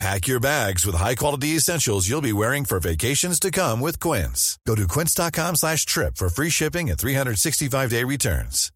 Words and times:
Pack 0.00 0.26
your 0.26 0.40
bags 0.40 0.84
with 0.84 0.96
high-quality 0.96 1.56
essentials 1.56 2.08
you'll 2.08 2.20
be 2.20 2.32
wearing 2.32 2.64
for 2.64 2.80
vacations 2.80 3.38
to 3.40 3.50
come 3.50 3.80
with 3.80 4.00
Quince. 4.00 4.58
Go 4.66 4.74
to 4.74 4.86
quince.com 4.86 5.56
slash 5.56 5.86
trip 5.86 6.16
for 6.16 6.28
free 6.28 6.50
shipping 6.50 6.90
and 6.90 6.98
365-day 6.98 8.04
returns. 8.04 8.70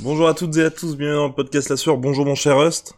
Bonjour 0.00 0.28
à 0.28 0.34
toutes 0.34 0.58
et 0.58 0.62
à 0.62 0.70
tous, 0.70 0.94
bienvenue 0.94 1.16
dans 1.16 1.28
le 1.28 1.32
podcast 1.32 1.70
La 1.70 1.76
Sueur. 1.78 1.96
Bonjour 1.96 2.26
mon 2.26 2.34
cher 2.34 2.58
Rust. 2.58 2.92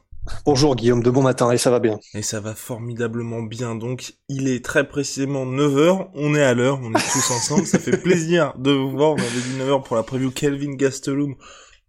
Bonjour 0.44 0.74
Guillaume, 0.74 1.02
de 1.02 1.10
bon 1.10 1.22
matin, 1.22 1.52
et 1.52 1.56
ça 1.56 1.70
va 1.70 1.78
bien. 1.78 2.00
Et 2.12 2.22
ça 2.22 2.40
va 2.40 2.54
formidablement 2.56 3.40
bien, 3.42 3.76
donc 3.76 4.14
il 4.28 4.48
est 4.48 4.64
très 4.64 4.86
précisément 4.88 5.46
9h, 5.46 6.10
on 6.14 6.34
est 6.34 6.42
à 6.42 6.54
l'heure, 6.54 6.80
on 6.82 6.92
est 6.92 7.12
tous 7.12 7.30
ensemble, 7.30 7.66
ça 7.66 7.78
fait 7.78 7.96
plaisir 7.96 8.52
de 8.58 8.72
vous 8.72 8.90
voir, 8.90 9.12
on 9.12 9.18
avait 9.18 9.28
dit 9.28 9.58
9h 9.60 9.84
pour 9.84 9.94
la 9.94 10.02
preview 10.02 10.32
Kelvin 10.32 10.74
Gastelum 10.74 11.36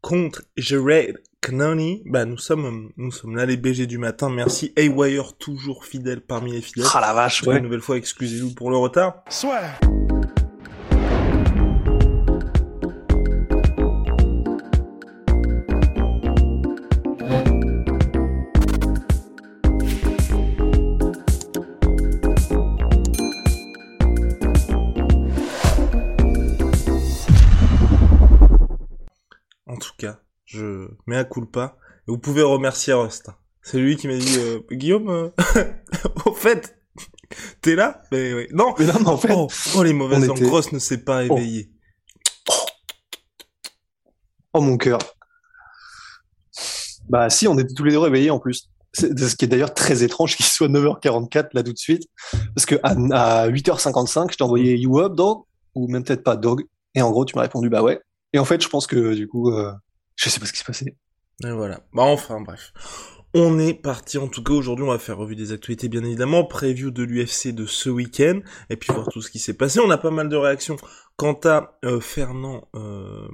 contre 0.02 0.44
Jared 0.58 1.18
Cannoni, 1.42 2.04
bah 2.06 2.26
nous 2.26 2.38
sommes 2.38 2.92
nous 2.98 3.12
sommes 3.12 3.38
là 3.38 3.46
les 3.46 3.56
BG 3.56 3.88
du 3.88 3.98
matin. 3.98 4.30
Merci 4.30 4.74
A-Wire 4.78 5.38
toujours 5.38 5.86
fidèle 5.86 6.20
parmi 6.20 6.52
les 6.52 6.62
fidèles. 6.62 6.86
Ah 6.94 7.00
la 7.00 7.14
vache, 7.14 7.44
ouais. 7.44 7.58
Une 7.58 7.64
nouvelle 7.64 7.80
fois, 7.80 7.96
excusez-nous 7.96 8.54
pour 8.54 8.70
le 8.70 8.78
retard. 8.78 9.24
Soit. 9.30 9.62
Mets 31.10 31.18
à 31.18 31.26
culpa. 31.26 31.76
Et 32.08 32.12
vous 32.12 32.18
pouvez 32.18 32.42
remercier 32.42 32.94
Rust. 32.94 33.30
C'est 33.62 33.78
lui 33.80 33.98
qui 33.98 34.08
m'a 34.08 34.18
dit 34.18 34.38
euh, 34.40 34.60
Guillaume, 34.72 35.10
euh, 35.10 35.30
au 36.26 36.34
fait, 36.34 36.78
t'es 37.62 37.76
là? 37.76 38.02
Mais. 38.12 38.48
Non. 38.54 38.74
Mais 38.80 38.86
non, 38.86 38.94
mais 39.02 39.08
en 39.10 39.18
fait, 39.18 39.34
oh, 39.36 39.48
oh, 39.76 39.84
les 39.84 39.94
mauvaises 39.94 40.26
langues. 40.26 40.38
était- 40.38 40.50
Ross 40.50 40.72
ne 40.72 40.80
s'est 40.80 41.04
pas 41.04 41.24
éveillé. 41.26 41.70
oh 44.54 44.62
mon 44.62 44.78
cœur. 44.78 45.00
Bah 47.10 47.30
si, 47.30 47.48
on 47.48 47.58
était 47.58 47.74
tous 47.74 47.84
les 47.84 47.92
deux 47.92 48.00
réveillés 48.00 48.30
en 48.32 48.40
plus. 48.40 48.70
C'est 48.94 49.18
ce 49.20 49.36
qui 49.36 49.46
est 49.46 49.48
d'ailleurs 49.48 49.74
très 49.74 50.04
étrange 50.04 50.36
qu'il 50.36 50.46
soit 50.46 50.68
9h44 50.68 51.50
là 51.54 51.64
tout 51.64 51.74
de 51.74 51.78
suite. 51.78 52.08
Parce 52.56 52.66
que 52.66 52.76
à, 52.84 53.42
à 53.44 53.50
8h55, 53.50 54.32
je 54.32 54.38
t'ai 54.38 54.44
envoyé 54.44 54.76
You 54.78 55.00
Up 55.00 55.14
Dog? 55.16 55.44
Ou 55.76 55.88
même 55.88 56.04
peut-être 56.04 56.24
pas 56.24 56.36
Dog? 56.36 56.66
Et 56.96 57.02
en 57.02 57.12
gros, 57.12 57.24
tu 57.26 57.36
m'as 57.36 57.44
répondu 57.44 57.70
bah 57.70 57.84
ouais. 57.84 58.00
Et 58.34 58.40
en 58.40 58.46
fait, 58.46 58.62
je 58.62 58.68
pense 58.70 58.88
que 58.88 59.14
du 59.14 59.28
coup, 59.28 59.52
euh, 59.52 59.72
je 60.20 60.30
sais 60.30 60.40
pas 60.40 60.46
ce 60.46 60.52
qui 60.52 60.60
s'est 60.60 60.66
passé. 60.66 60.98
Et 61.46 61.52
voilà. 61.52 61.82
Bah 61.94 62.04
enfin, 62.04 62.42
bref. 62.42 62.74
On 63.36 63.60
est 63.60 63.76
parti, 63.76 64.18
en 64.18 64.28
tout 64.28 64.42
cas 64.42 64.54
aujourd'hui 64.54 64.84
on 64.84 64.90
va 64.90 64.98
faire 64.98 65.18
revue 65.18 65.36
des 65.36 65.52
actualités 65.52 65.88
bien 65.88 66.04
évidemment, 66.04 66.44
preview 66.46 66.90
de 66.90 67.04
l'UFC 67.04 67.54
de 67.54 67.68
ce 67.68 67.88
week-end, 67.88 68.40
et 68.72 68.76
puis 68.76 68.92
voir 68.92 69.08
tout 69.08 69.22
ce 69.22 69.30
qui 69.30 69.38
s'est 69.38 69.54
passé. 69.54 69.80
On 69.80 69.90
a 69.92 70.00
pas 70.00 70.10
mal 70.10 70.30
de 70.30 70.36
réactions. 70.36 70.78
Quant 71.16 71.40
à 71.44 71.78
euh, 71.86 72.00
Fernand, 72.00 72.68
euh, 72.76 73.28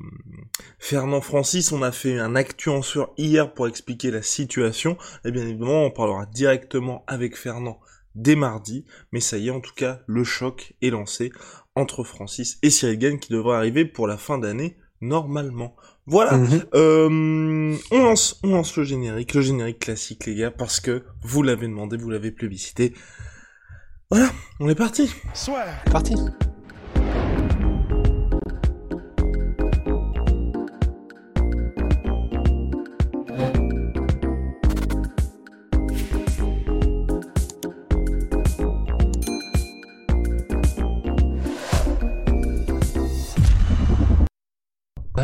Fernand 0.79 1.21
Francis, 1.21 1.71
on 1.71 1.81
a 1.81 1.93
fait 1.93 2.19
un 2.19 2.35
actu 2.35 2.67
en 2.67 2.81
sur 2.81 3.13
hier 3.17 3.53
pour 3.53 3.67
expliquer 3.67 4.11
la 4.11 4.21
situation, 4.21 4.97
et 5.23 5.31
bien 5.31 5.43
évidemment 5.43 5.85
on 5.85 5.91
parlera 5.91 6.25
directement 6.25 7.05
avec 7.07 7.37
Fernand 7.37 7.79
dès 8.15 8.35
mardi, 8.35 8.85
mais 9.13 9.21
ça 9.21 9.37
y 9.37 9.47
est 9.47 9.51
en 9.51 9.61
tout 9.61 9.73
cas, 9.75 10.01
le 10.07 10.25
choc 10.25 10.73
est 10.81 10.89
lancé 10.89 11.31
entre 11.73 12.03
Francis 12.03 12.57
et 12.63 12.69
Cyril 12.69 13.17
qui 13.19 13.31
devrait 13.31 13.55
arriver 13.55 13.85
pour 13.85 14.07
la 14.07 14.17
fin 14.17 14.37
d'année 14.37 14.77
normalement. 14.99 15.75
Voilà, 16.07 16.37
Mhm. 16.37 16.63
euh, 16.75 17.75
on 17.91 18.03
lance, 18.03 18.39
on 18.43 18.49
lance 18.51 18.77
le 18.77 18.83
générique, 18.83 19.33
le 19.33 19.41
générique 19.41 19.79
classique 19.79 20.25
les 20.27 20.35
gars, 20.35 20.51
parce 20.51 20.79
que 20.79 21.03
vous 21.23 21.41
l'avez 21.41 21.67
demandé, 21.67 21.97
vous 21.97 22.09
l'avez 22.11 22.31
plébiscité. 22.31 22.93
Voilà, 24.11 24.29
on 24.59 24.69
est 24.69 24.75
parti. 24.75 25.11
Soit. 25.33 25.65
Parti. 25.91 26.13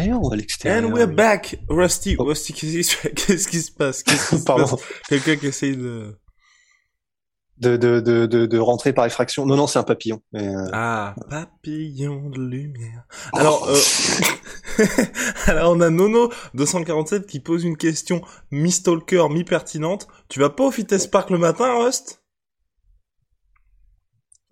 On 0.10 0.28
va 0.30 0.34
à 0.34 0.38
l'extérieur? 0.38 0.84
And 0.90 0.94
we're 0.94 1.08
back, 1.08 1.60
Rusty. 1.70 2.16
Rusty, 2.18 2.54
qu'est-ce 2.54 2.72
qui 2.74 2.84
se- 2.84 3.08
qu'est-ce 3.08 3.48
qui 3.48 3.62
se 3.62 3.72
passe? 3.72 4.04
Qu'est-ce 4.04 4.30
qui 4.32 4.38
se 4.40 4.44
Pardon. 4.46 4.66
passe? 4.68 4.80
Quelqu'un 5.10 5.36
qui 5.36 5.48
essaye 5.48 5.78
de... 5.78 6.18
De, 7.58 7.78
de, 7.78 8.00
de, 8.00 8.26
de, 8.26 8.48
de 8.48 8.58
rentrer 8.58 8.92
par 8.92 9.06
effraction. 9.06 9.46
Non, 9.46 9.56
non, 9.56 9.68
c'est 9.68 9.78
un 9.78 9.84
papillon. 9.84 10.24
Mais, 10.34 10.48
euh, 10.48 10.66
Ah, 10.74 11.14
papillon 11.30 12.32
de 12.32 12.40
lumière. 12.42 13.04
Alors, 13.34 13.68
euh... 13.70 13.78
alors 15.46 15.72
on 15.74 15.80
a 15.82 15.92
Nono 15.92 16.32
247 16.56 17.28
qui 17.28 17.40
pose 17.40 17.64
une 17.64 17.78
question 17.78 18.24
mi-stalker, 18.50 19.28
mi-pertinente. 19.30 20.08
Tu 20.28 20.40
vas 20.40 20.50
pas 20.50 20.64
au 20.64 20.72
Fitness 20.72 21.06
Park 21.06 21.30
le 21.30 21.38
matin, 21.38 21.72
Rust? 21.84 22.24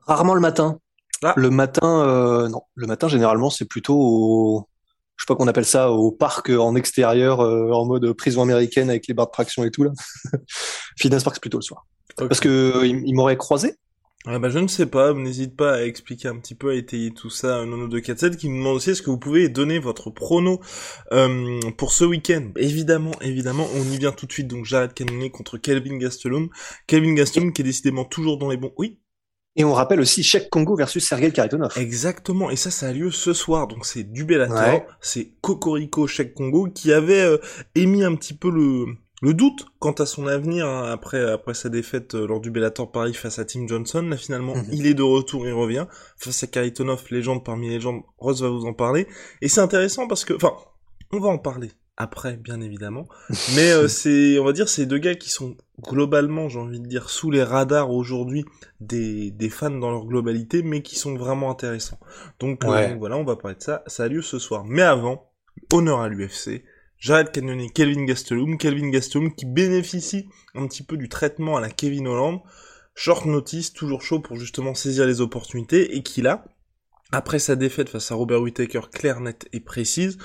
Rarement 0.06 0.36
le 0.36 0.42
matin. 0.42 0.80
Ah. 1.24 1.34
Le 1.36 1.50
matin, 1.50 2.08
euh, 2.08 2.48
non. 2.48 2.62
Le 2.76 2.86
matin, 2.86 3.08
généralement, 3.08 3.50
c'est 3.50 3.66
plutôt 3.66 3.98
au, 4.00 4.70
je 5.20 5.24
sais 5.24 5.28
pas 5.28 5.36
qu'on 5.36 5.50
appelle 5.50 5.66
ça, 5.66 5.92
au 5.92 6.14
parc 6.14 6.50
en 6.50 6.76
extérieur, 6.76 7.42
euh, 7.42 7.72
en 7.72 7.86
mode 7.86 8.14
prison 8.14 8.42
américaine 8.42 8.90
avec 8.90 9.06
les 9.06 9.14
barres 9.14 9.28
de 9.28 9.32
traction 9.34 9.66
et 9.66 9.70
tout, 9.70 9.84
là. 9.84 9.92
Fitness 10.98 11.26
Park, 11.26 11.36
c'est 11.36 11.42
plutôt 11.42 11.58
le 11.58 11.64
soir. 11.64 11.86
Parce 12.16 12.40
que 12.40 12.48
euh, 12.48 12.88
il, 12.88 13.04
il 13.06 13.14
m'aurait 13.14 13.36
croisé. 13.36 13.74
Ah 14.26 14.40
bah 14.40 14.50
je 14.50 14.60
ne 14.60 14.68
sais 14.68 14.86
pas, 14.86 15.14
n'hésite 15.14 15.58
pas 15.58 15.76
à 15.76 15.84
expliquer 15.84 16.30
un 16.30 16.38
petit 16.40 16.56
peu, 16.56 16.72
à 16.72 16.76
étayer 16.76 17.12
tout 17.12 17.30
ça, 17.30 17.66
Nono 17.66 17.88
247 17.88 18.38
qui 18.38 18.48
nous 18.48 18.58
demande 18.58 18.76
aussi 18.76 18.92
est-ce 18.92 19.02
que 19.02 19.10
vous 19.10 19.18
pouvez 19.18 19.50
donner 19.50 19.80
votre 19.80 20.10
prono 20.10 20.62
euh, 21.12 21.60
pour 21.78 21.92
ce 21.92 22.06
week-end? 22.06 22.52
Évidemment, 22.56 23.14
évidemment, 23.22 23.68
on 23.76 23.84
y 23.84 23.98
vient 23.98 24.12
tout 24.14 24.26
de 24.26 24.32
suite, 24.32 24.48
donc 24.48 24.66
j'arrête 24.66 24.94
Cannonier 24.94 25.32
contre 25.32 25.58
Kelvin 25.58 25.98
Gastelum. 25.98 26.50
Kelvin 26.88 27.14
Gastelum 27.14 27.52
qui 27.52 27.62
est 27.62 27.66
décidément 27.66 28.06
toujours 28.06 28.38
dans 28.38 28.50
les 28.50 28.58
bons... 28.58 28.74
Oui, 28.78 29.00
Et 29.60 29.64
on 29.66 29.74
rappelle 29.74 30.00
aussi 30.00 30.24
Cheikh 30.24 30.50
Congo 30.50 30.76
versus 30.76 31.06
Sergei 31.08 31.32
Karitonov. 31.32 31.74
exactement, 31.78 32.50
et 32.50 32.56
ça, 32.56 32.72
ça 32.72 32.88
a 32.88 32.94
lieu 32.94 33.12
ce 33.12 33.34
soir, 33.34 33.68
donc 33.68 33.86
c'est 33.86 34.04
du 34.04 34.24
Bellator, 34.24 34.58
Ouais. 34.58 34.86
c'est 35.02 35.34
Cocorico 35.42 36.08
Cheikh 36.08 36.34
Congo 36.34 36.68
qui 36.74 36.92
avait 36.94 37.22
euh, 37.22 37.38
émis 37.76 38.04
un 38.04 38.16
petit 38.16 38.34
peu 38.34 38.50
le... 38.50 38.86
Le 39.22 39.34
doute 39.34 39.66
quant 39.80 39.92
à 39.92 40.06
son 40.06 40.28
avenir 40.28 40.66
hein, 40.66 40.90
après 40.94 41.22
après 41.30 41.54
sa 41.54 41.68
défaite 41.68 42.16
euh, 42.16 42.26
lors 42.26 42.40
du 42.40 42.52
Bellator 42.52 42.90
Paris 42.90 43.14
face 43.14 43.38
à 43.38 43.44
Tim 43.44 43.68
Johnson, 43.68 44.02
là 44.10 44.16
finalement 44.16 44.56
Mhm. 44.56 44.68
il 44.72 44.86
est 44.88 44.94
de 44.94 45.04
retour, 45.04 45.46
il 45.46 45.52
revient 45.52 45.88
face 46.16 46.42
à 46.44 46.48
Karitonov, 46.48 47.04
légende 47.12 47.44
parmi 47.44 47.68
les 47.68 47.74
légendes, 47.74 48.00
Ross 48.18 48.42
va 48.42 48.48
vous 48.48 48.64
en 48.66 48.72
parler. 48.74 49.08
Et 49.42 49.50
c'est 49.50 49.60
intéressant 49.60 50.08
parce 50.08 50.24
que, 50.24 50.34
enfin, 50.34 50.54
on 51.12 51.20
va 51.20 51.28
en 51.28 51.38
parler 51.38 51.70
après, 52.00 52.38
bien 52.38 52.62
évidemment. 52.62 53.08
Mais 53.56 53.72
euh, 53.72 53.88
c'est, 54.00 54.40
on 54.40 54.46
va 54.46 54.54
dire, 54.54 54.68
c'est 54.70 54.86
deux 54.86 54.98
gars 54.98 55.16
qui 55.16 55.30
sont 55.30 55.56
globalement, 55.82 56.50
j'ai 56.50 56.60
envie 56.60 56.80
de 56.80 56.88
dire, 56.88 57.10
sous 57.10 57.30
les 57.30 57.44
radars 57.44 57.92
aujourd'hui 57.92 58.46
des, 58.80 59.32
des 59.32 59.50
fans 59.50 59.70
dans 59.70 59.92
leur 59.92 60.06
globalité, 60.06 60.64
mais 60.64 60.82
qui 60.82 60.98
sont 60.98 61.16
vraiment 61.16 61.52
intéressants. 61.52 62.00
Donc, 62.40 62.64
euh, 62.66 62.70
Ouais. 62.70 62.96
voilà, 62.96 63.18
on 63.18 63.24
va 63.26 63.36
parler 63.36 63.58
de 63.58 63.62
ça. 63.62 63.84
Ça 63.88 64.04
a 64.04 64.08
lieu 64.08 64.22
ce 64.22 64.40
soir. 64.40 64.64
Mais 64.66 64.82
avant, 64.82 65.32
honneur 65.72 66.00
à 66.00 66.10
l'UFC. 66.10 66.64
Jared 66.98 67.32
Cannonier, 67.32 67.70
Kelvin 67.70 68.04
Gastelum, 68.04 68.58
Kelvin 68.58 68.90
Gastelum 68.90 69.34
qui 69.34 69.46
bénéficie 69.46 70.28
un 70.54 70.68
petit 70.68 70.84
peu 70.84 70.98
du 70.98 71.08
traitement 71.08 71.56
à 71.56 71.62
la 71.62 71.70
Kevin 71.70 72.08
Holland, 72.08 72.42
short 72.94 73.26
notice, 73.26 73.72
toujours 73.72 74.02
chaud 74.02 74.20
pour 74.20 74.36
justement 74.36 74.74
saisir 74.74 75.06
les 75.06 75.22
opportunités, 75.22 75.96
et 75.96 76.04
qui 76.04 76.22
là, 76.22 76.44
après 77.14 77.40
sa 77.40 77.56
défaite 77.56 77.88
face 77.88 78.12
à 78.12 78.16
Robert 78.16 78.42
Whittaker, 78.42 78.82
claire, 78.92 79.22
nette 79.22 79.48
et 79.54 79.62
précise, 79.62 80.18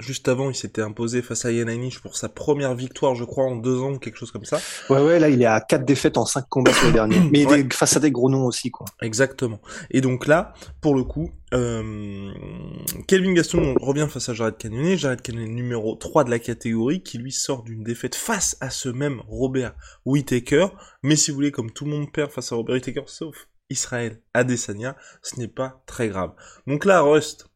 Juste 0.00 0.28
avant, 0.28 0.48
il 0.50 0.54
s'était 0.54 0.82
imposé 0.82 1.22
face 1.22 1.44
à 1.44 1.50
Yann 1.52 1.68
Heinisch 1.68 2.00
pour 2.00 2.16
sa 2.16 2.28
première 2.28 2.74
victoire, 2.74 3.14
je 3.14 3.24
crois, 3.24 3.44
en 3.44 3.56
deux 3.56 3.80
ans, 3.80 3.92
ou 3.94 3.98
quelque 3.98 4.16
chose 4.16 4.30
comme 4.30 4.44
ça. 4.44 4.60
Ouais, 4.90 5.00
ouais, 5.02 5.18
là, 5.18 5.28
il 5.28 5.42
est 5.42 5.46
à 5.46 5.60
quatre 5.60 5.84
défaites 5.84 6.16
en 6.16 6.24
cinq 6.24 6.44
combats 6.48 6.72
sur 6.72 6.86
les 6.86 6.92
derniers. 6.92 7.20
Mais 7.32 7.40
il 7.40 7.48
Ouais. 7.48 7.60
est 7.60 7.72
face 7.72 7.96
à 7.96 8.00
des 8.00 8.10
gros 8.12 8.30
noms 8.30 8.44
aussi, 8.46 8.70
quoi. 8.70 8.86
Exactement. 9.02 9.60
Et 9.90 10.00
donc 10.00 10.26
là, 10.26 10.52
pour 10.80 10.94
le 10.94 11.02
coup, 11.04 11.30
euh, 11.54 12.30
Kelvin 13.06 13.32
Gaston 13.32 13.74
on 13.80 13.84
revient 13.84 14.06
face 14.08 14.28
à 14.28 14.34
Jared 14.34 14.56
Cannonier, 14.56 14.96
Jared 14.96 15.20
Cannonier 15.22 15.48
numéro 15.48 15.96
3 15.96 16.24
de 16.24 16.30
la 16.30 16.38
catégorie, 16.38 17.02
qui 17.02 17.18
lui 17.18 17.32
sort 17.32 17.62
d'une 17.64 17.82
défaite 17.82 18.14
face 18.14 18.56
à 18.60 18.70
ce 18.70 18.88
même 18.88 19.22
Robert 19.28 19.74
Whittaker. 20.04 20.68
Mais 21.02 21.16
si 21.16 21.30
vous 21.30 21.36
voulez, 21.36 21.50
comme 21.50 21.70
tout 21.72 21.84
le 21.84 21.90
monde 21.92 22.12
perd 22.12 22.30
face 22.30 22.52
à 22.52 22.56
Robert 22.56 22.74
Whittaker, 22.74 23.02
sauf 23.06 23.48
Israël 23.70 24.20
Adesanya, 24.32 24.96
ce 25.22 25.38
n'est 25.38 25.48
pas 25.48 25.82
très 25.86 26.08
grave. 26.08 26.32
Donc 26.66 26.84
là, 26.84 27.00
Rust, 27.02 27.47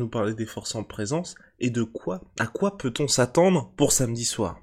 nous 0.00 0.08
parler 0.08 0.34
des 0.34 0.46
forces 0.46 0.74
en 0.74 0.84
présence 0.84 1.34
et 1.58 1.70
de 1.70 1.82
quoi, 1.82 2.20
à 2.38 2.46
quoi 2.46 2.76
peut-on 2.78 3.08
s'attendre 3.08 3.72
pour 3.76 3.92
samedi 3.92 4.24
soir? 4.24 4.60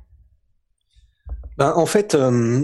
Ben, 1.57 1.73
En 1.75 1.85
fait, 1.85 2.15
euh, 2.15 2.63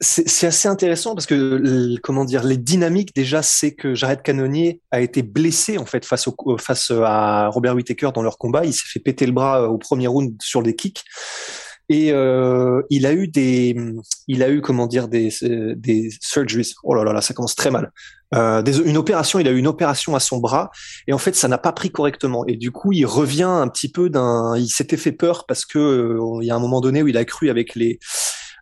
c'est 0.00 0.46
assez 0.46 0.68
intéressant 0.68 1.14
parce 1.14 1.24
que 1.24 1.96
comment 2.02 2.26
dire 2.26 2.44
les 2.44 2.58
dynamiques 2.58 3.14
déjà 3.14 3.40
c'est 3.40 3.74
que 3.74 3.94
Jared 3.94 4.20
Cannonier 4.20 4.82
a 4.90 5.00
été 5.00 5.22
blessé 5.22 5.78
en 5.78 5.86
fait 5.86 6.04
face 6.04 6.28
au 6.28 6.58
face 6.58 6.90
à 6.90 7.48
Robert 7.48 7.74
Whittaker 7.74 8.10
dans 8.14 8.22
leur 8.22 8.36
combat. 8.36 8.66
Il 8.66 8.74
s'est 8.74 8.84
fait 8.86 9.00
péter 9.00 9.24
le 9.24 9.32
bras 9.32 9.62
euh, 9.62 9.68
au 9.68 9.78
premier 9.78 10.06
round 10.06 10.36
sur 10.42 10.62
des 10.62 10.76
kicks 10.76 11.02
et 11.88 12.12
euh, 12.12 12.82
il 12.90 13.06
a 13.06 13.12
eu 13.12 13.28
des 13.28 13.76
il 14.26 14.42
a 14.42 14.50
eu 14.50 14.60
comment 14.60 14.86
dire 14.86 15.08
des 15.08 15.30
des 15.76 16.10
surgeries 16.20 16.74
oh 16.82 16.94
là 16.94 17.04
là 17.04 17.12
là 17.12 17.20
ça 17.20 17.32
commence 17.32 17.54
très 17.54 17.70
mal 17.70 17.92
euh, 18.34 18.60
des, 18.62 18.78
une 18.78 18.96
opération 18.96 19.38
il 19.38 19.46
a 19.46 19.52
eu 19.52 19.58
une 19.58 19.68
opération 19.68 20.16
à 20.16 20.20
son 20.20 20.38
bras 20.38 20.70
et 21.06 21.12
en 21.12 21.18
fait 21.18 21.36
ça 21.36 21.46
n'a 21.46 21.58
pas 21.58 21.72
pris 21.72 21.90
correctement 21.90 22.44
et 22.46 22.56
du 22.56 22.72
coup 22.72 22.92
il 22.92 23.06
revient 23.06 23.44
un 23.44 23.68
petit 23.68 23.90
peu 23.90 24.10
d'un 24.10 24.56
il 24.56 24.68
s'était 24.68 24.96
fait 24.96 25.12
peur 25.12 25.46
parce 25.46 25.64
que 25.64 25.78
euh, 25.78 26.38
il 26.42 26.46
y 26.46 26.50
a 26.50 26.56
un 26.56 26.60
moment 26.60 26.80
donné 26.80 27.02
où 27.04 27.08
il 27.08 27.16
a 27.16 27.24
cru 27.24 27.50
avec 27.50 27.76
les 27.76 28.00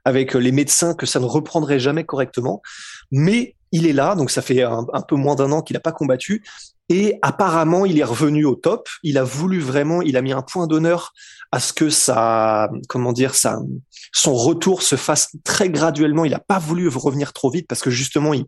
avec 0.05 0.35
les 0.35 0.53
médecins 0.53 0.95
que 0.95 1.07
ça 1.07 1.19
ne 1.21 1.25
reprendrait 1.25 1.79
jamais 1.79 2.05
correctement. 2.05 2.63
Mais 3.11 3.57
il 3.73 3.87
est 3.87 3.93
là, 3.93 4.15
donc 4.15 4.31
ça 4.31 4.43
fait 4.43 4.63
un, 4.63 4.85
peu 5.09 5.17
moins 5.17 5.35
d'un 5.35 5.51
an 5.51 5.63
qu'il 5.63 5.75
n'a 5.75 5.81
pas 5.81 5.93
combattu. 5.93 6.45
Et 6.89 7.19
apparemment, 7.23 7.87
il 7.87 7.99
est 7.99 8.05
revenu 8.05 8.45
au 8.45 8.55
top. 8.55 8.89
Il 9.03 9.17
a 9.17 9.25
voulu 9.25 9.61
vraiment, 9.61 10.03
il 10.03 10.17
a 10.17 10.23
mis 10.23 10.33
un 10.33 10.43
point 10.43 10.67
d'honneur 10.67 11.13
à 11.51 11.61
ce 11.61 11.73
que 11.73 11.89
ça, 11.89 12.69
comment 12.89 13.13
dire, 13.13 13.35
ça, 13.35 13.59
son 14.13 14.35
retour 14.35 14.83
se 14.83 14.97
fasse 14.97 15.31
très 15.45 15.71
graduellement. 15.71 16.25
Il 16.25 16.33
n'a 16.33 16.41
pas 16.41 16.59
voulu 16.59 16.89
revenir 16.89 17.33
trop 17.33 17.51
vite 17.51 17.67
parce 17.69 17.81
que 17.81 17.91
justement, 17.91 18.35
il, 18.35 18.45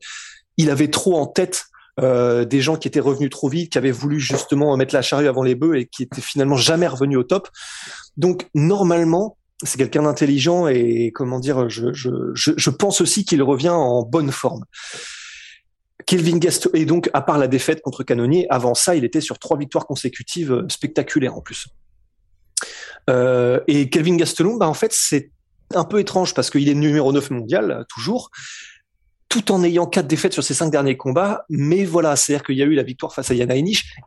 il 0.58 0.70
avait 0.70 0.88
trop 0.88 1.16
en 1.18 1.26
tête 1.26 1.66
euh, 1.98 2.44
des 2.44 2.60
gens 2.60 2.76
qui 2.76 2.88
étaient 2.88 3.00
revenus 3.00 3.30
trop 3.30 3.48
vite, 3.48 3.72
qui 3.72 3.78
avaient 3.78 3.90
voulu 3.90 4.20
justement 4.20 4.76
mettre 4.76 4.94
la 4.94 5.00
charrue 5.00 5.28
avant 5.28 5.42
les 5.42 5.54
bœufs 5.54 5.78
et 5.78 5.86
qui 5.86 6.02
étaient 6.02 6.20
finalement 6.20 6.56
jamais 6.56 6.86
revenus 6.86 7.18
au 7.18 7.22
top. 7.22 7.48
Donc 8.18 8.48
normalement, 8.54 9.38
c'est 9.62 9.78
quelqu'un 9.78 10.02
d'intelligent 10.02 10.68
et 10.68 11.10
comment 11.14 11.40
dire, 11.40 11.70
je, 11.70 11.92
je, 11.94 12.10
je, 12.34 12.70
pense 12.70 13.00
aussi 13.00 13.24
qu'il 13.24 13.42
revient 13.42 13.70
en 13.70 14.02
bonne 14.02 14.30
forme. 14.30 14.64
Kelvin 16.06 16.38
Gastelum, 16.38 16.76
et 16.76 16.84
donc 16.84 17.10
à 17.12 17.20
part 17.20 17.38
la 17.38 17.48
défaite 17.48 17.82
contre 17.82 18.04
Canonier, 18.04 18.46
avant 18.48 18.74
ça, 18.74 18.94
il 18.94 19.04
était 19.04 19.20
sur 19.20 19.38
trois 19.38 19.58
victoires 19.58 19.86
consécutives 19.86 20.52
euh, 20.52 20.66
spectaculaires 20.68 21.36
en 21.36 21.40
plus. 21.40 21.66
Euh, 23.10 23.60
et 23.66 23.90
Kelvin 23.90 24.16
Gastelum, 24.16 24.58
bah 24.58 24.68
en 24.68 24.74
fait, 24.74 24.92
c'est 24.92 25.30
un 25.74 25.84
peu 25.84 25.98
étrange 25.98 26.32
parce 26.32 26.50
qu'il 26.50 26.68
est 26.68 26.74
numéro 26.74 27.12
9 27.12 27.30
mondial 27.30 27.84
toujours, 27.88 28.30
tout 29.28 29.50
en 29.50 29.64
ayant 29.64 29.86
quatre 29.86 30.06
défaites 30.06 30.32
sur 30.32 30.44
ses 30.44 30.54
cinq 30.54 30.70
derniers 30.70 30.96
combats. 30.96 31.44
Mais 31.48 31.84
voilà, 31.84 32.14
c'est-à-dire 32.14 32.44
qu'il 32.44 32.56
y 32.56 32.62
a 32.62 32.66
eu 32.66 32.74
la 32.74 32.84
victoire 32.84 33.12
face 33.12 33.30
à 33.30 33.34
Yana 33.34 33.54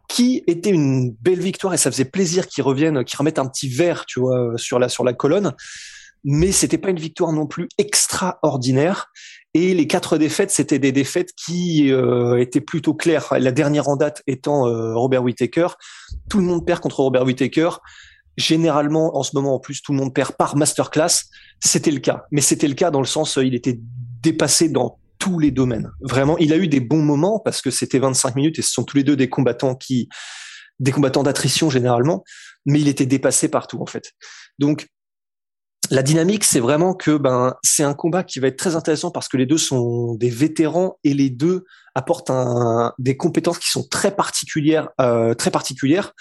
qui 0.07 0.43
était 0.47 0.69
une 0.69 1.11
belle 1.11 1.41
victoire 1.41 1.73
et 1.73 1.77
ça 1.77 1.91
faisait 1.91 2.05
plaisir 2.05 2.47
qu'ils 2.47 2.63
reviennent, 2.63 3.03
qu'ils 3.03 3.17
remettent 3.17 3.39
un 3.39 3.47
petit 3.47 3.67
verre, 3.67 4.05
tu 4.05 4.21
vois, 4.21 4.53
sur 4.55 4.79
la 4.79 4.87
sur 4.87 5.03
la 5.03 5.13
colonne. 5.13 5.53
Mais 6.23 6.51
c'était 6.51 6.77
pas 6.77 6.89
une 6.89 6.99
victoire 6.99 7.31
non 7.31 7.47
plus 7.47 7.67
extraordinaire. 7.77 9.11
Et 9.55 9.73
les 9.73 9.87
quatre 9.87 10.17
défaites, 10.17 10.51
c'était 10.51 10.77
des 10.77 10.91
défaites 10.91 11.31
qui 11.33 11.91
euh, 11.91 12.39
étaient 12.39 12.61
plutôt 12.61 12.93
claires. 12.93 13.33
La 13.39 13.51
dernière 13.51 13.87
en 13.87 13.95
date 13.95 14.21
étant 14.27 14.67
euh, 14.67 14.95
Robert 14.95 15.23
Whittaker. 15.23 15.69
Tout 16.29 16.37
le 16.37 16.43
monde 16.43 16.65
perd 16.65 16.81
contre 16.81 16.99
Robert 16.99 17.23
Whittaker. 17.23 17.69
Généralement, 18.37 19.17
en 19.17 19.23
ce 19.23 19.35
moment 19.35 19.55
en 19.55 19.59
plus, 19.59 19.81
tout 19.81 19.91
le 19.91 19.97
monde 19.97 20.13
perd 20.13 20.33
par 20.33 20.55
masterclass. 20.55 21.25
C'était 21.59 21.91
le 21.91 21.99
cas, 21.99 22.25
mais 22.31 22.41
c'était 22.41 22.67
le 22.67 22.75
cas 22.75 22.91
dans 22.91 23.01
le 23.01 23.07
sens, 23.07 23.37
il 23.41 23.55
était 23.55 23.79
dépassé 24.21 24.69
dans 24.69 24.99
tous 25.17 25.39
les 25.39 25.51
domaines. 25.51 25.91
Vraiment, 25.99 26.37
il 26.37 26.53
a 26.53 26.57
eu 26.57 26.67
des 26.67 26.79
bons 26.79 27.01
moments 27.01 27.39
parce 27.39 27.61
que 27.61 27.71
c'était 27.71 27.99
25 27.99 28.35
minutes 28.35 28.59
et 28.59 28.61
ce 28.61 28.71
sont 28.71 28.83
tous 28.83 28.97
les 28.97 29.03
deux 29.03 29.17
des 29.17 29.29
combattants 29.29 29.75
qui, 29.75 30.07
des 30.79 30.91
combattants 30.91 31.23
d'attrition 31.23 31.69
généralement, 31.69 32.23
mais 32.65 32.79
il 32.79 32.87
était 32.87 33.05
dépassé 33.05 33.49
partout 33.49 33.81
en 33.81 33.85
fait. 33.85 34.13
Donc, 34.59 34.87
la 35.91 36.03
dynamique, 36.03 36.43
c'est 36.43 36.59
vraiment 36.59 36.93
que 36.93 37.17
ben 37.17 37.55
c'est 37.63 37.83
un 37.83 37.93
combat 37.93 38.23
qui 38.23 38.39
va 38.39 38.47
être 38.47 38.57
très 38.57 38.75
intéressant 38.75 39.11
parce 39.11 39.27
que 39.27 39.37
les 39.37 39.45
deux 39.45 39.57
sont 39.57 40.15
des 40.15 40.29
vétérans 40.29 40.97
et 41.03 41.13
les 41.13 41.29
deux 41.29 41.65
apportent 41.95 42.29
un, 42.29 42.93
des 42.99 43.17
compétences 43.17 43.59
qui 43.59 43.69
sont 43.69 43.87
très 43.87 44.15
particulières, 44.15 44.89
euh, 45.01 45.33
très 45.33 45.51
particulières. 45.51 46.13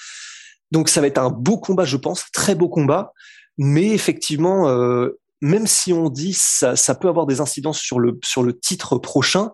Donc 0.70 0.88
ça 0.88 1.00
va 1.00 1.06
être 1.06 1.18
un 1.18 1.30
beau 1.30 1.58
combat, 1.58 1.84
je 1.84 1.96
pense, 1.96 2.26
très 2.32 2.54
beau 2.54 2.68
combat. 2.68 3.12
Mais 3.58 3.88
effectivement, 3.88 4.68
euh, 4.68 5.18
même 5.40 5.66
si 5.66 5.92
on 5.92 6.08
dit 6.08 6.32
ça, 6.32 6.76
ça 6.76 6.94
peut 6.94 7.08
avoir 7.08 7.26
des 7.26 7.40
incidences 7.40 7.78
sur 7.78 7.98
le 8.00 8.18
sur 8.24 8.42
le 8.42 8.58
titre 8.58 8.98
prochain, 8.98 9.52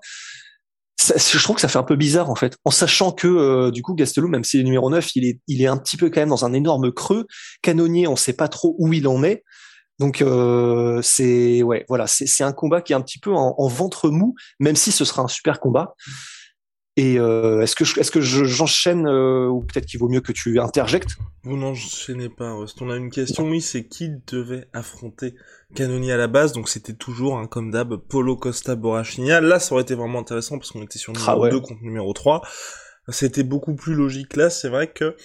je 1.01 1.43
trouve 1.43 1.57
que 1.57 1.61
ça 1.61 1.69
fait 1.69 1.79
un 1.79 1.85
peu 1.85 1.97
bizarre 1.97 2.31
en 2.31 2.35
fait, 2.35 2.57
en 2.65 2.71
sachant 2.71 3.13
que 3.13 3.27
euh, 3.27 3.71
du 3.71 3.83
coup 3.83 3.95
Gastelum, 3.95 4.31
même 4.31 4.45
s'il 4.45 4.61
est 4.61 4.65
numéro 4.65 4.91
9, 4.91 5.17
il 5.17 5.25
est 5.27 5.41
il 5.49 5.61
est 5.61 5.67
un 5.67 5.77
petit 5.77 5.97
peu 5.97 6.09
quand 6.09 6.21
même 6.21 6.29
dans 6.29 6.45
un 6.45 6.53
énorme 6.53 6.93
creux. 6.93 7.27
Canonnier, 7.63 8.07
on 8.07 8.17
sait 8.17 8.33
pas 8.33 8.49
trop 8.49 8.77
où 8.79 8.93
il 8.93 9.09
en 9.09 9.23
est. 9.23 9.43
Donc 10.01 10.23
euh, 10.23 11.01
c'est 11.03 11.63
ouais 11.63 11.85
voilà 11.89 12.07
c'est 12.09 12.27
c'est 12.27 12.43
un 12.43 12.53
combat 12.53 12.83
qui 12.83 12.93
est 12.93 12.97
un 12.97 13.01
petit 13.01 13.21
peu 13.21 13.33
en, 13.33 13.55
en, 13.57 13.69
ventre 13.69 14.11
mou, 14.11 14.35
même 14.59 14.77
si 14.77 14.91
ce 14.91 15.05
sera 15.05 15.23
un 15.23 15.29
super 15.29 15.61
combat. 15.61 15.95
Et 16.97 17.19
euh, 17.19 17.61
est-ce 17.61 17.75
que 17.75 17.83
est-ce 17.99 18.11
que 18.13 18.21
j'enchaîne 18.21 19.07
euh, 19.09 19.49
ou 19.49 19.63
peut-être 19.63 19.87
qu'il 19.87 19.99
vaut 19.99 20.09
mieux 20.09 20.21
que 20.21 20.31
tu 20.31 20.61
interjectes? 20.61 21.17
Vous 21.43 21.57
n'enchaînez 21.57 22.29
pas. 22.29 22.53
Rust. 22.53 22.81
On 22.83 22.91
a 22.91 22.97
une 22.97 23.11
question. 23.11 23.49
Oui, 23.49 23.61
c'est 23.61 23.89
qui 23.89 24.11
devait 24.29 24.69
affronter 24.73 25.35
Canoni 25.75 26.13
à 26.13 26.17
la 26.17 26.29
base? 26.29 26.53
Donc 26.53 26.69
c'était 26.69 26.93
toujours, 26.93 27.37
hein, 27.37 27.49
comme 27.49 27.73
d'hab, 27.73 27.97
Polo 27.97 28.37
Costa 28.37 28.77
Borachinia. 28.77 29.41
Là, 29.41 29.59
ça 29.59 29.75
aurait 29.75 29.83
été 29.83 29.97
vraiment 29.97 30.21
intéressant 30.21 30.57
parce 30.57 30.71
qu'on 30.71 30.83
était 30.83 31.01
sur 31.01 31.13
numéro 31.13 31.45
ah 31.45 31.51
2 31.51 31.61
contre 31.61 31.83
numéro 31.83 32.13
3. 32.13 32.43
C'était 33.09 33.43
beaucoup 33.43 33.75
plus 33.75 33.95
logique 33.95 34.37
là. 34.37 34.49
C'est 34.49 34.69
vrai 34.69 34.93
que 34.93 35.17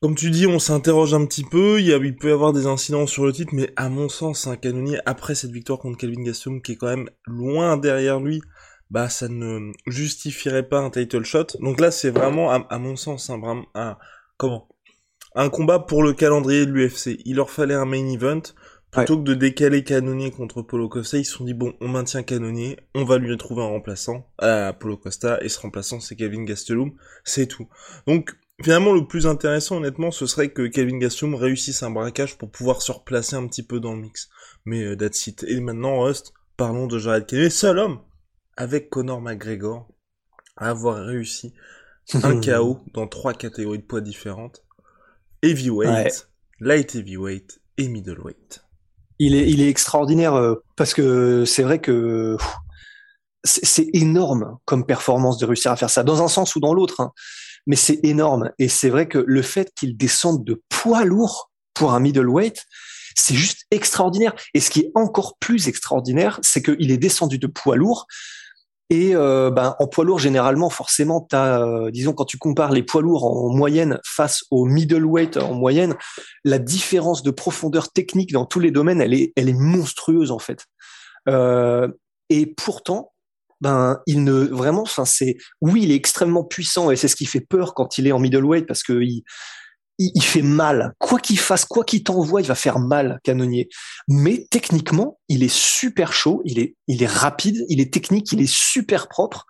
comme 0.00 0.14
tu 0.14 0.30
dis, 0.30 0.46
on 0.46 0.58
s'interroge 0.58 1.12
un 1.12 1.26
petit 1.26 1.44
peu, 1.44 1.78
il, 1.78 1.86
y 1.86 1.92
a, 1.92 1.98
il 1.98 2.16
peut 2.16 2.30
y 2.30 2.32
avoir 2.32 2.54
des 2.54 2.66
incidents 2.66 3.06
sur 3.06 3.26
le 3.26 3.32
titre, 3.32 3.54
mais 3.54 3.70
à 3.76 3.90
mon 3.90 4.08
sens, 4.08 4.46
un 4.46 4.56
canonnier, 4.56 4.98
après 5.04 5.34
cette 5.34 5.50
victoire 5.50 5.78
contre 5.78 5.98
Calvin 5.98 6.22
Gaston, 6.22 6.60
qui 6.60 6.72
est 6.72 6.76
quand 6.76 6.86
même 6.86 7.10
loin 7.26 7.76
derrière 7.76 8.18
lui, 8.18 8.40
bah 8.90 9.10
ça 9.10 9.28
ne 9.28 9.72
justifierait 9.86 10.68
pas 10.68 10.80
un 10.80 10.90
title 10.90 11.24
shot. 11.24 11.48
Donc 11.60 11.80
là, 11.80 11.90
c'est 11.90 12.10
vraiment, 12.10 12.50
à, 12.50 12.78
mon 12.78 12.96
sens, 12.96 13.28
un, 13.28 13.40
un, 13.74 13.98
comment? 14.38 14.68
Un 15.34 15.50
combat 15.50 15.78
pour 15.78 16.02
le 16.02 16.14
calendrier 16.14 16.64
de 16.64 16.72
l'UFC. 16.72 17.20
Il 17.24 17.36
leur 17.36 17.50
fallait 17.50 17.74
un 17.74 17.84
main 17.84 18.08
event. 18.08 18.42
Plutôt 18.90 19.18
que 19.18 19.22
de 19.22 19.34
décaler 19.34 19.84
Canonier 19.84 20.32
contre 20.32 20.62
Polo 20.62 20.88
Costa, 20.88 21.18
ils 21.18 21.24
se 21.24 21.34
sont 21.34 21.44
dit 21.44 21.54
bon, 21.54 21.74
on 21.80 21.86
maintient 21.86 22.24
Canonier, 22.24 22.76
on 22.96 23.04
va 23.04 23.18
lui 23.18 23.36
trouver 23.36 23.62
un 23.62 23.66
remplaçant 23.66 24.26
à 24.38 24.72
Polo 24.72 24.96
Costa, 24.96 25.38
et 25.42 25.48
ce 25.48 25.60
remplaçant 25.60 26.00
c'est 26.00 26.16
Kevin 26.16 26.44
Gastelum, 26.44 26.90
c'est 27.22 27.46
tout. 27.46 27.68
Donc 28.08 28.34
finalement 28.62 28.92
le 28.92 29.06
plus 29.06 29.26
intéressant 29.26 29.76
honnêtement, 29.76 30.10
ce 30.10 30.26
serait 30.26 30.50
que 30.50 30.66
Kevin 30.66 30.98
Gastelum 30.98 31.34
réussisse 31.34 31.82
un 31.82 31.90
braquage 31.90 32.38
pour 32.38 32.50
pouvoir 32.50 32.82
se 32.82 32.92
replacer 32.92 33.36
un 33.36 33.46
petit 33.46 33.62
peu 33.62 33.80
dans 33.80 33.94
le 33.94 34.00
mix. 34.00 34.28
Mais 34.64 34.82
euh, 34.84 34.96
that's 34.96 35.26
it. 35.26 35.44
Et 35.44 35.60
maintenant, 35.60 36.02
Rust, 36.02 36.32
parlons 36.56 36.86
de 36.86 36.98
Jared 36.98 37.26
Kennedy, 37.26 37.50
seul 37.50 37.78
homme 37.78 38.00
avec 38.56 38.90
Conor 38.90 39.20
McGregor, 39.20 39.88
à 40.56 40.70
avoir 40.70 41.04
réussi 41.04 41.54
un 42.22 42.40
KO 42.42 42.80
dans 42.92 43.06
trois 43.06 43.32
catégories 43.32 43.78
de 43.78 43.84
poids 43.84 44.00
différentes. 44.00 44.62
Heavyweight, 45.42 46.28
light 46.60 46.94
heavyweight 46.94 47.60
et 47.78 47.88
middleweight. 47.88 48.62
Il 49.18 49.34
est, 49.34 49.50
il 49.50 49.62
est 49.62 49.68
extraordinaire 49.68 50.34
euh, 50.34 50.56
parce 50.76 50.92
que 50.92 51.44
c'est 51.46 51.62
vrai 51.62 51.78
que 51.78 52.36
c'est 53.42 53.88
énorme 53.94 54.58
comme 54.66 54.84
performance 54.84 55.38
de 55.38 55.46
réussir 55.46 55.72
à 55.72 55.76
faire 55.76 55.88
ça, 55.88 56.02
dans 56.02 56.22
un 56.22 56.28
sens 56.28 56.56
ou 56.56 56.60
dans 56.60 56.74
l'autre. 56.74 57.00
Hein. 57.00 57.12
Mais 57.66 57.76
c'est 57.76 58.00
énorme. 58.02 58.50
Et 58.58 58.68
c'est 58.68 58.90
vrai 58.90 59.08
que 59.08 59.18
le 59.26 59.42
fait 59.42 59.72
qu'il 59.74 59.96
descende 59.96 60.44
de 60.44 60.62
poids 60.68 61.04
lourd 61.04 61.50
pour 61.74 61.92
un 61.92 62.00
middleweight, 62.00 62.64
c'est 63.14 63.34
juste 63.34 63.66
extraordinaire. 63.70 64.34
Et 64.54 64.60
ce 64.60 64.70
qui 64.70 64.80
est 64.80 64.90
encore 64.94 65.36
plus 65.38 65.68
extraordinaire, 65.68 66.38
c'est 66.42 66.62
qu'il 66.62 66.90
est 66.90 66.98
descendu 66.98 67.38
de 67.38 67.46
poids 67.46 67.76
lourd 67.76 68.06
et 68.90 69.14
euh, 69.14 69.52
ben, 69.52 69.76
en 69.78 69.86
poids 69.86 70.04
lourd, 70.04 70.18
généralement, 70.18 70.68
forcément, 70.68 71.26
as, 71.30 71.62
euh, 71.62 71.90
disons, 71.92 72.12
quand 72.12 72.24
tu 72.24 72.38
compares 72.38 72.72
les 72.72 72.82
poids 72.82 73.00
lourds 73.00 73.24
en 73.24 73.48
moyenne 73.48 74.00
face 74.04 74.42
au 74.50 74.64
middleweight 74.64 75.36
en 75.36 75.54
moyenne, 75.54 75.94
la 76.44 76.58
différence 76.58 77.22
de 77.22 77.30
profondeur 77.30 77.92
technique 77.92 78.32
dans 78.32 78.46
tous 78.46 78.58
les 78.58 78.72
domaines, 78.72 79.00
elle 79.00 79.14
est, 79.14 79.32
elle 79.36 79.48
est 79.48 79.58
monstrueuse 79.58 80.32
en 80.32 80.40
fait. 80.40 80.66
Euh, 81.28 81.86
et 82.30 82.46
pourtant, 82.46 83.12
ben, 83.60 84.00
il 84.06 84.24
ne 84.24 84.32
vraiment, 84.32 84.82
enfin, 84.82 85.04
c'est 85.04 85.36
oui, 85.60 85.82
il 85.82 85.92
est 85.92 85.96
extrêmement 85.96 86.44
puissant 86.44 86.90
et 86.90 86.96
c'est 86.96 87.08
ce 87.08 87.16
qui 87.16 87.26
fait 87.26 87.40
peur 87.40 87.74
quand 87.74 87.98
il 87.98 88.06
est 88.06 88.12
en 88.12 88.18
middleweight 88.18 88.66
parce 88.66 88.82
que 88.82 89.00
il, 89.02 89.24
il, 90.00 90.22
fait 90.22 90.42
mal. 90.42 90.94
Quoi 90.98 91.18
qu'il 91.18 91.38
fasse, 91.38 91.66
quoi 91.66 91.84
qu'il 91.84 92.02
t'envoie, 92.02 92.40
il 92.40 92.46
va 92.46 92.54
faire 92.54 92.78
mal, 92.78 93.20
Canonnier. 93.22 93.68
Mais 94.08 94.46
techniquement, 94.50 95.20
il 95.28 95.42
est 95.42 95.52
super 95.52 96.14
chaud, 96.14 96.40
il 96.46 96.58
est, 96.58 96.74
il 96.88 97.02
est 97.02 97.10
rapide, 97.10 97.64
il 97.68 97.80
est 97.80 97.92
technique, 97.92 98.32
il 98.32 98.40
est 98.40 98.50
super 98.50 99.08
propre 99.08 99.46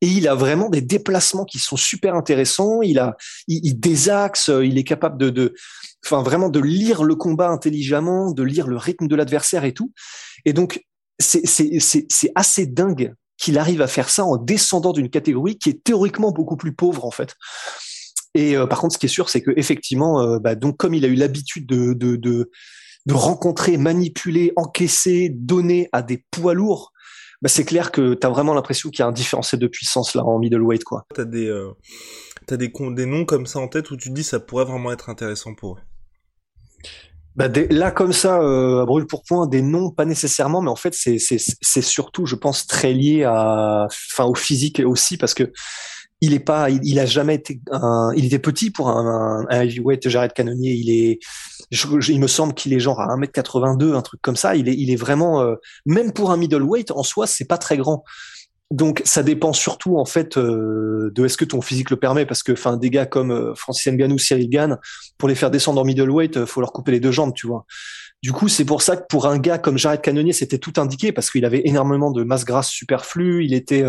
et 0.00 0.06
il 0.06 0.26
a 0.26 0.34
vraiment 0.34 0.70
des 0.70 0.80
déplacements 0.80 1.44
qui 1.44 1.58
sont 1.58 1.76
super 1.76 2.14
intéressants. 2.14 2.80
Il 2.80 2.98
a, 2.98 3.16
il, 3.46 3.78
désaxe, 3.78 4.50
il 4.62 4.78
est 4.78 4.84
capable 4.84 5.18
de, 5.18 5.28
de, 5.28 5.54
enfin 6.04 6.22
vraiment 6.22 6.48
de 6.48 6.60
lire 6.60 7.04
le 7.04 7.14
combat 7.14 7.50
intelligemment, 7.50 8.32
de 8.32 8.42
lire 8.42 8.68
le 8.68 8.78
rythme 8.78 9.06
de 9.06 9.16
l'adversaire 9.16 9.64
et 9.64 9.74
tout. 9.74 9.92
Et 10.46 10.54
donc, 10.54 10.82
c'est 11.18 12.32
assez 12.34 12.66
dingue 12.66 13.12
qu'il 13.40 13.58
arrive 13.58 13.82
à 13.82 13.86
faire 13.86 14.10
ça 14.10 14.24
en 14.24 14.36
descendant 14.36 14.92
d'une 14.92 15.10
catégorie 15.10 15.58
qui 15.58 15.70
est 15.70 15.82
théoriquement 15.82 16.30
beaucoup 16.30 16.56
plus 16.56 16.74
pauvre 16.74 17.04
en 17.04 17.10
fait. 17.10 17.34
Et 18.34 18.54
par 18.68 18.80
contre, 18.80 18.94
ce 18.94 18.98
qui 18.98 19.06
est 19.06 19.08
sûr, 19.08 19.28
c'est 19.28 19.42
que 19.42 19.50
effectivement, 19.56 20.38
bah, 20.38 20.54
donc 20.54 20.76
comme 20.76 20.94
il 20.94 21.04
a 21.04 21.08
eu 21.08 21.14
l'habitude 21.14 21.66
de, 21.66 21.94
de, 21.94 22.48
rencontrer, 23.10 23.76
manipuler, 23.76 24.52
encaisser, 24.54 25.30
donner 25.34 25.88
à 25.90 26.02
des 26.02 26.24
poids 26.30 26.54
lourds, 26.54 26.92
bah, 27.42 27.48
c'est 27.48 27.64
clair 27.64 27.90
que 27.90 28.14
tu 28.14 28.26
as 28.26 28.30
vraiment 28.30 28.54
l'impression 28.54 28.90
qu'il 28.90 29.00
y 29.00 29.02
a 29.02 29.06
un 29.06 29.12
différentiel 29.12 29.60
de 29.60 29.66
puissance 29.66 30.14
là 30.14 30.24
en 30.24 30.38
middleweight 30.38 30.84
quoi. 30.84 31.06
T'as 31.14 31.24
des 31.24 31.46
euh, 31.46 31.70
t'as 32.46 32.56
des 32.58 32.70
noms 33.06 33.24
comme 33.24 33.46
ça 33.46 33.58
en 33.58 33.68
tête 33.68 33.90
où 33.90 33.96
tu 33.96 34.10
te 34.10 34.14
dis 34.14 34.24
ça 34.24 34.40
pourrait 34.40 34.66
vraiment 34.66 34.92
être 34.92 35.08
intéressant 35.08 35.54
pour 35.54 35.76
eux. 35.76 35.80
Bah 37.36 37.46
là 37.70 37.90
comme 37.92 38.12
ça 38.12 38.40
euh, 38.40 38.84
brûle 38.84 39.06
pour 39.06 39.22
point 39.22 39.46
des 39.46 39.62
noms 39.62 39.90
pas 39.90 40.04
nécessairement 40.04 40.62
mais 40.62 40.70
en 40.70 40.76
fait 40.76 40.94
c'est 40.94 41.18
c'est 41.18 41.38
c'est 41.38 41.80
surtout 41.80 42.26
je 42.26 42.34
pense 42.34 42.66
très 42.66 42.92
lié 42.92 43.22
à 43.22 43.86
enfin 43.88 44.24
au 44.24 44.34
physique 44.34 44.82
aussi 44.84 45.16
parce 45.16 45.34
que 45.34 45.52
il 46.20 46.34
est 46.34 46.40
pas, 46.40 46.68
il, 46.68 46.98
a 46.98 47.06
jamais 47.06 47.34
été 47.36 47.60
un, 47.72 48.10
il 48.14 48.26
était 48.26 48.38
petit 48.38 48.70
pour 48.70 48.90
un, 48.90 49.46
un, 49.48 49.62
heavyweight 49.62 50.06
Jared 50.08 50.32
Cannonier. 50.32 50.72
Il 50.72 50.90
est, 50.90 51.18
il 52.08 52.20
me 52.20 52.26
semble 52.26 52.52
qu'il 52.52 52.74
est 52.74 52.80
genre 52.80 53.00
à 53.00 53.16
1m82, 53.16 53.94
un 53.94 54.02
truc 54.02 54.20
comme 54.20 54.36
ça. 54.36 54.54
Il 54.54 54.68
est, 54.68 54.74
il 54.74 54.90
est 54.90 54.96
vraiment, 54.96 55.40
euh, 55.40 55.54
même 55.86 56.12
pour 56.12 56.30
un 56.30 56.36
middleweight 56.36 56.90
en 56.90 57.02
soi, 57.02 57.26
c'est 57.26 57.46
pas 57.46 57.56
très 57.56 57.78
grand. 57.78 58.04
Donc 58.70 59.02
ça 59.04 59.22
dépend 59.22 59.52
surtout 59.52 59.98
en 59.98 60.04
fait 60.04 60.38
euh, 60.38 61.10
de 61.12 61.24
est-ce 61.24 61.36
que 61.36 61.44
ton 61.44 61.60
physique 61.60 61.90
le 61.90 61.96
permet 61.96 62.24
parce 62.24 62.44
que 62.44 62.52
enfin 62.52 62.76
des 62.76 62.88
gars 62.88 63.06
comme 63.06 63.32
euh, 63.32 63.54
Francis 63.56 63.92
Ngannou, 63.92 64.18
Cyril 64.18 64.48
Gann 64.48 64.78
pour 65.18 65.28
les 65.28 65.34
faire 65.34 65.50
descendre 65.50 65.80
en 65.80 65.84
middleweight, 65.84 66.44
faut 66.44 66.60
leur 66.60 66.72
couper 66.72 66.92
les 66.92 67.00
deux 67.00 67.10
jambes, 67.10 67.32
tu 67.34 67.46
vois. 67.46 67.66
Du 68.22 68.32
coup, 68.32 68.48
c'est 68.48 68.66
pour 68.66 68.82
ça 68.82 68.96
que 68.96 69.04
pour 69.08 69.26
un 69.26 69.38
gars 69.38 69.58
comme 69.58 69.78
Jared 69.78 70.02
Cannonier, 70.02 70.32
c'était 70.32 70.58
tout 70.58 70.74
indiqué 70.76 71.10
parce 71.10 71.30
qu'il 71.30 71.44
avait 71.44 71.62
énormément 71.64 72.10
de 72.10 72.22
masse 72.22 72.44
grasse 72.44 72.68
superflue, 72.68 73.44
il 73.44 73.54
était 73.54 73.82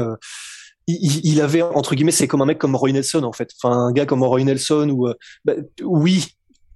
il, 0.88 1.42
avait 1.42 1.62
entre 1.62 1.96
guillemets 1.96 2.12
c'est 2.12 2.28
comme 2.28 2.42
un 2.42 2.46
mec 2.46 2.58
comme 2.58 2.76
Roy 2.76 2.92
Nelson 2.92 3.24
en 3.24 3.34
fait 3.34 3.52
enfin 3.62 3.76
un 3.76 3.92
gars 3.92 4.06
comme 4.06 4.24
Roy 4.24 4.44
Nelson 4.44 4.90
ou 4.90 5.08
euh, 5.08 5.14
bah, 5.46 5.54
oui 5.84 6.26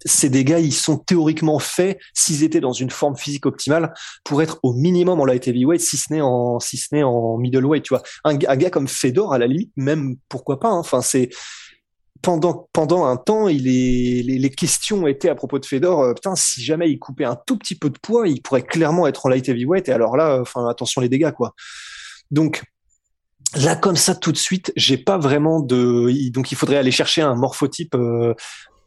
c'est 0.05 0.29
des 0.29 0.43
gars 0.43 0.59
ils 0.59 0.73
sont 0.73 0.97
théoriquement 0.97 1.59
faits 1.59 1.99
s'ils 2.13 2.43
étaient 2.43 2.59
dans 2.59 2.73
une 2.73 2.89
forme 2.89 3.17
physique 3.17 3.45
optimale 3.45 3.93
pour 4.23 4.41
être 4.41 4.59
au 4.63 4.73
minimum 4.73 5.19
en 5.19 5.25
light 5.25 5.47
heavyweight 5.47 5.81
si 5.81 5.97
ce 5.97 6.13
n'est 6.13 6.21
en 6.21 6.59
si 6.59 6.77
ce 6.77 6.93
n'est 6.93 7.03
en 7.03 7.37
middleweight 7.37 7.83
tu 7.83 7.93
vois 7.93 8.03
un, 8.23 8.35
gars 8.35 8.69
comme 8.69 8.87
Fedor 8.87 9.33
à 9.33 9.39
la 9.39 9.47
limite 9.47 9.71
même 9.75 10.15
pourquoi 10.29 10.59
pas 10.59 10.69
hein. 10.69 10.77
enfin 10.77 11.01
c'est 11.01 11.29
pendant 12.21 12.67
pendant 12.73 13.05
un 13.05 13.17
temps, 13.17 13.45
les, 13.45 14.51
questions 14.57 15.05
étaient 15.05 15.29
à 15.29 15.35
propos 15.35 15.59
de 15.59 15.65
Fedor. 15.65 16.01
Euh, 16.01 16.13
putain, 16.13 16.35
si 16.35 16.63
jamais 16.63 16.89
il 16.89 16.97
coupait 16.97 17.25
un 17.25 17.37
tout 17.45 17.55
petit 17.55 17.75
peu 17.75 17.91
de 17.91 17.99
poids, 17.99 18.27
il 18.27 18.41
pourrait 18.41 18.63
clairement 18.63 19.05
être 19.05 19.27
en 19.27 19.29
light 19.29 19.47
heavyweight. 19.47 19.89
Et 19.89 19.91
alors 19.91 20.17
là, 20.17 20.39
enfin 20.41 20.67
attention 20.67 21.01
les 21.01 21.09
dégâts 21.09 21.31
quoi. 21.31 21.53
Donc 22.31 22.63
Là, 23.57 23.75
comme 23.77 23.95
ça, 23.95 24.15
tout 24.15 24.33
de 24.33 24.37
suite, 24.37 24.73
j'ai 24.75 24.97
pas 24.97 25.17
vraiment 25.17 25.61
de. 25.61 26.11
Donc, 26.31 26.51
il 26.51 26.55
faudrait 26.55 26.75
aller 26.75 26.91
chercher 26.91 27.21
un 27.21 27.35
morphotype 27.35 27.95
euh, 27.95 28.33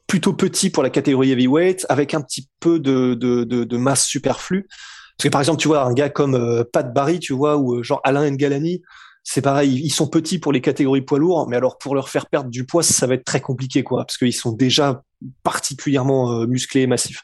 plutôt 0.08 0.32
petit 0.32 0.70
pour 0.70 0.82
la 0.82 0.90
catégorie 0.90 1.30
heavyweight, 1.30 1.86
avec 1.88 2.14
un 2.14 2.20
petit 2.20 2.48
peu 2.58 2.80
de, 2.80 3.14
de, 3.14 3.44
de, 3.44 3.62
de 3.62 3.76
masse 3.76 4.04
superflue. 4.06 4.66
Parce 4.66 5.24
que 5.24 5.28
par 5.28 5.40
exemple, 5.40 5.60
tu 5.60 5.68
vois, 5.68 5.84
un 5.84 5.92
gars 5.92 6.08
comme 6.08 6.34
euh, 6.34 6.64
Pat 6.64 6.92
Barry, 6.92 7.20
tu 7.20 7.32
vois, 7.32 7.56
ou 7.56 7.76
euh, 7.76 7.82
genre 7.84 8.00
Alain 8.02 8.28
Ngalani, 8.28 8.82
c'est 9.22 9.42
pareil, 9.42 9.80
ils 9.84 9.90
sont 9.90 10.08
petits 10.08 10.40
pour 10.40 10.52
les 10.52 10.60
catégories 10.60 11.02
poids 11.02 11.20
lourds, 11.20 11.48
mais 11.48 11.56
alors 11.56 11.78
pour 11.78 11.94
leur 11.94 12.08
faire 12.08 12.26
perdre 12.26 12.50
du 12.50 12.64
poids, 12.64 12.82
ça 12.82 13.06
va 13.06 13.14
être 13.14 13.24
très 13.24 13.40
compliqué, 13.40 13.84
quoi, 13.84 14.04
parce 14.04 14.16
qu'ils 14.16 14.32
sont 14.32 14.52
déjà 14.52 15.02
particulièrement 15.44 16.46
musclés 16.46 16.82
et 16.82 16.86
massifs. 16.86 17.22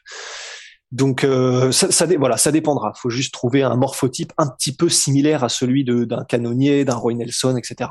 Donc 0.94 1.24
euh, 1.24 1.72
ça, 1.72 1.90
ça, 1.90 2.06
voilà, 2.06 2.36
ça 2.36 2.52
dépendra. 2.52 2.92
Il 2.96 3.00
faut 3.00 3.10
juste 3.10 3.34
trouver 3.34 3.64
un 3.64 3.74
morphotype 3.74 4.32
un 4.38 4.46
petit 4.46 4.76
peu 4.76 4.88
similaire 4.88 5.42
à 5.42 5.48
celui 5.48 5.84
d'un 5.84 6.24
canonnier, 6.24 6.84
d'un 6.84 6.94
Roy 6.94 7.14
Nelson, 7.14 7.56
etc. 7.56 7.90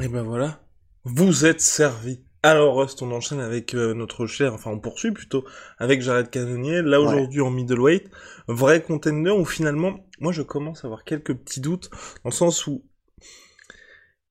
Et 0.00 0.08
ben 0.08 0.22
voilà, 0.22 0.60
vous 1.04 1.44
êtes 1.44 1.60
servi. 1.60 2.23
Alors 2.44 2.76
Rust, 2.76 3.00
on 3.00 3.10
enchaîne 3.10 3.40
avec 3.40 3.72
euh, 3.72 3.94
notre 3.94 4.26
cher, 4.26 4.52
enfin 4.52 4.70
on 4.70 4.78
poursuit 4.78 5.12
plutôt 5.12 5.46
avec 5.78 6.02
Jared 6.02 6.28
Cannonier, 6.28 6.82
là 6.82 7.00
aujourd'hui 7.00 7.40
en 7.40 7.48
middleweight, 7.48 8.10
vrai 8.48 8.82
contender 8.82 9.30
où 9.30 9.46
finalement, 9.46 10.06
moi 10.20 10.30
je 10.30 10.42
commence 10.42 10.84
à 10.84 10.88
avoir 10.88 11.04
quelques 11.04 11.32
petits 11.32 11.62
doutes, 11.62 11.88
dans 12.22 12.28
le 12.28 12.34
sens 12.34 12.66
où 12.66 12.84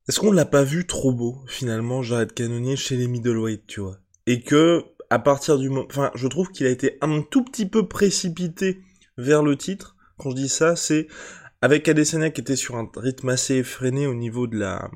est-ce 0.08 0.20
qu'on 0.20 0.32
l'a 0.32 0.46
pas 0.46 0.64
vu 0.64 0.86
trop 0.86 1.12
beau 1.12 1.40
finalement 1.48 2.04
Jared 2.04 2.34
Cannonier 2.34 2.76
chez 2.76 2.98
les 2.98 3.08
middleweight, 3.08 3.66
tu 3.66 3.80
vois, 3.80 3.98
et 4.28 4.44
que 4.44 4.84
à 5.10 5.18
partir 5.18 5.58
du 5.58 5.70
moment, 5.70 5.88
enfin, 5.90 6.12
je 6.14 6.28
trouve 6.28 6.52
qu'il 6.52 6.68
a 6.68 6.70
été 6.70 7.00
un 7.02 7.24
tout 7.24 7.44
petit 7.44 7.66
peu 7.66 7.88
précipité 7.88 8.80
vers 9.18 9.42
le 9.42 9.58
titre. 9.58 9.96
Quand 10.18 10.30
je 10.30 10.36
dis 10.36 10.50
ça, 10.50 10.76
c'est 10.76 11.08
avec 11.64 11.88
Adesanya 11.88 12.30
qui 12.30 12.42
était 12.42 12.56
sur 12.56 12.76
un 12.76 12.88
rythme 12.96 13.30
assez 13.30 13.56
effréné 13.56 14.06
au 14.06 14.14
niveau 14.14 14.46
de 14.46 14.60
la, 14.60 14.92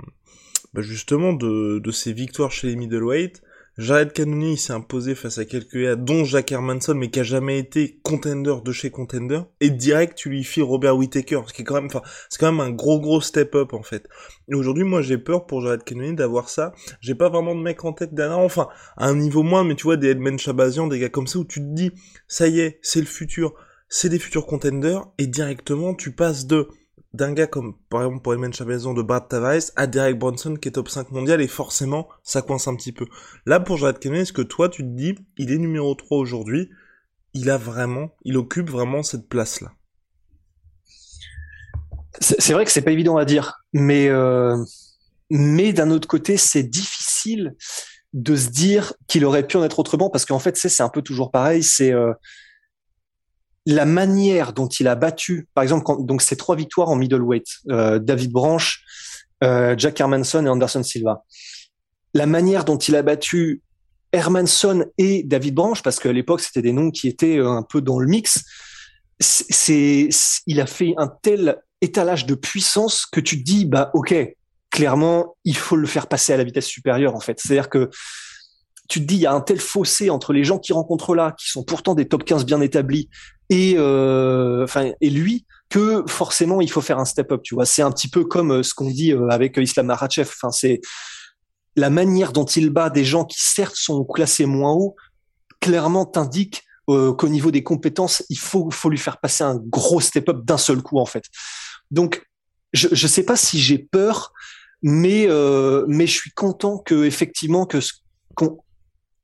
bah 0.78 0.84
justement 0.84 1.34
de, 1.34 1.92
ses 1.92 2.14
victoires 2.14 2.52
chez 2.52 2.68
les 2.68 2.76
middleweight. 2.76 3.42
Jared 3.80 4.14
Cannonier, 4.14 4.58
s'est 4.58 4.74
imposé 4.74 5.16
face 5.16 5.40
à 5.40 5.46
quelques 5.46 5.96
dont 5.96 6.24
Jack 6.24 6.52
Hermanson, 6.52 6.94
mais 6.94 7.10
qui 7.10 7.20
a 7.20 7.24
jamais 7.24 7.58
été 7.58 8.00
contender 8.04 8.56
de 8.64 8.72
chez 8.72 8.92
contender. 8.92 9.40
Et 9.60 9.72
direct, 9.72 10.16
tu 10.18 10.30
lui 10.30 10.44
files 10.44 10.64
Robert 10.64 10.96
Whittaker, 10.96 11.42
ce 11.48 11.54
qui 11.54 11.62
est 11.62 11.66
quand 11.66 11.82
même, 11.82 11.90
c'est 12.30 12.40
quand 12.40 12.52
même 12.52 12.60
un 12.60 12.72
gros 12.72 13.00
gros 13.00 13.22
step 13.22 13.56
up, 13.56 13.74
en 13.74 13.82
fait. 13.82 14.08
Et 14.50 14.56
aujourd'hui, 14.56 14.84
moi, 14.84 15.02
j'ai 15.02 15.18
peur 15.18 15.48
pour 15.48 15.62
Jared 15.62 15.84
Cannonier 15.84 16.14
d'avoir 16.14 16.50
ça. 16.50 16.74
J'ai 17.02 17.16
pas 17.16 17.30
vraiment 17.30 17.56
de 17.56 17.62
mec 17.62 17.84
en 17.84 17.94
tête 17.94 18.14
derrière, 18.14 18.40
enfin, 18.40 18.68
à 18.98 19.08
un 19.08 19.16
niveau 19.16 19.42
moins, 19.42 19.64
mais 19.64 19.76
tu 19.76 19.84
vois, 19.84 19.98
des 19.98 20.10
Edmund 20.10 20.40
Chabazian, 20.40 20.88
des 20.88 21.00
gars 21.00 21.10
comme 21.10 21.28
ça, 21.28 21.40
où 21.40 21.46
tu 21.46 21.60
te 21.60 21.74
dis, 21.74 21.92
ça 22.28 22.48
y 22.48 22.60
est, 22.60 22.80
c'est 22.84 23.00
le 23.00 23.08
futur, 23.08 23.54
c'est 23.90 24.10
des 24.10 24.20
futurs 24.20 24.46
contenders, 24.46 25.06
et 25.18 25.26
directement, 25.26 25.94
tu 25.96 26.12
passes 26.12 26.46
de, 26.48 26.68
d'un 27.18 27.34
gars 27.34 27.48
comme, 27.48 27.76
par 27.90 28.04
exemple, 28.04 28.22
pour 28.22 28.34
Emen 28.34 28.52
de 28.52 29.02
Brad 29.02 29.28
Tavares 29.28 29.72
à 29.76 29.88
Derek 29.88 30.18
Bronson 30.18 30.56
qui 30.56 30.70
est 30.70 30.72
top 30.72 30.88
5 30.88 31.12
mondial 31.12 31.42
et 31.42 31.48
forcément, 31.48 32.08
ça 32.24 32.42
coince 32.42 32.68
un 32.68 32.76
petit 32.76 32.94
peu. 32.94 33.08
Là, 33.46 33.60
pour 33.60 33.78
Jared 33.78 34.00
Cannonier, 34.00 34.22
est-ce 34.22 34.34
que 34.34 34.42
toi, 34.42 34.70
tu 34.70 34.84
te 34.84 34.88
dis, 34.88 35.16
il 35.38 35.52
est 35.52 35.58
numéro 35.58 35.94
3 35.96 36.18
aujourd'hui, 36.18 36.70
il 37.34 37.50
a 37.50 37.58
vraiment, 37.58 38.12
il 38.24 38.38
occupe 38.38 38.70
vraiment 38.70 39.04
cette 39.04 39.28
place-là? 39.28 39.74
C'est 42.20 42.54
vrai 42.54 42.66
que 42.66 42.72
c'est 42.72 42.82
pas 42.82 42.92
évident 42.92 43.18
à 43.18 43.26
dire, 43.26 43.64
mais, 43.74 44.08
euh, 44.08 44.58
mais 45.30 45.74
d'un 45.74 45.92
autre 45.92 46.08
côté, 46.08 46.38
c'est 46.38 46.64
difficile 46.64 47.56
de 48.14 48.36
se 48.36 48.50
dire 48.50 48.94
qu'il 49.08 49.26
aurait 49.26 49.46
pu 49.46 49.58
en 49.58 49.64
être 49.64 49.78
autrement 49.80 50.10
parce 50.10 50.26
qu'en 50.26 50.40
fait, 50.40 50.56
c'est 50.58 50.82
un 50.82 50.90
peu 50.90 51.02
toujours 51.02 51.30
pareil, 51.30 51.62
c'est, 51.62 51.92
euh, 51.92 52.14
la 53.68 53.84
manière 53.84 54.54
dont 54.54 54.68
il 54.68 54.88
a 54.88 54.96
battu, 54.96 55.50
par 55.54 55.62
exemple, 55.62 55.86
donc 56.00 56.22
ces 56.22 56.38
trois 56.38 56.56
victoires 56.56 56.88
en 56.88 56.96
middleweight, 56.96 57.48
euh, 57.70 58.00
David 58.00 58.32
Branch, 58.32 58.80
euh, 59.44 59.76
Jack 59.78 60.00
Hermanson 60.00 60.46
et 60.46 60.50
Anderson 60.50 60.84
Silva, 60.84 61.26
la 62.14 62.28
manière 62.28 62.64
dont 62.64 62.78
il 62.78 62.96
a 62.96 63.02
battu 63.02 63.62
Hermanson 64.14 64.86
et 64.98 65.24
David 65.24 65.54
Branch, 65.54 65.84
parce 65.84 66.00
qu'à 66.00 66.14
l'époque 66.14 66.40
c'était 66.40 66.62
des 66.62 66.72
noms 66.72 66.92
qui 66.92 67.10
étaient 67.10 67.40
euh, 67.40 67.50
un 67.50 67.62
peu 67.62 67.82
dans 67.82 68.00
le 68.00 68.08
mix, 68.08 68.46
c'est, 69.20 70.08
il 70.46 70.62
a 70.62 70.66
fait 70.66 70.94
un 70.98 71.12
tel 71.22 71.62
étalage 71.82 72.26
de 72.26 72.36
puissance 72.36 73.06
que 73.06 73.20
tu 73.20 73.38
te 73.40 73.44
dis, 73.44 73.66
bah 73.66 73.92
ok, 73.94 74.16
clairement, 74.70 75.36
il 75.44 75.58
faut 75.58 75.76
le 75.76 75.88
faire 75.88 76.08
passer 76.08 76.32
à 76.32 76.38
la 76.38 76.46
vitesse 76.46 76.68
supérieure 76.68 77.16
en 77.16 77.20
fait. 77.20 77.38
C'est-à-dire 77.42 77.68
que 77.68 77.90
tu 78.88 79.02
te 79.02 79.06
dis, 79.06 79.16
il 79.16 79.22
y 79.22 79.26
a 79.26 79.34
un 79.34 79.42
tel 79.42 79.60
fossé 79.60 80.10
entre 80.10 80.34
les 80.34 80.44
gens 80.44 80.60
qui 80.60 80.74
rencontrent 80.74 81.16
là, 81.16 81.36
qui 81.38 81.50
sont 81.50 81.64
pourtant 81.64 81.96
des 81.96 82.08
top 82.08 82.24
15 82.24 82.46
bien 82.46 82.62
établis, 82.62 83.10
et 83.50 83.76
euh, 83.78 84.64
enfin 84.64 84.92
et 85.00 85.10
lui 85.10 85.46
que 85.70 86.04
forcément 86.08 86.62
il 86.62 86.70
faut 86.70 86.82
faire 86.82 87.00
un 87.00 87.06
step 87.06 87.32
up 87.32 87.42
tu 87.44 87.56
vois. 87.56 87.66
C'est 87.66 87.82
un 87.82 87.92
petit 87.92 88.10
peu 88.10 88.26
comme 88.26 88.52
euh, 88.52 88.64
ce 88.64 88.74
qu'on 88.74 88.90
dit 88.90 89.14
euh, 89.14 89.28
avec 89.30 89.58
Islam 89.58 89.88
Makhachev. 89.88 90.30
Enfin 90.30 90.52
c'est 90.52 90.82
la 91.76 91.90
manière 91.90 92.32
dont 92.34 92.46
il 92.46 92.70
bat 92.70 92.90
des 92.90 93.06
gens 93.06 93.26
qui 93.26 93.40
certes 93.40 93.76
sont 93.76 94.04
classés 94.04 94.46
moins 94.46 94.74
haut 94.74 94.96
clairement 95.60 96.06
t'indique 96.06 96.64
qu'au 96.88 97.28
niveau 97.28 97.52
des 97.52 97.64
compétences 97.64 98.24
il 98.30 98.40
faut 98.40 98.72
faut 98.72 98.90
lui 98.90 98.98
faire 98.98 99.20
passer 99.20 99.44
un 99.44 99.58
gros 99.58 100.00
step 100.00 100.30
up 100.30 100.46
d'un 100.46 100.58
seul 100.58 100.82
coup 100.82 101.00
en 101.00 101.06
fait. 101.06 101.26
Donc 101.92 102.26
je 102.72 102.88
je 102.94 103.08
sais 103.08 103.24
pas 103.24 103.36
si 103.36 103.60
j'ai 103.60 103.78
peur 103.78 104.32
mais 104.82 105.28
mais 105.88 106.08
je 106.08 106.14
suis 106.14 106.32
content 106.32 106.78
que 106.78 107.04
effectivement 107.04 107.66
que 107.66 107.80
qu'on 108.36 108.58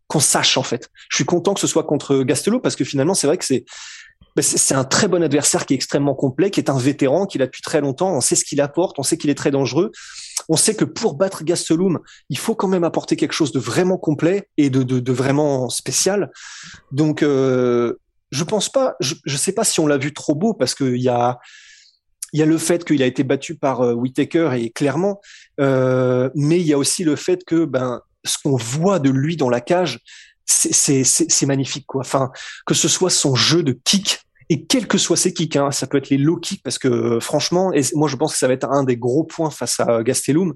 qu'on 0.07 0.19
sache 0.19 0.57
en 0.57 0.63
fait. 0.63 0.89
Je 1.10 1.17
suis 1.17 1.25
content 1.25 1.53
que 1.53 1.60
ce 1.60 1.67
soit 1.67 1.83
contre 1.83 2.24
Gastelot 2.24 2.60
parce 2.60 2.75
que 2.75 2.83
finalement 2.83 3.13
c'est 3.13 3.27
vrai 3.27 3.38
que 3.38 3.45
c'est 3.45 3.65
bah, 4.36 4.41
c'est 4.41 4.74
un 4.74 4.83
très 4.83 5.07
bon 5.07 5.22
adversaire 5.22 5.65
qui 5.65 5.74
est 5.74 5.75
extrêmement 5.75 6.15
complet, 6.15 6.50
qui 6.50 6.60
est 6.60 6.69
un 6.69 6.77
vétéran, 6.77 7.27
qui 7.27 7.38
l'a 7.38 7.45
depuis 7.45 7.62
très 7.62 7.81
longtemps. 7.81 8.15
On 8.15 8.22
sait 8.22 8.36
ce 8.36 8.43
qu'il 8.43 8.62
apporte, 8.62 8.98
on 8.98 9.03
sait 9.03 9.17
qu'il 9.17 9.29
est 9.29 9.36
très 9.36 9.51
dangereux. 9.51 9.91
On 10.50 10.57
sait 10.57 10.74
que 10.75 10.86
pour 10.86 11.15
battre 11.15 11.43
Gastelum, 11.43 12.00
il 12.29 12.38
faut 12.38 12.55
quand 12.55 12.67
même 12.67 12.83
apporter 12.83 13.15
quelque 13.15 13.33
chose 13.33 13.51
de 13.51 13.60
vraiment 13.60 13.98
complet 13.98 14.50
et 14.57 14.72
de, 14.72 14.81
de, 14.81 15.13
vraiment 15.13 15.69
spécial. 15.69 16.31
Donc, 16.91 17.22
euh, 17.22 17.93
je 18.31 18.43
pense 18.43 18.69
pas, 18.69 18.95
je, 19.00 19.13
je 19.24 19.38
sais 19.38 19.51
pas 19.51 19.63
si 19.63 19.79
on 19.79 19.86
l'a 19.86 19.98
vu 19.98 20.13
trop 20.13 20.33
beau 20.33 20.55
parce 20.55 20.74
qu'il 20.74 21.01
y 21.01 21.10
a, 21.10 21.39
y 22.33 22.41
a 22.41 22.45
le 22.45 22.57
fait 22.57 22.83
qu'il 22.83 23.03
a 23.03 23.05
été 23.05 23.24
battu 23.24 23.55
par 23.55 23.81
euh, 23.81 23.93
Whitaker 23.93 24.50
et 24.55 24.72
clairement, 24.72 25.22
euh, 25.60 26.31
mais 26.33 26.60
il 26.60 26.65
y 26.65 26.74
a 26.74 26.77
aussi 26.79 27.03
le 27.03 27.15
fait 27.15 27.43
que 27.45 27.65
ben 27.65 28.01
ce 28.24 28.38
qu'on 28.44 28.56
voit 28.56 29.00
de 29.00 29.10
lui 29.10 29.38
dans 29.38 29.50
la 29.50 29.62
cage, 29.62 30.00
c'est 30.46 31.46
magnifique 31.46 31.86
quoi. 31.88 32.01
Enfin, 32.01 32.32
que 32.65 32.74
ce 32.74 32.88
soit 32.88 33.10
son 33.10 33.36
jeu 33.36 33.63
de 33.63 33.72
kick 33.72 34.20
Et 34.50 34.65
quels 34.65 34.88
que 34.88 34.98
soient 34.98 35.18
ses 35.18 35.34
kicks, 35.34 35.56
hein, 35.56 35.72
ça 35.72 35.88
peut 35.88 35.98
être 35.98 36.10
les 36.10 36.18
low 36.18 36.38
kicks, 36.38 36.62
parce 36.63 36.77
que 36.77 37.20
franchement, 37.20 37.72
et 37.74 37.82
moi 37.94 38.08
je 38.08 38.15
pense 38.15 38.34
que 38.34 38.39
ça 38.39 38.48
va 38.48 38.53
être 38.53 38.70
un 38.70 38.84
des 38.84 38.98
gros 38.98 39.24
points 39.24 39.50
face 39.50 39.80
à 39.80 40.03
Gastelum, 40.03 40.53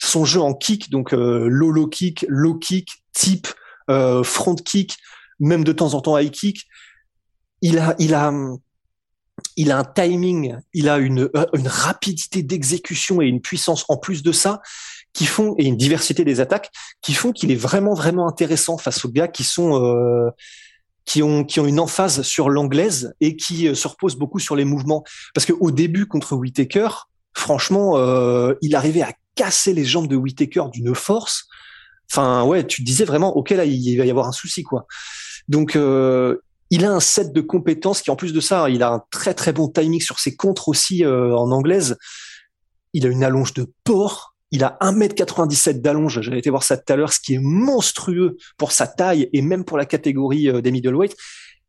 son 0.00 0.24
jeu 0.24 0.40
en 0.40 0.54
kick, 0.54 0.90
donc 0.90 1.14
euh, 1.14 1.46
low 1.48 1.70
low 1.70 1.86
kick, 1.86 2.24
low 2.28 2.54
kick, 2.54 2.88
type, 3.12 3.48
euh, 3.90 4.22
front 4.22 4.56
kick, 4.56 4.96
même 5.38 5.64
de 5.64 5.72
temps 5.72 5.94
en 5.94 6.00
temps 6.00 6.18
high 6.18 6.30
kick, 6.30 6.66
il 7.62 7.78
a, 7.78 7.94
il 7.98 8.14
a, 8.14 8.32
il 9.56 9.72
a 9.72 9.78
un 9.78 9.84
timing, 9.84 10.56
il 10.72 10.88
a 10.88 10.98
une, 10.98 11.28
euh, 11.36 11.46
une 11.54 11.68
rapidité 11.68 12.42
d'exécution 12.42 13.20
et 13.20 13.26
une 13.26 13.40
puissance 13.40 13.84
en 13.88 13.96
plus 13.96 14.22
de 14.22 14.32
ça 14.32 14.60
qui 15.12 15.26
font 15.26 15.54
et 15.58 15.64
une 15.64 15.76
diversité 15.76 16.24
des 16.24 16.40
attaques 16.40 16.70
qui 17.02 17.14
font 17.14 17.32
qu'il 17.32 17.50
est 17.50 17.56
vraiment 17.56 17.94
vraiment 17.94 18.28
intéressant 18.28 18.78
face 18.78 19.04
aux 19.04 19.10
gars 19.10 19.28
qui 19.28 19.44
sont 19.44 19.82
euh, 19.82 20.30
qui 21.04 21.22
ont 21.22 21.44
qui 21.44 21.60
ont 21.60 21.66
une 21.66 21.80
emphase 21.80 22.22
sur 22.22 22.50
l'anglaise 22.50 23.14
et 23.20 23.36
qui 23.36 23.68
euh, 23.68 23.74
se 23.74 23.88
reposent 23.88 24.16
beaucoup 24.16 24.38
sur 24.38 24.56
les 24.56 24.64
mouvements. 24.64 25.04
Parce 25.34 25.46
que 25.46 25.52
au 25.52 25.70
début 25.70 26.06
contre 26.06 26.36
Whitaker 26.36 26.88
franchement 27.34 27.96
euh, 27.96 28.54
il 28.62 28.74
arrivait 28.74 29.02
à 29.02 29.12
casser 29.34 29.72
les 29.72 29.84
jambes 29.84 30.08
de 30.08 30.16
Whitaker 30.16 30.64
d'une 30.72 30.94
force. 30.94 31.46
Enfin 32.12 32.44
ouais 32.44 32.66
tu 32.66 32.82
disais 32.82 33.04
vraiment 33.04 33.36
ok 33.36 33.50
là 33.50 33.64
il 33.64 33.96
va 33.96 34.04
y 34.04 34.10
avoir 34.10 34.28
un 34.28 34.32
souci 34.32 34.62
quoi. 34.62 34.86
Donc 35.48 35.74
euh, 35.74 36.38
il 36.70 36.84
a 36.84 36.92
un 36.92 37.00
set 37.00 37.32
de 37.32 37.40
compétences 37.40 38.00
qui, 38.00 38.10
en 38.10 38.16
plus 38.16 38.32
de 38.32 38.40
ça, 38.40 38.70
il 38.70 38.82
a 38.82 38.92
un 38.92 39.02
très 39.10 39.34
très 39.34 39.52
bon 39.52 39.68
timing 39.68 40.00
sur 40.00 40.20
ses 40.20 40.36
contres 40.36 40.68
aussi 40.68 41.04
euh, 41.04 41.36
en 41.36 41.50
anglaise. 41.50 41.98
Il 42.92 43.06
a 43.06 43.10
une 43.10 43.24
allonge 43.24 43.54
de 43.54 43.72
porc. 43.84 44.36
Il 44.52 44.64
a 44.64 44.78
1m97 44.80 45.80
d'allonge. 45.80 46.20
J'avais 46.20 46.38
été 46.38 46.50
voir 46.50 46.62
ça 46.62 46.76
tout 46.76 46.92
à 46.92 46.96
l'heure, 46.96 47.12
ce 47.12 47.20
qui 47.20 47.34
est 47.34 47.40
monstrueux 47.40 48.36
pour 48.56 48.72
sa 48.72 48.86
taille 48.86 49.28
et 49.32 49.42
même 49.42 49.64
pour 49.64 49.78
la 49.78 49.84
catégorie 49.84 50.48
euh, 50.48 50.60
des 50.60 50.70
middleweight. 50.70 51.16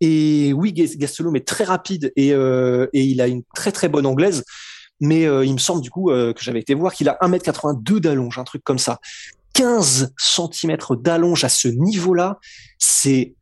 Et 0.02 0.54
oui, 0.54 0.74
Gastelum 0.74 1.36
est 1.36 1.48
très 1.48 1.64
rapide 1.64 2.12
et, 2.16 2.34
euh, 2.34 2.88
et 2.94 3.04
il 3.04 3.22
a 3.22 3.28
une 3.28 3.44
très 3.54 3.72
très 3.72 3.88
bonne 3.88 4.06
anglaise. 4.06 4.44
Mais 5.00 5.24
il 5.24 5.54
me 5.54 5.58
semble 5.58 5.82
du 5.82 5.90
coup 5.90 6.10
que 6.10 6.36
j'avais 6.42 6.60
été 6.60 6.76
voir 6.76 6.94
qu'il 6.94 7.10
a 7.10 7.18
1m82 7.24 7.98
d'allonge, 8.00 8.38
un 8.38 8.44
truc 8.44 8.64
comme 8.64 8.78
ça. 8.78 9.00
15 9.54 10.14
cm 10.16 10.78
d'allonge 11.00 11.44
à 11.44 11.50
ce 11.50 11.68
niveau-là, 11.70 12.38
c'est 12.78 13.34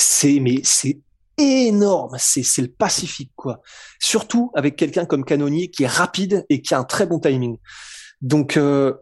c'est 0.00 0.40
mais 0.40 0.60
c'est 0.64 1.00
énorme, 1.38 2.16
c'est 2.18 2.42
c'est 2.42 2.62
le 2.62 2.68
Pacifique 2.68 3.32
quoi. 3.36 3.60
Surtout 3.98 4.50
avec 4.54 4.76
quelqu'un 4.76 5.06
comme 5.06 5.24
Canonier 5.24 5.70
qui 5.70 5.84
est 5.84 5.88
rapide 5.88 6.44
et 6.48 6.62
qui 6.62 6.74
a 6.74 6.78
un 6.78 6.84
très 6.84 7.06
bon 7.06 7.18
timing. 7.18 7.56
Donc 8.20 8.56
euh, 8.56 8.94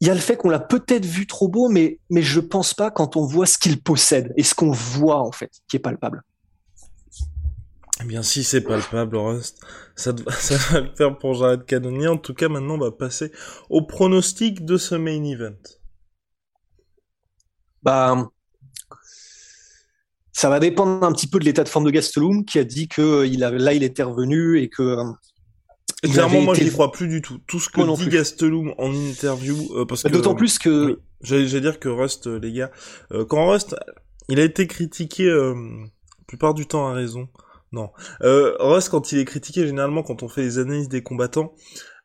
il 0.00 0.08
y 0.08 0.10
a 0.10 0.14
le 0.14 0.20
fait 0.20 0.36
qu'on 0.36 0.50
l'a 0.50 0.60
peut-être 0.60 1.04
vu 1.06 1.26
trop 1.26 1.48
beau, 1.48 1.68
mais 1.68 2.00
mais 2.10 2.22
je 2.22 2.40
pense 2.40 2.74
pas 2.74 2.90
quand 2.90 3.16
on 3.16 3.26
voit 3.26 3.46
ce 3.46 3.58
qu'il 3.58 3.80
possède 3.80 4.32
et 4.36 4.42
ce 4.42 4.54
qu'on 4.54 4.72
voit 4.72 5.20
en 5.20 5.32
fait, 5.32 5.50
qui 5.68 5.76
est 5.76 5.80
palpable. 5.80 6.22
Eh 8.00 8.04
bien, 8.04 8.22
si 8.22 8.42
c'est 8.42 8.62
palpable, 8.62 9.16
Rust, 9.16 9.60
ça, 9.94 10.12
ça 10.40 10.56
va 10.56 10.80
le 10.80 10.94
faire 10.96 11.16
pour 11.18 11.34
Jared 11.34 11.64
Canonier. 11.64 12.08
En 12.08 12.16
tout 12.16 12.34
cas, 12.34 12.48
maintenant, 12.48 12.74
on 12.74 12.78
va 12.78 12.90
passer 12.90 13.30
au 13.70 13.82
pronostic 13.82 14.64
de 14.64 14.76
ce 14.76 14.96
main 14.96 15.22
event. 15.22 15.54
Bah, 17.82 18.28
ça 20.32 20.48
va 20.48 20.60
dépendre 20.60 21.04
un 21.04 21.12
petit 21.12 21.26
peu 21.26 21.38
de 21.38 21.44
l'état 21.44 21.62
de 21.62 21.68
forme 21.68 21.84
de 21.84 21.90
Gastelum 21.90 22.44
qui 22.44 22.58
a 22.58 22.64
dit 22.64 22.88
que 22.88 23.02
euh, 23.02 23.26
il 23.26 23.44
a, 23.44 23.50
là 23.50 23.74
il 23.74 23.82
était 23.82 24.02
revenu 24.02 24.58
et 24.58 24.68
que 24.68 24.82
euh, 24.82 25.04
clairement 26.02 26.40
moi 26.40 26.54
je 26.54 26.64
n'y 26.64 26.70
crois 26.70 26.90
plus 26.90 27.06
du 27.06 27.20
tout. 27.20 27.38
Tout 27.46 27.60
ce 27.60 27.68
que 27.68 27.96
dit 27.96 28.08
Gastelum 28.08 28.74
en 28.78 28.92
interview 28.92 29.56
euh, 29.76 29.84
parce 29.84 30.02
que 30.02 30.08
d'autant 30.08 30.34
plus 30.34 30.58
que 30.58 31.00
j'allais 31.20 31.60
dire 31.60 31.78
que 31.78 31.88
Rust 31.88 32.26
les 32.26 32.52
gars 32.52 32.70
quand 33.28 33.50
Rust 33.50 33.76
il 34.28 34.40
a 34.40 34.44
été 34.44 34.66
critiqué 34.66 35.26
la 35.26 35.54
plupart 36.26 36.54
du 36.54 36.66
temps 36.66 36.88
à 36.88 36.92
raison. 36.92 37.28
Non. 37.72 37.90
Rust 38.20 38.88
quand 38.88 39.12
il 39.12 39.18
est 39.18 39.24
critiqué 39.24 39.66
généralement 39.66 40.02
quand 40.02 40.22
on 40.22 40.28
fait 40.28 40.42
les 40.42 40.58
analyses 40.58 40.88
des 40.88 41.02
combattants 41.02 41.54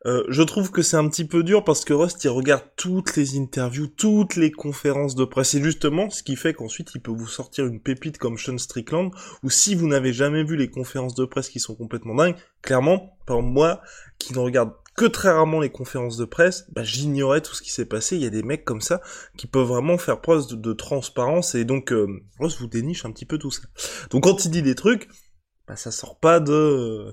euh, 0.05 0.23
je 0.29 0.43
trouve 0.43 0.69
que 0.69 0.83
c'est 0.83 0.95
un 0.95 1.09
petit 1.09 1.25
peu 1.25 1.43
dur 1.43 1.63
parce 1.63 1.83
que 1.83 1.91
Rust 1.91 2.23
il 2.23 2.29
regarde 2.29 2.63
toutes 2.75 3.15
les 3.15 3.37
interviews, 3.37 3.87
toutes 3.87 4.35
les 4.35 4.51
conférences 4.51 5.15
de 5.15 5.25
presse 5.25 5.55
et 5.55 5.63
justement 5.63 6.11
ce 6.11 6.21
qui 6.21 6.35
fait 6.35 6.53
qu'ensuite 6.53 6.91
il 6.93 7.01
peut 7.01 7.11
vous 7.11 7.27
sortir 7.27 7.65
une 7.65 7.81
pépite 7.81 8.19
comme 8.19 8.37
Sean 8.37 8.59
Strickland 8.59 9.11
ou 9.41 9.49
si 9.49 9.73
vous 9.73 9.87
n'avez 9.87 10.13
jamais 10.13 10.43
vu 10.43 10.55
les 10.55 10.69
conférences 10.69 11.15
de 11.15 11.25
presse 11.25 11.49
qui 11.49 11.59
sont 11.59 11.75
complètement 11.75 12.13
dingues, 12.13 12.35
clairement, 12.61 13.17
par 13.25 13.41
moi 13.41 13.81
qui 14.19 14.33
ne 14.33 14.39
regarde 14.39 14.71
que 14.95 15.05
très 15.05 15.29
rarement 15.29 15.59
les 15.59 15.69
conférences 15.69 16.17
de 16.17 16.25
presse, 16.25 16.65
bah, 16.71 16.83
j'ignorais 16.83 17.41
tout 17.41 17.53
ce 17.53 17.61
qui 17.61 17.71
s'est 17.71 17.85
passé. 17.85 18.15
Il 18.15 18.23
y 18.23 18.25
a 18.25 18.31
des 18.31 18.41
mecs 18.43 18.65
comme 18.65 18.81
ça 18.81 19.01
qui 19.37 19.45
peuvent 19.45 19.67
vraiment 19.67 19.97
faire 19.97 20.21
preuve 20.21 20.47
de, 20.47 20.73
transparence 20.73 21.55
et 21.55 21.65
donc 21.65 21.91
euh, 21.91 22.07
Rust 22.39 22.59
vous 22.59 22.67
déniche 22.67 23.03
un 23.05 23.11
petit 23.11 23.25
peu 23.25 23.37
tout 23.37 23.51
ça. 23.51 23.63
Donc 24.11 24.23
quand 24.23 24.45
il 24.45 24.51
dit 24.51 24.61
des 24.61 24.75
trucs, 24.75 25.07
bah 25.67 25.75
ça 25.75 25.91
sort 25.91 26.19
pas 26.19 26.39
de 26.39 27.11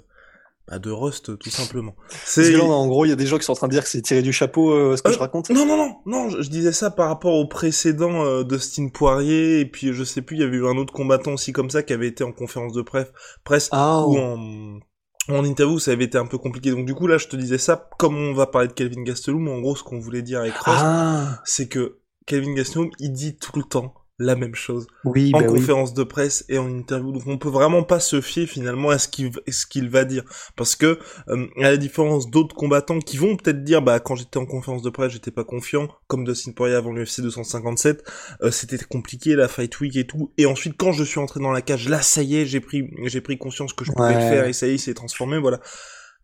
bah 0.66 0.78
de 0.78 0.90
Rust 0.90 1.38
tout 1.38 1.50
simplement. 1.50 1.94
C'est 2.24 2.58
en 2.58 2.86
gros 2.86 3.04
il 3.04 3.10
y 3.10 3.12
a 3.12 3.16
des 3.16 3.26
gens 3.26 3.36
qui 3.38 3.44
sont 3.44 3.52
en 3.52 3.56
train 3.56 3.68
de 3.68 3.72
dire 3.72 3.82
que 3.82 3.88
c'est 3.88 4.00
tiré 4.00 4.22
du 4.22 4.32
chapeau 4.32 4.72
euh, 4.72 4.96
ce 4.96 5.02
que 5.02 5.10
euh, 5.10 5.12
je 5.12 5.18
raconte. 5.18 5.50
Non 5.50 5.66
non 5.66 5.76
non 5.76 5.96
non, 6.06 6.30
je, 6.30 6.48
disais 6.48 6.72
ça 6.72 6.90
par 6.90 7.08
rapport 7.08 7.34
au 7.34 7.46
précédent 7.46 8.24
euh, 8.24 8.44
Dustin 8.44 8.88
Poirier 8.88 9.60
et 9.60 9.66
puis 9.66 9.92
je 9.92 10.04
sais 10.04 10.22
plus 10.22 10.36
il 10.36 10.40
y 10.40 10.44
avait 10.44 10.56
eu 10.56 10.66
un 10.66 10.76
autre 10.76 10.92
combattant 10.92 11.34
aussi 11.34 11.52
comme 11.52 11.68
ça 11.68 11.82
qui 11.82 11.92
avait 11.92 12.08
été 12.08 12.24
en 12.24 12.32
conférence 12.32 12.72
de 12.72 12.82
presse 12.82 13.12
presse 13.44 13.68
ah, 13.72 14.04
ou 14.06 14.16
en 14.16 14.80
en 15.28 15.44
interview 15.44 15.78
ça 15.78 15.90
avait 15.90 16.04
été 16.04 16.18
un 16.18 16.26
peu 16.26 16.38
compliqué 16.38 16.70
donc 16.70 16.86
du 16.86 16.94
coup 16.94 17.06
là 17.06 17.18
je 17.18 17.28
te 17.28 17.36
disais 17.36 17.58
ça 17.58 17.88
comme 17.98 18.16
on 18.16 18.34
va 18.34 18.46
parler 18.46 18.68
de 18.68 18.72
Kelvin 18.72 19.02
Gastelum 19.02 19.48
en 19.48 19.60
gros 19.60 19.76
ce 19.76 19.82
qu'on 19.82 19.98
voulait 19.98 20.22
dire 20.22 20.40
avec 20.40 20.54
Rust 20.54 20.78
ah. 20.80 21.40
c'est 21.44 21.68
que 21.68 21.98
Kelvin 22.26 22.54
Gastelum 22.54 22.90
il 22.98 23.12
dit 23.12 23.36
tout 23.36 23.56
le 23.56 23.64
temps 23.64 23.94
la 24.18 24.36
même 24.36 24.54
chose. 24.54 24.86
Oui, 25.04 25.32
en 25.34 25.40
bah 25.40 25.46
conférence 25.46 25.92
de 25.92 26.04
presse 26.04 26.44
et 26.48 26.58
en 26.58 26.68
interview. 26.68 27.12
Donc 27.12 27.26
on 27.26 27.38
peut 27.38 27.48
vraiment 27.48 27.82
pas 27.82 27.98
se 27.98 28.20
fier 28.20 28.46
finalement 28.46 28.90
à 28.90 28.98
ce 28.98 29.08
qu'il 29.08 29.30
ce 29.48 29.66
qu'il 29.66 29.88
va 29.90 30.04
dire. 30.04 30.24
Parce 30.56 30.76
que 30.76 30.98
euh, 31.28 31.46
à 31.58 31.70
la 31.70 31.76
différence 31.76 32.30
d'autres 32.30 32.54
combattants 32.54 33.00
qui 33.00 33.16
vont 33.16 33.36
peut-être 33.36 33.64
dire 33.64 33.82
bah 33.82 33.98
quand 33.98 34.14
j'étais 34.14 34.38
en 34.38 34.46
conférence 34.46 34.82
de 34.82 34.90
presse 34.90 35.12
j'étais 35.12 35.32
pas 35.32 35.44
confiant 35.44 35.88
comme 36.06 36.24
Dustin 36.24 36.52
Poirier 36.52 36.76
avant 36.76 36.92
l'UFC 36.92 37.22
257 37.22 38.04
euh, 38.42 38.50
c'était 38.50 38.78
compliqué 38.84 39.34
la 39.34 39.48
fight 39.48 39.80
week 39.80 39.96
et 39.96 40.06
tout. 40.06 40.32
Et 40.38 40.46
ensuite 40.46 40.76
quand 40.76 40.92
je 40.92 41.02
suis 41.02 41.18
entré 41.18 41.40
dans 41.40 41.52
la 41.52 41.62
cage 41.62 41.88
là 41.88 42.00
ça 42.00 42.22
y 42.22 42.36
est 42.36 42.46
j'ai 42.46 42.60
pris 42.60 42.90
j'ai 43.04 43.20
pris 43.20 43.36
conscience 43.36 43.72
que 43.72 43.84
je 43.84 43.92
pouvais 43.92 44.14
le 44.14 44.20
faire 44.20 44.46
et 44.46 44.52
ça 44.52 44.68
y 44.68 44.74
est 44.74 44.78
c'est 44.78 44.94
transformé 44.94 45.38
voilà. 45.38 45.60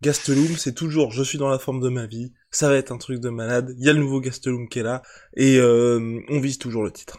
Gastelum, 0.02 0.56
c'est 0.56 0.74
toujours 0.74 1.10
je 1.10 1.22
suis 1.22 1.36
dans 1.36 1.50
la 1.50 1.58
forme 1.58 1.80
de 1.80 1.90
ma 1.90 2.06
vie, 2.06 2.32
ça 2.50 2.70
va 2.70 2.76
être 2.76 2.90
un 2.90 2.96
truc 2.96 3.20
de 3.20 3.28
malade, 3.28 3.74
il 3.78 3.84
y 3.84 3.90
a 3.90 3.92
le 3.92 3.98
nouveau 3.98 4.20
Gastelum 4.20 4.66
qui 4.66 4.78
est 4.78 4.82
là, 4.82 5.02
et 5.36 5.58
euh, 5.58 6.20
on 6.30 6.40
vise 6.40 6.56
toujours 6.56 6.82
le 6.82 6.90
titre. 6.90 7.18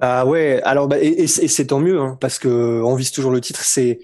Ah 0.00 0.26
ouais, 0.26 0.62
alors 0.62 0.88
bah, 0.88 0.98
et, 0.98 1.26
c'est 1.26 1.66
tant 1.66 1.80
mieux 1.80 2.00
hein, 2.00 2.16
parce 2.20 2.38
que 2.38 2.82
on 2.82 2.94
vise 2.94 3.10
toujours 3.10 3.30
le 3.30 3.40
titre. 3.40 3.62
C'est 3.62 4.00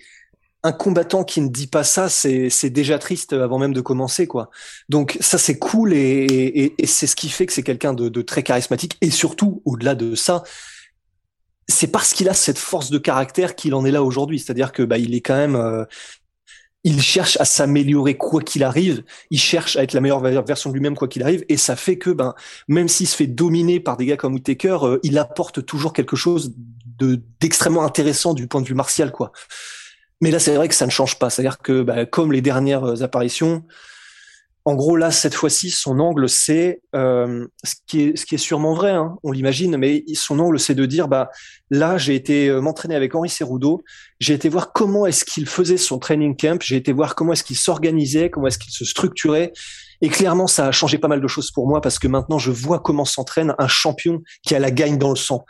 un 0.62 0.72
combattant 0.72 1.24
qui 1.24 1.40
ne 1.40 1.48
dit 1.48 1.68
pas 1.68 1.84
ça, 1.84 2.08
c'est 2.08 2.70
déjà 2.70 2.98
triste 2.98 3.32
avant 3.32 3.58
même 3.58 3.72
de 3.72 3.80
commencer 3.80 4.26
quoi. 4.26 4.50
Donc 4.88 5.16
ça 5.20 5.38
c'est 5.38 5.58
cool 5.58 5.92
et, 5.94 6.74
et, 6.76 6.86
c'est 6.86 7.06
ce 7.06 7.16
qui 7.16 7.28
fait 7.28 7.46
que 7.46 7.52
c'est 7.52 7.62
quelqu'un 7.62 7.94
de, 7.94 8.08
de, 8.08 8.22
très 8.22 8.42
charismatique 8.42 8.96
et 9.00 9.10
surtout 9.10 9.62
au-delà 9.64 9.94
de 9.94 10.14
ça, 10.14 10.42
c'est 11.68 11.86
parce 11.88 12.12
qu'il 12.12 12.28
a 12.28 12.34
cette 12.34 12.58
force 12.58 12.90
de 12.90 12.98
caractère 12.98 13.54
qu'il 13.54 13.74
en 13.74 13.84
est 13.84 13.90
là 13.90 14.02
aujourd'hui. 14.02 14.38
C'est-à-dire 14.38 14.72
que 14.72 14.82
bah 14.82 14.98
il 14.98 15.14
est 15.14 15.20
quand 15.20 15.36
même 15.36 15.56
euh, 15.56 15.84
il 16.86 17.02
cherche 17.02 17.36
à 17.40 17.44
s'améliorer 17.44 18.16
quoi 18.16 18.40
qu'il 18.40 18.62
arrive, 18.62 19.02
il 19.32 19.40
cherche 19.40 19.76
à 19.76 19.82
être 19.82 19.92
la 19.92 20.00
meilleure 20.00 20.20
version 20.20 20.70
de 20.70 20.74
lui-même 20.74 20.94
quoi 20.94 21.08
qu'il 21.08 21.24
arrive, 21.24 21.44
et 21.48 21.56
ça 21.56 21.74
fait 21.74 21.98
que 21.98 22.10
ben 22.10 22.32
même 22.68 22.86
s'il 22.86 23.08
se 23.08 23.16
fait 23.16 23.26
dominer 23.26 23.80
par 23.80 23.96
des 23.96 24.06
gars 24.06 24.16
comme 24.16 24.34
Whittaker, 24.34 24.78
euh, 24.82 25.00
il 25.02 25.18
apporte 25.18 25.66
toujours 25.66 25.92
quelque 25.92 26.14
chose 26.14 26.54
de 26.96 27.20
d'extrêmement 27.40 27.82
intéressant 27.82 28.34
du 28.34 28.46
point 28.46 28.62
de 28.62 28.68
vue 28.68 28.74
martial 28.74 29.10
quoi. 29.10 29.32
Mais 30.20 30.30
là 30.30 30.38
c'est 30.38 30.54
vrai 30.54 30.68
que 30.68 30.76
ça 30.76 30.86
ne 30.86 30.92
change 30.92 31.18
pas, 31.18 31.28
c'est-à-dire 31.28 31.58
que 31.58 31.82
ben, 31.82 32.06
comme 32.06 32.30
les 32.30 32.40
dernières 32.40 33.02
apparitions, 33.02 33.64
en 34.66 34.74
gros, 34.74 34.96
là, 34.96 35.12
cette 35.12 35.34
fois-ci, 35.34 35.70
son 35.70 36.00
angle, 36.00 36.28
c'est 36.28 36.82
euh, 36.96 37.46
ce 37.62 37.76
qui 37.86 38.34
est 38.34 38.36
sûrement 38.36 38.74
vrai, 38.74 38.90
hein, 38.90 39.16
on 39.22 39.30
l'imagine, 39.30 39.76
mais 39.76 40.04
son 40.14 40.40
angle, 40.40 40.58
c'est 40.58 40.74
de 40.74 40.86
dire, 40.86 41.06
bah 41.06 41.30
là, 41.70 41.98
j'ai 41.98 42.16
été 42.16 42.48
euh, 42.48 42.60
m'entraîner 42.60 42.96
avec 42.96 43.14
Henri 43.14 43.28
Cerudo, 43.28 43.84
j'ai 44.18 44.34
été 44.34 44.48
voir 44.48 44.72
comment 44.72 45.06
est-ce 45.06 45.24
qu'il 45.24 45.46
faisait 45.46 45.76
son 45.76 46.00
training 46.00 46.36
camp, 46.36 46.60
j'ai 46.60 46.74
été 46.74 46.92
voir 46.92 47.14
comment 47.14 47.32
est-ce 47.32 47.44
qu'il 47.44 47.56
s'organisait, 47.56 48.28
comment 48.28 48.48
est-ce 48.48 48.58
qu'il 48.58 48.72
se 48.72 48.84
structurait, 48.84 49.52
et 50.02 50.08
clairement, 50.08 50.46
ça 50.48 50.66
a 50.66 50.72
changé 50.72 50.98
pas 50.98 51.08
mal 51.08 51.20
de 51.20 51.28
choses 51.28 51.50
pour 51.50 51.68
moi 51.68 51.80
parce 51.80 51.98
que 51.98 52.08
maintenant, 52.08 52.38
je 52.38 52.50
vois 52.50 52.80
comment 52.80 53.04
s'entraîne 53.04 53.54
un 53.58 53.68
champion 53.68 54.22
qui 54.42 54.54
a 54.54 54.58
la 54.58 54.70
gagne 54.70 54.98
dans 54.98 55.10
le 55.10 55.16
sang. 55.16 55.46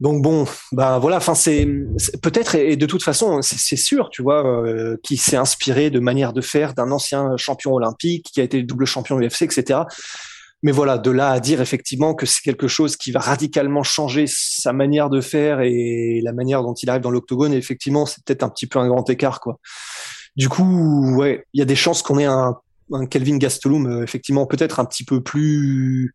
Donc 0.00 0.22
bon, 0.22 0.46
ben 0.72 0.98
voilà, 0.98 1.16
enfin 1.16 1.34
c'est 1.34 1.66
peut-être 2.22 2.54
et 2.54 2.76
de 2.76 2.86
toute 2.86 3.02
façon 3.02 3.40
c'est 3.40 3.76
sûr, 3.76 4.10
tu 4.10 4.22
vois, 4.22 4.46
euh, 4.46 4.98
qui 5.02 5.16
s'est 5.16 5.36
inspiré 5.36 5.88
de 5.88 6.00
manière 6.00 6.34
de 6.34 6.42
faire 6.42 6.74
d'un 6.74 6.90
ancien 6.90 7.36
champion 7.38 7.72
olympique 7.72 8.26
qui 8.32 8.40
a 8.40 8.44
été 8.44 8.58
le 8.58 8.64
double 8.64 8.84
champion 8.84 9.18
UFC, 9.18 9.42
etc. 9.42 9.80
Mais 10.62 10.72
voilà, 10.72 10.98
de 10.98 11.10
là 11.10 11.30
à 11.30 11.40
dire 11.40 11.62
effectivement 11.62 12.14
que 12.14 12.26
c'est 12.26 12.42
quelque 12.42 12.68
chose 12.68 12.96
qui 12.96 13.10
va 13.10 13.20
radicalement 13.20 13.82
changer 13.82 14.26
sa 14.28 14.74
manière 14.74 15.08
de 15.08 15.20
faire 15.22 15.60
et 15.60 16.20
la 16.22 16.32
manière 16.32 16.62
dont 16.62 16.74
il 16.74 16.90
arrive 16.90 17.02
dans 17.02 17.10
l'octogone, 17.10 17.54
effectivement, 17.54 18.04
c'est 18.04 18.22
peut-être 18.24 18.42
un 18.42 18.48
petit 18.48 18.66
peu 18.66 18.78
un 18.78 18.88
grand 18.88 19.08
écart, 19.08 19.40
quoi. 19.40 19.58
Du 20.34 20.48
coup, 20.48 21.14
ouais, 21.16 21.46
il 21.54 21.58
y 21.60 21.62
a 21.62 21.66
des 21.66 21.76
chances 21.76 22.02
qu'on 22.02 22.18
ait 22.18 22.24
un, 22.24 22.56
un 22.92 23.06
Kelvin 23.06 23.38
Gastelum 23.38 23.86
euh, 23.86 24.02
effectivement 24.02 24.46
peut-être 24.46 24.80
un 24.80 24.84
petit 24.84 25.04
peu 25.04 25.22
plus 25.22 26.14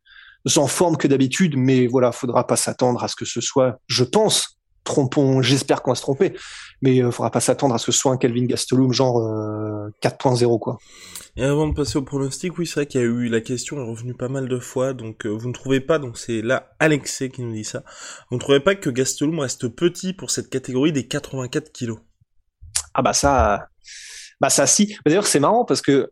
en 0.56 0.68
forme 0.68 0.98
que 0.98 1.08
d'habitude, 1.08 1.56
mais 1.58 1.88
voilà, 1.88 2.12
faudra 2.12 2.48
pas 2.48 2.56
s'attendre 2.56 3.04
à 3.04 3.08
ce 3.08 3.16
que 3.16 3.26
ce 3.26 3.42
soit, 3.42 3.80
je 3.88 4.04
pense, 4.04 4.60
trompons, 4.84 5.42
j'espère 5.42 5.84
qu'on 5.84 5.92
va 5.92 5.96
se 5.96 6.02
tromper, 6.02 6.34
mais 6.82 6.96
il 6.96 7.12
faudra 7.12 7.30
pas 7.30 7.40
s'attendre 7.40 7.76
à 7.76 7.78
ce 7.78 7.86
que 7.86 7.92
ce 7.92 8.00
soit 8.00 8.12
un 8.12 8.18
Kelvin 8.18 8.46
Gastelum 8.46 8.92
genre 8.92 9.22
4.0 10.02 10.60
quoi. 10.60 10.78
Et 11.38 11.44
avant 11.44 11.68
de 11.68 11.74
passer 11.74 11.98
au 11.98 12.02
pronostic, 12.02 12.58
oui, 12.58 12.66
c'est 12.66 12.74
vrai 12.74 12.86
qu'il 12.88 13.00
y 13.00 13.04
a 13.04 13.08
eu 13.08 13.30
la 13.30 13.40
question 13.42 13.78
est 13.78 13.88
revenue 13.88 14.16
pas 14.16 14.28
mal 14.28 14.50
de 14.50 14.60
fois, 14.60 14.94
donc 14.94 15.26
vous 15.26 15.48
ne 15.48 15.54
trouvez 15.54 15.80
pas, 15.80 16.00
donc 16.00 16.18
c'est 16.18 16.42
là 16.42 16.72
Alexei 16.80 17.30
qui 17.30 17.44
nous 17.44 17.54
dit 17.54 17.64
ça, 17.64 17.84
vous 18.30 18.38
ne 18.38 18.42
trouvez 18.42 18.60
pas 18.60 18.76
que 18.76 18.90
Gastelum 18.90 19.40
reste 19.40 19.68
petit 19.68 20.14
pour 20.14 20.32
cette 20.32 20.50
catégorie 20.50 20.92
des 20.92 21.08
84 21.08 21.72
kilos? 21.72 22.00
Ah 22.94 23.02
bah 23.02 23.14
ça, 23.14 23.68
bah 24.42 24.50
ça 24.50 24.66
si. 24.66 24.98
D'ailleurs 25.06 25.28
c'est 25.28 25.40
marrant 25.40 25.64
parce 25.64 25.82
que 25.82 26.10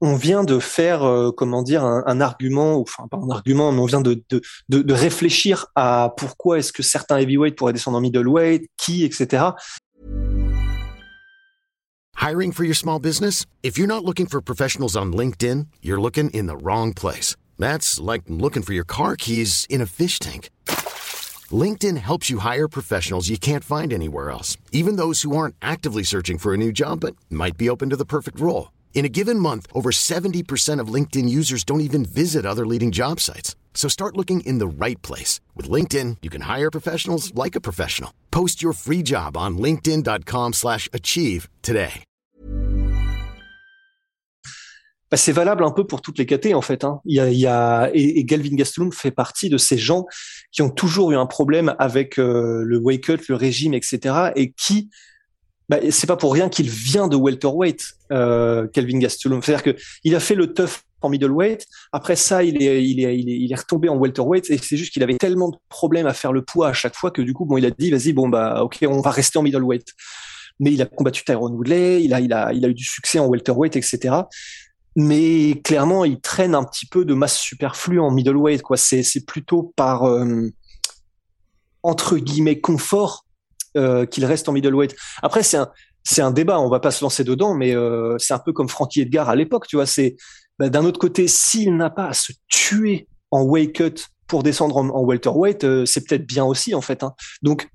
on 0.00 0.16
vient 0.16 0.44
de 0.44 0.58
faire, 0.58 1.04
euh, 1.04 1.30
comment 1.30 1.62
dire, 1.62 1.84
un, 1.84 2.02
un, 2.06 2.20
argument, 2.20 2.80
enfin 2.80 3.06
pas 3.08 3.18
un 3.18 3.30
argument, 3.30 3.70
mais 3.72 3.80
on 3.80 3.86
vient 3.86 4.00
de, 4.00 4.22
de, 4.30 4.40
de, 4.68 4.82
de 4.82 4.94
réfléchir 4.94 5.66
à 5.74 6.14
pourquoi 6.16 6.58
est-ce 6.58 6.72
que 6.72 6.82
certains 6.82 7.18
heavyweight 7.18 7.56
pourraient 7.56 7.72
descendre 7.72 7.98
en 7.98 8.00
middleweight, 8.00 8.68
qui, 8.76 9.04
etc. 9.04 9.50
Hiring 12.16 12.52
for 12.52 12.64
your 12.64 12.74
small 12.74 12.98
business? 12.98 13.46
If 13.62 13.78
you're 13.78 13.86
not 13.86 14.04
looking 14.04 14.26
for 14.26 14.40
professionals 14.40 14.96
on 14.96 15.12
LinkedIn, 15.12 15.66
you're 15.82 16.00
looking 16.00 16.30
in 16.30 16.46
the 16.46 16.56
wrong 16.56 16.94
place. 16.94 17.36
That's 17.58 18.00
like 18.00 18.22
looking 18.28 18.62
for 18.62 18.72
your 18.72 18.84
car 18.84 19.16
keys 19.16 19.66
in 19.68 19.80
a 19.80 19.86
fish 19.86 20.18
tank. 20.18 20.50
LinkedIn 21.50 21.96
helps 21.98 22.30
you 22.30 22.38
hire 22.38 22.68
professionals 22.68 23.28
you 23.28 23.38
can't 23.38 23.64
find 23.64 23.92
anywhere 23.92 24.30
else, 24.30 24.56
even 24.70 24.96
those 24.96 25.22
who 25.22 25.36
aren't 25.36 25.56
actively 25.60 26.04
searching 26.04 26.38
for 26.38 26.54
a 26.54 26.56
new 26.56 26.72
job 26.72 27.00
but 27.00 27.16
might 27.28 27.56
be 27.56 27.68
open 27.68 27.90
to 27.90 27.96
the 27.96 28.04
perfect 28.04 28.38
role. 28.38 28.68
In 28.92 29.06
a 29.06 29.08
given 29.08 29.38
month, 29.38 29.66
over 29.72 29.90
70% 29.92 30.78
of 30.78 30.92
LinkedIn 30.94 31.26
users 31.26 31.64
don't 31.64 31.80
even 31.80 32.04
visit 32.04 32.44
other 32.44 32.66
leading 32.66 32.90
job 32.90 33.18
sites. 33.18 33.56
So 33.72 33.88
start 33.88 34.16
looking 34.18 34.42
in 34.42 34.58
the 34.58 34.66
right 34.66 35.00
place. 35.00 35.40
With 35.56 35.70
LinkedIn, 35.70 36.18
you 36.20 36.28
can 36.28 36.42
hire 36.42 36.70
professionals 36.70 37.32
like 37.34 37.56
a 37.56 37.62
professional. 37.62 38.12
Post 38.30 38.62
your 38.62 38.74
free 38.74 39.02
job 39.02 39.38
on 39.38 39.56
linkedin.com 39.56 40.52
slash 40.52 40.86
achieve 40.92 41.48
today. 41.62 42.04
Bah, 45.10 45.16
c'est 45.16 45.32
valable 45.32 45.64
un 45.64 45.72
peu 45.72 45.84
pour 45.84 46.02
toutes 46.02 46.18
les 46.18 46.26
KT 46.26 46.54
en 46.54 46.62
fait. 46.62 46.84
Hein. 46.84 47.00
Et, 47.04 48.24
Galvin 48.24 48.54
Gastelum 48.54 48.92
fait 48.92 49.10
partie 49.10 49.48
de 49.48 49.58
ces 49.58 49.76
gens 49.76 50.06
qui 50.52 50.62
ont 50.62 50.70
toujours 50.70 51.10
eu 51.10 51.16
un 51.16 51.26
problème 51.26 51.74
avec 51.80 52.18
euh, 52.18 52.62
le 52.64 52.78
wake 52.78 53.10
up, 53.10 53.20
le 53.28 53.34
régime, 53.34 53.74
etc. 53.74 54.30
et 54.36 54.52
qui 54.52 54.88
bah, 55.70 55.78
c'est 55.90 56.08
pas 56.08 56.16
pour 56.16 56.32
rien 56.32 56.48
qu'il 56.48 56.68
vient 56.68 57.06
de 57.06 57.14
welterweight, 57.14 57.94
euh, 58.10 58.66
Kelvin 58.66 58.98
Gastelum. 58.98 59.40
C'est-à-dire 59.40 59.62
que 59.62 59.80
il 60.02 60.16
a 60.16 60.20
fait 60.20 60.34
le 60.34 60.52
tough 60.52 60.82
en 61.00 61.08
middleweight. 61.08 61.64
Après 61.92 62.16
ça, 62.16 62.42
il 62.42 62.60
est, 62.60 63.54
retombé 63.54 63.88
en 63.88 63.96
welterweight 63.96 64.50
et 64.50 64.58
c'est 64.58 64.76
juste 64.76 64.92
qu'il 64.92 65.04
avait 65.04 65.16
tellement 65.16 65.48
de 65.48 65.56
problèmes 65.68 66.08
à 66.08 66.12
faire 66.12 66.32
le 66.32 66.42
poids 66.42 66.70
à 66.70 66.72
chaque 66.72 66.96
fois 66.96 67.12
que 67.12 67.22
du 67.22 67.34
coup, 67.34 67.44
bon, 67.44 67.56
il 67.56 67.64
a 67.64 67.70
dit, 67.70 67.88
vas-y, 67.92 68.12
bon, 68.12 68.28
bah, 68.28 68.64
ok, 68.64 68.78
on 68.82 69.00
va 69.00 69.12
rester 69.12 69.38
en 69.38 69.42
middleweight. 69.42 69.86
Mais 70.58 70.72
il 70.72 70.82
a 70.82 70.86
combattu 70.86 71.24
Tyrone 71.24 71.54
Woodley, 71.54 72.02
il 72.02 72.14
a, 72.14 72.52
eu 72.52 72.74
du 72.74 72.84
succès 72.84 73.20
en 73.20 73.28
welterweight, 73.28 73.76
etc. 73.76 74.16
Mais 74.96 75.60
clairement, 75.62 76.04
il 76.04 76.20
traîne 76.20 76.56
un 76.56 76.64
petit 76.64 76.86
peu 76.86 77.04
de 77.04 77.14
masse 77.14 77.38
superflue 77.38 78.00
en 78.00 78.10
middleweight, 78.10 78.62
c'est 78.74 79.24
plutôt 79.24 79.72
par, 79.76 80.02
euh, 80.02 80.48
entre 81.84 82.16
guillemets, 82.16 82.58
confort 82.58 83.24
euh, 83.76 84.06
qu'il 84.06 84.24
reste 84.24 84.48
en 84.48 84.52
middleweight. 84.52 84.96
Après, 85.22 85.42
c'est 85.42 85.56
un, 85.56 85.70
c'est 86.04 86.22
un 86.22 86.30
débat, 86.30 86.60
on 86.60 86.68
va 86.68 86.80
pas 86.80 86.90
se 86.90 87.04
lancer 87.04 87.24
dedans, 87.24 87.54
mais 87.54 87.74
euh, 87.74 88.16
c'est 88.18 88.34
un 88.34 88.38
peu 88.38 88.52
comme 88.52 88.68
Frankie 88.68 89.02
Edgar 89.02 89.28
à 89.28 89.36
l'époque, 89.36 89.66
tu 89.66 89.76
vois. 89.76 89.86
C'est 89.86 90.16
bah, 90.58 90.68
d'un 90.68 90.84
autre 90.84 90.98
côté, 90.98 91.28
s'il 91.28 91.76
n'a 91.76 91.90
pas 91.90 92.06
à 92.06 92.12
se 92.12 92.32
tuer 92.48 93.08
en 93.30 93.42
weight 93.42 93.74
cut 93.74 94.04
pour 94.26 94.42
descendre 94.42 94.76
en, 94.76 95.02
welterweight, 95.02 95.64
euh, 95.64 95.84
c'est 95.84 96.06
peut-être 96.06 96.26
bien 96.26 96.44
aussi 96.44 96.74
en 96.74 96.80
fait. 96.80 97.02
Hein. 97.02 97.14
Donc 97.42 97.68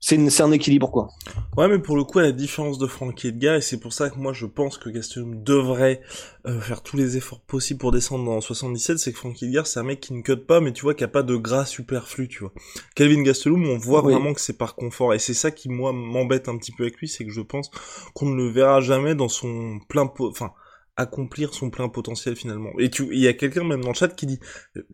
c'est 0.00 0.40
un 0.40 0.52
équilibre 0.52 0.90
quoi. 0.90 1.08
Ouais, 1.56 1.68
mais 1.68 1.78
pour 1.78 1.96
le 1.96 2.04
coup, 2.04 2.20
à 2.20 2.22
la 2.22 2.32
différence 2.32 2.78
de 2.78 2.86
Frankie 2.86 3.28
Edgar, 3.28 3.56
et 3.56 3.60
c'est 3.60 3.80
pour 3.80 3.92
ça 3.92 4.10
que 4.10 4.16
moi 4.16 4.32
je 4.32 4.46
pense 4.46 4.78
que 4.78 4.88
Gastelum 4.88 5.42
devrait 5.42 6.00
euh, 6.46 6.60
faire 6.60 6.82
tous 6.82 6.96
les 6.96 7.16
efforts 7.16 7.40
possibles 7.40 7.80
pour 7.80 7.90
descendre 7.90 8.30
en 8.30 8.40
77, 8.40 8.98
c'est 8.98 9.12
que 9.12 9.18
Frankie 9.18 9.46
Edgar 9.46 9.66
c'est 9.66 9.80
un 9.80 9.84
mec 9.84 10.00
qui 10.00 10.14
ne 10.14 10.22
cut 10.22 10.36
pas, 10.36 10.60
mais 10.60 10.72
tu 10.72 10.82
vois 10.82 10.94
qui 10.94 11.04
a 11.04 11.08
pas 11.08 11.22
de 11.22 11.36
gras 11.36 11.66
superflu, 11.66 12.28
tu 12.28 12.40
vois. 12.40 12.52
Kelvin 12.94 13.22
Gastelum, 13.22 13.68
on 13.68 13.76
voit 13.76 14.04
oui. 14.04 14.12
vraiment 14.12 14.34
que 14.34 14.40
c'est 14.40 14.56
par 14.56 14.76
confort, 14.76 15.14
et 15.14 15.18
c'est 15.18 15.34
ça 15.34 15.50
qui 15.50 15.68
moi 15.68 15.92
m'embête 15.92 16.48
un 16.48 16.56
petit 16.58 16.72
peu 16.72 16.84
avec 16.84 16.98
lui, 16.98 17.08
c'est 17.08 17.24
que 17.24 17.32
je 17.32 17.40
pense 17.40 17.70
qu'on 18.14 18.26
ne 18.26 18.36
le 18.36 18.48
verra 18.48 18.80
jamais 18.80 19.14
dans 19.14 19.28
son 19.28 19.80
plein, 19.88 20.06
po 20.06 20.28
enfin 20.30 20.52
accomplir 20.98 21.54
son 21.54 21.70
plein 21.70 21.88
potentiel 21.88 22.36
finalement. 22.36 22.72
Et 22.78 22.90
tu, 22.90 23.08
il 23.12 23.20
y 23.20 23.28
a 23.28 23.32
quelqu'un 23.32 23.64
même 23.64 23.82
dans 23.82 23.90
le 23.90 23.94
chat 23.94 24.08
qui 24.08 24.26
dit, 24.26 24.40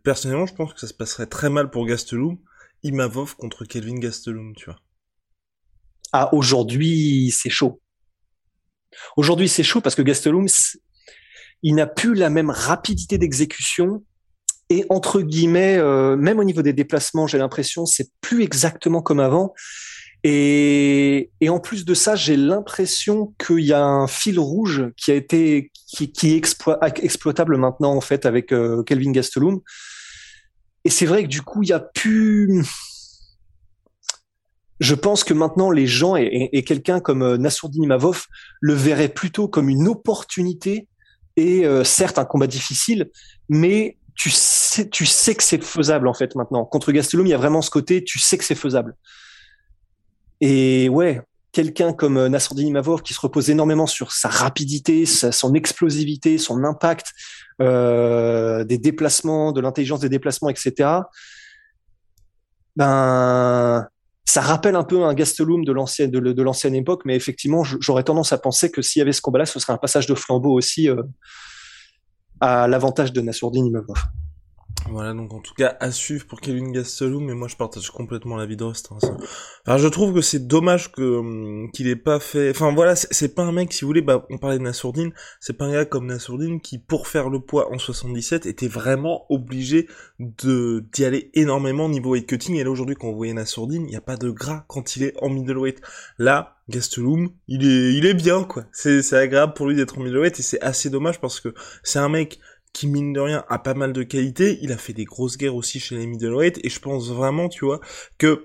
personnellement, 0.02 0.46
je 0.46 0.54
pense 0.54 0.74
que 0.74 0.80
ça 0.80 0.86
se 0.86 0.94
passerait 0.94 1.26
très 1.26 1.48
mal 1.48 1.70
pour 1.70 1.86
Gastelum, 1.86 2.36
Imavov 2.82 3.36
contre 3.36 3.64
Kelvin 3.64 3.98
Gastelum, 3.98 4.54
tu 4.54 4.66
vois. 4.66 4.78
Ah, 6.16 6.32
aujourd'hui, 6.32 7.34
c'est 7.36 7.50
chaud. 7.50 7.80
Aujourd'hui, 9.16 9.48
c'est 9.48 9.64
chaud 9.64 9.80
parce 9.80 9.96
que 9.96 10.02
Gastelum, 10.02 10.46
il 11.64 11.74
n'a 11.74 11.88
plus 11.88 12.14
la 12.14 12.30
même 12.30 12.50
rapidité 12.50 13.18
d'exécution 13.18 14.04
et 14.70 14.86
entre 14.90 15.22
guillemets, 15.22 15.76
euh, 15.76 16.14
même 16.16 16.38
au 16.38 16.44
niveau 16.44 16.62
des 16.62 16.72
déplacements, 16.72 17.26
j'ai 17.26 17.38
l'impression, 17.38 17.84
c'est 17.84 18.12
plus 18.20 18.44
exactement 18.44 19.02
comme 19.02 19.18
avant. 19.18 19.54
Et, 20.22 21.32
en 21.48 21.58
plus 21.58 21.84
de 21.84 21.94
ça, 21.94 22.14
j'ai 22.14 22.36
l'impression 22.36 23.34
qu'il 23.44 23.64
y 23.64 23.72
a 23.72 23.82
un 23.82 24.06
fil 24.06 24.38
rouge 24.38 24.84
qui 24.96 25.10
a 25.10 25.16
été 25.16 25.72
qui, 25.88 26.04
est 26.04 26.36
explo 26.36 26.76
exploitable 27.02 27.56
maintenant 27.56 27.92
en 27.92 28.00
fait 28.00 28.24
avec 28.24 28.52
euh, 28.52 28.84
Kelvin 28.84 29.10
Gastelum. 29.10 29.62
Et 30.84 30.90
c'est 30.90 31.06
vrai 31.06 31.24
que 31.24 31.28
du 31.28 31.42
coup, 31.42 31.64
il 31.64 31.70
y 31.70 31.72
a 31.72 31.80
plus 31.80 32.62
je 34.84 34.94
pense 34.94 35.24
que 35.24 35.32
maintenant 35.32 35.70
les 35.70 35.86
gens 35.86 36.14
et, 36.14 36.62
quelqu'un 36.64 37.00
comme 37.00 37.22
euh, 37.22 37.38
Nassourdine 37.38 37.84
Imavov 37.84 38.26
le 38.60 38.74
verraient 38.74 39.08
plutôt 39.08 39.48
comme 39.48 39.70
une 39.70 39.88
opportunité 39.88 40.88
et 41.36 41.66
euh, 41.66 41.84
certes 41.84 42.18
un 42.18 42.24
combat 42.24 42.46
difficile, 42.46 43.10
mais 43.48 43.96
tu 44.14 44.30
sais, 44.30 44.86
que 44.86 45.42
c'est 45.42 45.64
faisable 45.64 46.06
en 46.06 46.14
fait 46.14 46.36
maintenant. 46.36 46.64
Contre 46.64 46.92
Gastelum, 46.92 47.26
il 47.26 47.30
y 47.30 47.34
a 47.34 47.38
vraiment 47.38 47.62
ce 47.62 47.70
côté, 47.70 48.04
tu 48.04 48.18
sais 48.18 48.38
que 48.38 48.44
c'est 48.44 48.54
faisable. 48.54 48.94
Et 50.40 50.88
ouais, 50.88 51.20
quelqu'un 51.50 51.92
comme 51.94 52.18
euh, 52.18 52.28
Nassourdine 52.28 52.68
Imavov 52.68 53.02
qui 53.02 53.14
se 53.14 53.20
repose 53.20 53.48
énormément 53.48 53.86
sur 53.86 54.12
sa 54.12 54.28
rapidité, 54.28 55.06
sa, 55.06 55.32
son 55.32 55.54
explosivité, 55.54 56.36
son 56.38 56.62
impact, 56.62 57.06
des 57.58 58.78
déplacements, 58.78 59.52
de 59.52 59.60
l'intelligence 59.60 60.00
des 60.00 60.08
déplacements, 60.08 60.50
etc. 60.50 60.90
Ben 62.76 63.88
ça 64.24 64.40
rappelle 64.40 64.74
un 64.74 64.84
peu 64.84 65.04
un 65.04 65.14
Gastelum 65.14 65.64
de 65.64 65.72
l'ancienne 66.42 66.74
époque, 66.74 67.02
mais 67.04 67.14
effectivement, 67.14 67.62
j'aurais 67.62 68.04
tendance 68.04 68.32
à 68.32 68.38
penser 68.38 68.70
que 68.70 68.82
s'il 68.82 69.00
y 69.00 69.02
avait 69.02 69.12
ce 69.12 69.20
combat-là, 69.20 69.46
ce 69.46 69.60
serait 69.60 69.74
un 69.74 69.78
passage 69.78 70.06
de 70.06 70.14
flambeau 70.14 70.52
aussi 70.52 70.88
euh, 70.88 71.02
à 72.40 72.66
l'avantage 72.66 73.12
de 73.12 73.20
Nassourdine 73.20 73.66
Imavov. 73.66 73.96
Voilà, 74.90 75.14
donc 75.14 75.32
en 75.32 75.40
tout 75.40 75.54
cas, 75.54 75.76
à 75.80 75.90
suivre 75.90 76.26
pour 76.26 76.42
Kevin 76.42 76.70
Gastelum, 76.70 77.24
mais 77.24 77.32
moi 77.32 77.48
je 77.48 77.56
partage 77.56 77.90
complètement 77.90 78.36
l'avis 78.36 78.56
de 78.56 78.64
Rust. 78.64 78.90
Hein, 78.92 78.98
enfin, 79.66 79.78
je 79.78 79.88
trouve 79.88 80.12
que 80.12 80.20
c'est 80.20 80.46
dommage 80.46 80.92
que 80.92 81.02
hum, 81.02 81.70
qu'il 81.72 81.88
ait 81.88 81.96
pas 81.96 82.20
fait... 82.20 82.50
Enfin 82.50 82.72
voilà, 82.74 82.94
c'est 82.94 83.34
pas 83.34 83.44
un 83.44 83.52
mec, 83.52 83.72
si 83.72 83.80
vous 83.80 83.88
voulez, 83.88 84.02
bah, 84.02 84.26
on 84.28 84.36
parlait 84.36 84.58
de 84.58 84.62
Nassourdine, 84.62 85.12
c'est 85.40 85.54
pas 85.54 85.64
un 85.64 85.72
gars 85.72 85.84
comme 85.86 86.06
Nassourdine 86.06 86.60
qui, 86.60 86.78
pour 86.78 87.08
faire 87.08 87.30
le 87.30 87.40
poids 87.40 87.72
en 87.72 87.78
77, 87.78 88.44
était 88.44 88.68
vraiment 88.68 89.24
obligé 89.30 89.88
de 90.18 90.84
d'y 90.92 91.04
aller 91.06 91.30
énormément 91.32 91.88
niveau 91.88 92.10
weight 92.12 92.26
cutting, 92.26 92.56
et 92.56 92.64
là 92.64 92.70
aujourd'hui, 92.70 92.94
quand 92.94 93.08
vous 93.10 93.16
voyez 93.16 93.32
Nassourdine, 93.32 93.84
il 93.86 93.90
n'y 93.90 93.96
a 93.96 94.02
pas 94.02 94.16
de 94.16 94.30
gras 94.30 94.64
quand 94.68 94.96
il 94.96 95.04
est 95.04 95.14
en 95.22 95.30
middleweight. 95.30 95.80
Là, 96.18 96.56
Gastelum, 96.68 97.30
il 97.48 97.66
est, 97.66 97.94
il 97.94 98.06
est 98.06 98.14
bien, 98.14 98.44
quoi. 98.44 98.64
C'est 98.72 99.12
agréable 99.14 99.54
pour 99.54 99.66
lui 99.66 99.76
d'être 99.76 99.98
en 99.98 100.02
middleweight, 100.02 100.38
et 100.38 100.42
c'est 100.42 100.60
assez 100.60 100.90
dommage 100.90 101.20
parce 101.20 101.40
que 101.40 101.54
c'est 101.82 101.98
un 101.98 102.08
mec 102.10 102.38
qui 102.74 102.88
mine 102.88 103.14
de 103.14 103.20
rien 103.20 103.44
a 103.48 103.58
pas 103.58 103.72
mal 103.72 103.94
de 103.94 104.02
qualité, 104.02 104.58
il 104.60 104.72
a 104.72 104.76
fait 104.76 104.92
des 104.92 105.04
grosses 105.04 105.38
guerres 105.38 105.54
aussi 105.54 105.80
chez 105.80 105.96
les 105.96 106.06
middleweight 106.06 106.60
et 106.62 106.68
je 106.68 106.80
pense 106.80 107.08
vraiment, 107.08 107.48
tu 107.48 107.64
vois, 107.64 107.80
que 108.18 108.44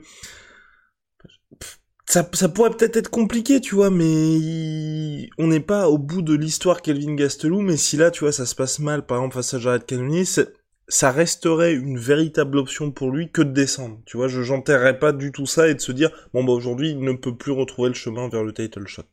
ça, 2.06 2.24
pourrait 2.24 2.72
peut-être 2.72 2.98
être 2.98 3.10
compliqué, 3.10 3.60
tu 3.62 3.76
vois, 3.76 3.92
mais 3.92 5.30
on 5.38 5.48
n'est 5.48 5.60
pas 5.60 5.90
au 5.90 5.98
bout 5.98 6.22
de 6.22 6.34
l'histoire 6.34 6.82
Kelvin 6.82 7.16
Gastelum, 7.16 7.66
mais 7.66 7.78
si 7.78 7.98
là, 7.98 8.10
tu 8.10 8.22
vois, 8.22 8.32
ça 8.32 8.46
se 8.46 8.56
passe 8.56 8.80
mal, 8.80 9.06
par 9.06 9.18
exemple 9.18 9.36
face 9.36 9.54
à 9.54 9.60
Jared 9.60 9.86
Cannonier, 9.86 10.24
ça 10.26 11.12
resterait 11.12 11.74
une 11.74 12.00
véritable 12.00 12.58
option 12.58 12.92
pour 12.92 13.12
lui 13.12 13.32
que 13.32 13.44
de 13.44 13.52
descendre. 13.52 14.00
Tu 14.06 14.18
vois, 14.18 14.28
je 14.28 14.42
j'enterrerais 14.42 14.98
pas 14.98 15.12
du 15.12 15.32
tout 15.32 15.46
ça 15.46 15.68
et 15.68 15.76
de 15.76 15.82
se 15.82 15.92
dire 15.92 16.10
bon 16.34 16.44
bah 16.44 16.52
aujourd'hui 16.52 16.90
il 16.90 17.00
ne 17.00 17.14
peut 17.14 17.36
plus 17.36 17.52
retrouver 17.52 17.90
le 17.90 17.96
chemin 17.96 18.28
vers 18.28 18.44
le 18.44 18.54
title 18.54 18.88
shot. 18.88 19.04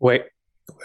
Ouais, 0.00 0.30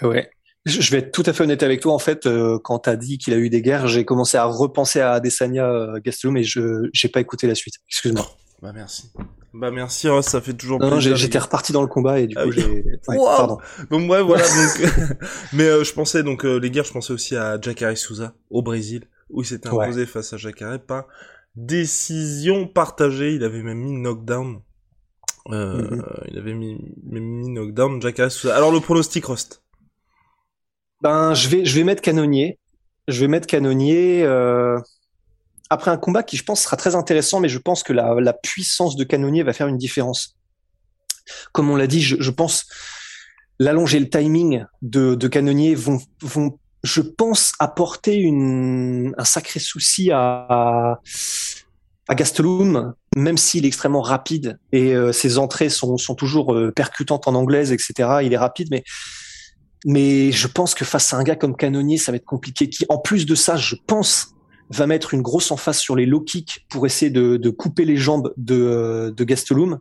ouais, 0.02 0.08
ouais. 0.08 0.32
Je 0.66 0.92
vais 0.92 1.00
être 1.00 1.12
tout 1.12 1.24
à 1.26 1.34
fait 1.34 1.44
honnête 1.44 1.64
avec 1.64 1.80
toi. 1.80 1.94
En 1.94 2.00
fait, 2.00 2.26
euh, 2.26 2.60
quand 2.62 2.80
tu 2.80 2.90
as 2.90 2.96
dit 2.96 3.18
qu'il 3.18 3.34
a 3.34 3.38
eu 3.38 3.50
des 3.50 3.62
guerres, 3.62 3.88
j'ai 3.88 4.06
commencé 4.06 4.38
à 4.38 4.46
repenser 4.46 5.00
à 5.00 5.14
Adesanya 5.14 5.70
euh, 5.70 6.00
Gastelum 6.04 6.34
mais 6.34 6.44
je 6.44 6.90
j'ai 6.94 7.08
pas 7.08 7.22
écouté 7.22 7.48
la 7.48 7.56
suite. 7.56 7.76
Excuse-moi. 7.88 8.26
Bah 8.62 8.72
merci. 8.74 9.10
Bah 9.54 9.72
merci, 9.72 10.08
Ross, 10.10 10.28
ça 10.28 10.42
fait 10.42 10.54
toujours 10.54 10.80
non, 10.80 10.92
plaisir. 10.92 11.16
J'étais 11.16 11.40
reparti 11.40 11.72
dans 11.72 11.82
le 11.82 11.88
combat 11.88 12.20
et 12.20 12.28
du 12.28 12.36
ah 12.38 12.44
coup 12.44 12.50
oui. 12.50 12.56
j'ai. 12.58 12.84
Ouais, 13.08 13.18
wow 13.18 13.26
pardon. 13.26 13.58
Donc 13.90 14.10
ouais, 14.10 14.22
voilà. 14.22 14.44
donc... 14.78 15.18
mais 15.54 15.64
euh, 15.64 15.84
je 15.84 15.94
pensais 15.94 16.24
donc 16.24 16.46
euh, 16.46 16.58
les 16.58 16.70
guerres, 16.70 16.84
je 16.84 16.94
pensais 16.94 17.14
aussi 17.14 17.36
à 17.36 17.60
Jacare 17.60 17.98
Souza 17.98 18.34
au 18.50 18.62
Brésil 18.62 19.06
où 19.30 19.42
il 19.42 19.46
s'était 19.46 19.70
imposé 19.70 20.02
ouais. 20.02 20.06
face 20.06 20.34
à 20.34 20.38
Jacare 20.38 20.80
par 20.80 21.06
décision 21.56 22.68
partagée. 22.68 23.34
Il 23.34 23.44
avait 23.44 23.64
même 23.64 23.80
mis 23.80 23.94
knockdown. 23.94 24.62
Euh, 25.52 25.82
Mhm. 25.82 26.04
Il 26.30 26.38
avait 26.38 26.54
mis, 26.54 26.78
même 27.04 27.24
mis 27.24 27.50
knockdown 27.50 28.02
Jack 28.02 28.20
Harris. 28.20 28.42
Alors 28.54 28.72
le 28.72 28.80
pronostic 28.82 29.26
Rust. 29.26 29.64
Ben, 31.02 31.34
je 31.34 31.48
vais, 31.48 31.66
je 31.66 31.76
vais 31.76 31.84
mettre 31.84 32.02
canonnier. 32.02 32.60
Je 33.08 33.20
vais 33.22 33.28
mettre 33.28 33.48
canonnier. 33.48 34.24
euh, 34.24 34.78
Après 35.70 35.92
un 35.92 35.98
combat 35.98 36.24
qui, 36.24 36.38
je 36.38 36.44
pense, 36.44 36.62
sera 36.62 36.78
très 36.78 36.96
intéressant, 36.96 37.40
mais 37.40 37.50
je 37.50 37.60
pense 37.60 37.84
que 37.84 37.94
la, 37.94 38.16
la 38.20 38.34
puissance 38.34 38.96
de 38.96 39.04
canonnier 39.04 39.44
va 39.44 39.54
faire 39.54 39.68
une 39.68 39.78
différence. 39.78 40.36
Comme 41.52 41.70
on 41.70 41.76
l'a 41.76 41.88
dit, 41.88 42.02
je, 42.02 42.16
je 42.20 42.32
pense 42.32 42.66
l'allonge 43.60 43.94
et 43.94 44.00
le 44.00 44.10
timing 44.10 44.64
de, 44.82 45.16
de 45.16 45.28
canonnier 45.28 45.76
vont, 45.76 46.00
vont, 46.22 46.58
je 46.84 47.02
pense, 47.02 47.54
apporter 47.60 48.16
une, 48.16 49.14
un 49.18 49.26
sacré 49.26 49.60
souci 49.60 50.12
à, 50.12 51.00
à, 52.08 52.16
Gastelum, 52.16 52.94
même 53.16 53.38
s'il 53.38 53.66
est 53.66 53.68
extrêmement 53.68 54.02
rapide 54.02 54.58
et 54.72 54.96
euh, 54.96 55.12
ses 55.12 55.38
entrées 55.38 55.70
sont, 55.70 55.98
sont 55.98 56.16
toujours 56.16 56.54
euh, 56.56 56.72
percutantes 56.72 57.28
en 57.28 57.36
anglaise, 57.36 57.72
etc. 57.72 58.20
Il 58.24 58.34
est 58.34 58.38
rapide, 58.38 58.70
mais 58.72 58.84
mais 59.86 60.32
je 60.32 60.48
pense 60.48 60.76
que 60.76 60.86
face 60.86 61.14
à 61.14 61.18
un 61.18 61.24
gars 61.24 61.36
comme 61.36 61.56
Canonier, 61.56 61.98
ça 61.98 62.12
va 62.12 62.18
être 62.18 62.26
compliqué. 62.26 62.70
Qui, 62.70 62.86
en 62.90 62.98
plus 62.98 63.26
de 63.26 63.36
ça, 63.36 63.56
je 63.56 63.76
pense, 63.88 64.36
va 64.70 64.88
mettre 64.88 65.14
une 65.14 65.22
grosse 65.22 65.52
emphase 65.52 65.78
sur 65.78 65.96
les 65.96 66.06
low 66.06 66.22
kicks 66.22 66.66
pour 66.70 66.86
essayer 66.86 67.12
de, 67.12 67.50
couper 67.50 67.86
les 67.86 67.98
jambes 67.98 68.34
de, 68.38 69.14
de 69.16 69.24
Gastelum. 69.24 69.80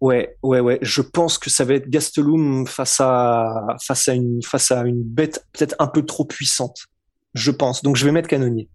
Ouais, 0.00 0.36
ouais, 0.42 0.60
ouais. 0.60 0.78
Je 0.80 1.02
pense 1.02 1.38
que 1.38 1.50
ça 1.50 1.64
va 1.64 1.74
être 1.74 1.90
Gastelum 1.90 2.66
face 2.66 3.00
à 3.00 3.66
face 3.84 4.06
à 4.06 4.14
une 4.14 4.40
face 4.44 4.70
à 4.70 4.82
une 4.82 5.02
bête 5.02 5.44
peut-être 5.52 5.74
un 5.80 5.88
peu 5.88 6.06
trop 6.06 6.24
puissante. 6.24 6.86
Je 7.34 7.50
pense. 7.50 7.82
Donc 7.82 7.96
je 7.96 8.04
vais 8.04 8.12
mettre 8.12 8.28
Canonier. 8.28 8.68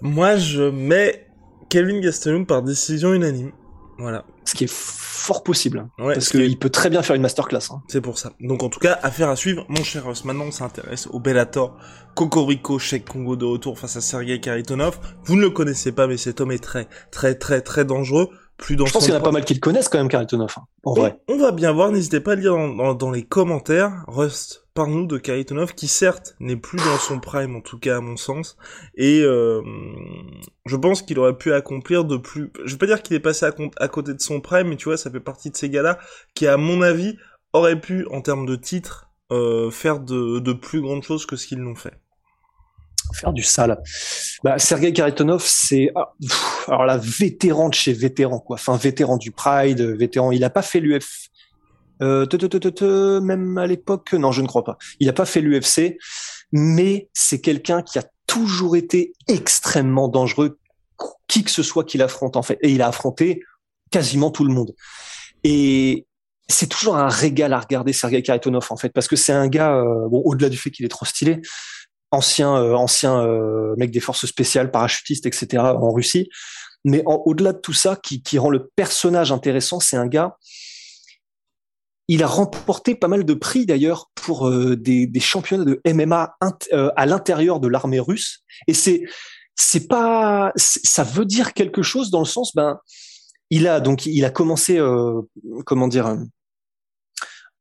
Moi, 0.00 0.36
je 0.36 0.62
mets 0.62 1.28
Kelvin 1.68 2.00
Gastelum 2.00 2.44
par 2.44 2.62
décision 2.62 3.14
unanime. 3.14 3.52
Voilà. 3.98 4.24
Ce 4.44 4.54
qui 4.54 4.64
est 4.64 4.72
fort 4.72 5.42
possible. 5.42 5.88
Ouais, 5.98 6.14
parce 6.14 6.30
qu'il 6.30 6.58
peut 6.58 6.70
très 6.70 6.90
bien 6.90 7.02
faire 7.02 7.14
une 7.14 7.22
masterclass. 7.22 7.70
Hein. 7.70 7.82
C'est 7.88 8.00
pour 8.00 8.18
ça. 8.18 8.32
Donc 8.40 8.62
en 8.62 8.68
tout 8.68 8.80
cas, 8.80 8.98
affaire 9.02 9.28
à 9.28 9.36
suivre. 9.36 9.64
Mon 9.68 9.84
cher 9.84 10.04
Ross, 10.04 10.24
maintenant 10.24 10.46
on 10.46 10.50
s'intéresse 10.50 11.06
au 11.10 11.20
Bellator. 11.20 11.76
Cocorico, 12.14 12.78
Cheikh 12.78 13.08
Congo 13.08 13.36
de 13.36 13.44
retour 13.44 13.78
face 13.78 13.96
à 13.96 14.00
Sergei 14.00 14.40
Karitonov. 14.40 14.98
Vous 15.24 15.36
ne 15.36 15.42
le 15.42 15.50
connaissez 15.50 15.92
pas, 15.92 16.06
mais 16.06 16.16
cet 16.16 16.40
homme 16.40 16.52
est 16.52 16.62
très, 16.62 16.88
très, 17.10 17.34
très, 17.34 17.60
très 17.60 17.84
dangereux. 17.84 18.30
Plus 18.62 18.76
dans 18.76 18.86
Je 18.86 18.92
pense 18.92 19.04
qu'il 19.04 19.12
y 19.12 19.16
en 19.16 19.20
a 19.20 19.22
pas 19.22 19.32
mal 19.32 19.44
qui 19.44 19.54
le 19.54 19.60
connaissent 19.60 19.88
quand 19.88 19.98
même, 19.98 20.08
Karitonov. 20.08 20.54
hein, 20.56 20.62
en 20.84 20.92
on, 20.92 20.94
vrai. 20.94 21.18
on 21.28 21.36
va 21.36 21.50
bien 21.50 21.72
voir, 21.72 21.90
n'hésitez 21.90 22.20
pas 22.20 22.32
à 22.32 22.34
le 22.36 22.42
lire 22.42 22.54
dans, 22.54 22.68
dans- 22.68 22.94
dans 22.94 23.10
les 23.10 23.24
commentaires. 23.24 24.04
Rust, 24.06 24.68
parle-nous 24.74 25.06
de 25.06 25.18
Karitonov, 25.18 25.74
qui 25.74 25.88
certes 25.88 26.36
n'est 26.38 26.56
plus 26.56 26.78
dans 26.78 26.96
son 26.98 27.18
prime, 27.18 27.56
en 27.56 27.60
tout 27.60 27.78
cas 27.80 27.96
à 27.96 28.00
mon 28.00 28.16
sens, 28.16 28.56
et 28.94 29.22
euh, 29.22 29.60
je 30.64 30.76
pense 30.76 31.02
qu'il 31.02 31.18
aurait 31.18 31.36
pu 31.36 31.52
accomplir 31.52 32.04
de 32.04 32.16
plus... 32.16 32.52
Je 32.64 32.72
vais 32.72 32.78
pas 32.78 32.86
dire 32.86 33.02
qu'il 33.02 33.16
est 33.16 33.20
passé 33.20 33.46
à, 33.46 33.88
côté 33.88 34.14
de 34.14 34.20
son 34.20 34.40
prime, 34.40 34.68
mais 34.68 34.76
tu 34.76 34.84
vois, 34.84 34.96
ça 34.96 35.10
fait 35.10 35.20
partie 35.20 35.50
de 35.50 35.56
ces 35.56 35.68
gars-là 35.68 35.98
qui, 36.34 36.46
à 36.46 36.56
mon 36.56 36.82
avis, 36.82 37.16
auraient 37.52 37.80
pu, 37.80 38.06
en 38.12 38.20
termes 38.22 38.46
de 38.46 38.54
titres, 38.56 39.10
euh, 39.32 39.70
faire 39.70 39.98
de, 39.98 40.38
de 40.38 40.52
plus 40.52 40.80
grandes 40.80 41.02
choses 41.02 41.26
que 41.26 41.36
ce 41.36 41.46
qu'ils 41.48 41.58
l'ont 41.58 41.74
fait. 41.74 41.94
Faire 43.14 43.32
du 43.32 43.42
sale. 43.42 43.78
Bah, 44.44 44.58
Sergei 44.58 44.92
Karitonov, 44.92 45.44
c'est 45.46 45.90
ah, 45.94 46.12
alors 46.68 46.84
la 46.84 46.96
vétéran 46.96 47.68
de 47.68 47.74
chez 47.74 47.92
vétéran 47.92 48.38
quoi. 48.38 48.54
Enfin 48.54 48.76
vétéran 48.76 49.16
du 49.16 49.30
Pride, 49.30 49.80
vétéran. 49.80 50.32
Il 50.32 50.44
a 50.44 50.50
pas 50.50 50.62
fait 50.62 50.80
l'UF. 50.80 51.28
Euh, 52.00 53.20
même 53.20 53.58
à 53.58 53.66
l'époque, 53.66 54.12
non, 54.14 54.32
je 54.32 54.42
ne 54.42 54.46
crois 54.46 54.64
pas. 54.64 54.76
Il 54.98 55.08
a 55.08 55.12
pas 55.12 55.24
fait 55.24 55.40
l'UFC, 55.40 55.98
mais 56.50 57.08
c'est 57.12 57.40
quelqu'un 57.40 57.82
qui 57.82 57.98
a 57.98 58.04
toujours 58.26 58.76
été 58.76 59.12
extrêmement 59.28 60.08
dangereux, 60.08 60.58
qui 61.28 61.44
que 61.44 61.50
ce 61.50 61.62
soit 61.62 61.84
qu'il 61.84 62.02
affronte 62.02 62.36
en 62.36 62.42
fait. 62.42 62.58
Et 62.62 62.70
il 62.70 62.82
a 62.82 62.88
affronté 62.88 63.42
quasiment 63.90 64.30
tout 64.30 64.44
le 64.44 64.52
monde. 64.52 64.74
Et 65.44 66.06
c'est 66.48 66.68
toujours 66.68 66.96
un 66.96 67.08
régal 67.08 67.52
à 67.52 67.60
regarder 67.60 67.92
Sergei 67.92 68.22
Karitonov 68.22 68.66
en 68.70 68.76
fait, 68.76 68.90
parce 68.90 69.08
que 69.08 69.16
c'est 69.16 69.32
un 69.32 69.48
gars, 69.48 69.74
euh, 69.76 70.08
bon, 70.08 70.22
au-delà 70.24 70.48
du 70.48 70.56
fait 70.56 70.70
qu'il 70.70 70.84
est 70.84 70.90
trop 70.90 71.04
stylé, 71.04 71.40
ancien 72.12 72.54
euh, 72.56 72.74
ancien 72.74 73.24
euh, 73.24 73.74
mec 73.76 73.90
des 73.90 74.00
forces 74.00 74.26
spéciales, 74.26 74.70
parachutiste, 74.70 75.26
etc. 75.26 75.62
en 75.62 75.90
Russie. 75.90 76.28
Mais 76.84 77.02
au-delà 77.06 77.52
de 77.52 77.58
tout 77.58 77.72
ça, 77.72 77.96
qui, 77.96 78.22
qui 78.22 78.38
rend 78.38 78.50
le 78.50 78.70
personnage 78.74 79.30
intéressant, 79.30 79.78
c'est 79.78 79.96
un 79.96 80.06
gars. 80.06 80.36
Il 82.08 82.22
a 82.24 82.26
remporté 82.26 82.96
pas 82.96 83.06
mal 83.06 83.24
de 83.24 83.34
prix 83.34 83.66
d'ailleurs 83.66 84.10
pour 84.14 84.48
euh, 84.48 84.76
des, 84.76 85.06
des 85.06 85.20
championnats 85.20 85.64
de 85.64 85.80
MMA 85.86 86.36
euh, 86.72 86.90
à 86.96 87.06
l'intérieur 87.06 87.60
de 87.60 87.68
l'armée 87.68 88.00
russe. 88.00 88.40
Et 88.66 88.74
c'est 88.74 89.02
c'est 89.54 89.86
pas 89.86 90.52
ça 90.56 91.04
veut 91.04 91.24
dire 91.24 91.52
quelque 91.52 91.82
chose 91.82 92.10
dans 92.10 92.20
le 92.20 92.26
sens 92.26 92.54
ben 92.54 92.78
il 93.50 93.68
a 93.68 93.80
donc 93.80 94.06
il 94.06 94.24
a 94.24 94.30
commencé 94.30 94.78
euh, 94.78 95.20
comment 95.66 95.88
dire 95.88 96.06
euh, 96.06 96.16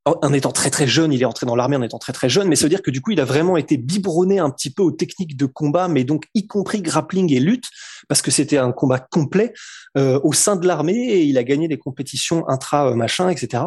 en 0.06 0.34
étant 0.34 0.52
très 0.52 0.72
très 0.72 0.88
jeune, 0.88 1.14
il 1.14 1.22
est 1.22 1.26
entré 1.26 1.46
dans 1.46 1.56
l'armée 1.56 1.76
en 1.76 1.84
étant 1.84 2.00
très 2.00 2.14
très 2.14 2.28
jeune, 2.28 2.48
mais 2.48 2.56
ça 2.56 2.64
veut 2.64 2.70
dire 2.70 2.82
que 2.82 2.90
du 2.90 3.02
coup, 3.02 3.12
il 3.12 3.20
a 3.20 3.26
vraiment 3.26 3.56
été 3.56 3.78
biberonné 3.78 4.40
un 4.40 4.50
petit 4.50 4.72
peu 4.72 4.82
aux 4.82 4.92
techniques 4.92 5.38
de 5.38 5.46
combat, 5.46 5.88
mais 5.88 6.04
donc 6.04 6.26
y 6.34 6.48
compris 6.48 6.82
grappling 6.82 7.32
et 7.32 7.40
lutte, 7.40 7.70
parce 8.08 8.24
que 8.24 8.32
c'était 8.32 8.58
un 8.58 8.72
combat 8.72 9.00
complet 9.00 9.54
euh, 9.98 10.20
au 10.24 10.34
sein 10.34 10.56
de 10.56 10.66
l'armée 10.66 10.98
et 10.98 11.24
il 11.24 11.38
a 11.38 11.44
gagné 11.44 11.68
des 11.68 11.78
compétitions 11.78 12.50
intra 12.50 12.90
euh, 12.90 12.96
machin, 12.96 13.30
etc. 13.30 13.66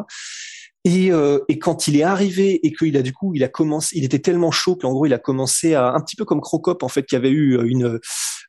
Et, 0.84 1.12
euh, 1.12 1.38
et 1.48 1.58
quand 1.58 1.86
il 1.86 1.96
est 1.96 2.02
arrivé 2.02 2.66
et 2.66 2.72
qu'il 2.72 2.96
a 2.96 3.02
du 3.02 3.12
coup, 3.12 3.32
il 3.34 3.44
a 3.44 3.48
commencé, 3.48 3.96
il 3.96 4.04
était 4.04 4.18
tellement 4.18 4.50
chaud 4.50 4.74
qu'en 4.74 4.92
gros, 4.92 5.06
il 5.06 5.14
a 5.14 5.18
commencé 5.18 5.74
à 5.74 5.92
un 5.92 6.00
petit 6.00 6.16
peu 6.16 6.24
comme 6.24 6.40
Crocop 6.40 6.82
en 6.82 6.88
fait, 6.88 7.04
qui 7.04 7.14
avait 7.14 7.30
eu 7.30 7.64
une 7.64 8.00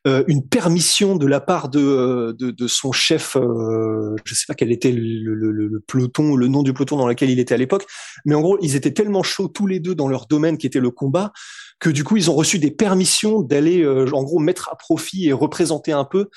euh, 0.07 0.23
une 0.27 0.47
permission 0.47 1.15
de 1.15 1.25
la 1.25 1.39
part 1.39 1.69
de 1.69 2.35
de, 2.37 2.51
de 2.51 2.67
son 2.67 2.91
chef, 2.91 3.35
euh, 3.35 4.15
je 4.23 4.33
sais 4.33 4.45
pas 4.47 4.53
quel 4.53 4.71
était 4.71 4.91
le, 4.91 5.33
le, 5.33 5.51
le, 5.51 5.79
peloton 5.79 6.35
le 6.35 6.47
nom 6.47 6.63
du 6.63 6.73
peloton 6.73 6.97
dans 6.97 7.07
lequel 7.07 7.29
il 7.29 7.39
était 7.39 7.53
à 7.53 7.57
l'époque, 7.57 7.85
mais 8.25 8.35
en 8.35 8.41
gros, 8.41 8.57
ils 8.61 8.75
étaient 8.75 8.93
tellement 8.93 9.23
chauds 9.23 9.47
tous 9.47 9.67
les 9.67 9.79
deux 9.79 9.95
dans 9.95 10.07
leur 10.07 10.27
domaine 10.27 10.57
qui 10.57 10.67
était 10.67 10.79
le 10.79 10.91
combat 10.91 11.31
que 11.79 11.89
du 11.89 12.03
coup, 12.03 12.17
ils 12.17 12.31
ont 12.31 12.35
reçu 12.35 12.59
des 12.59 12.71
permissions 12.71 13.41
d'aller 13.41 13.81
euh, 13.81 14.09
en 14.13 14.23
gros 14.23 14.39
mettre 14.39 14.69
à 14.71 14.75
profit 14.75 15.27
et 15.27 15.33
représenter 15.33 15.91
un 15.91 16.05
peu 16.05 16.29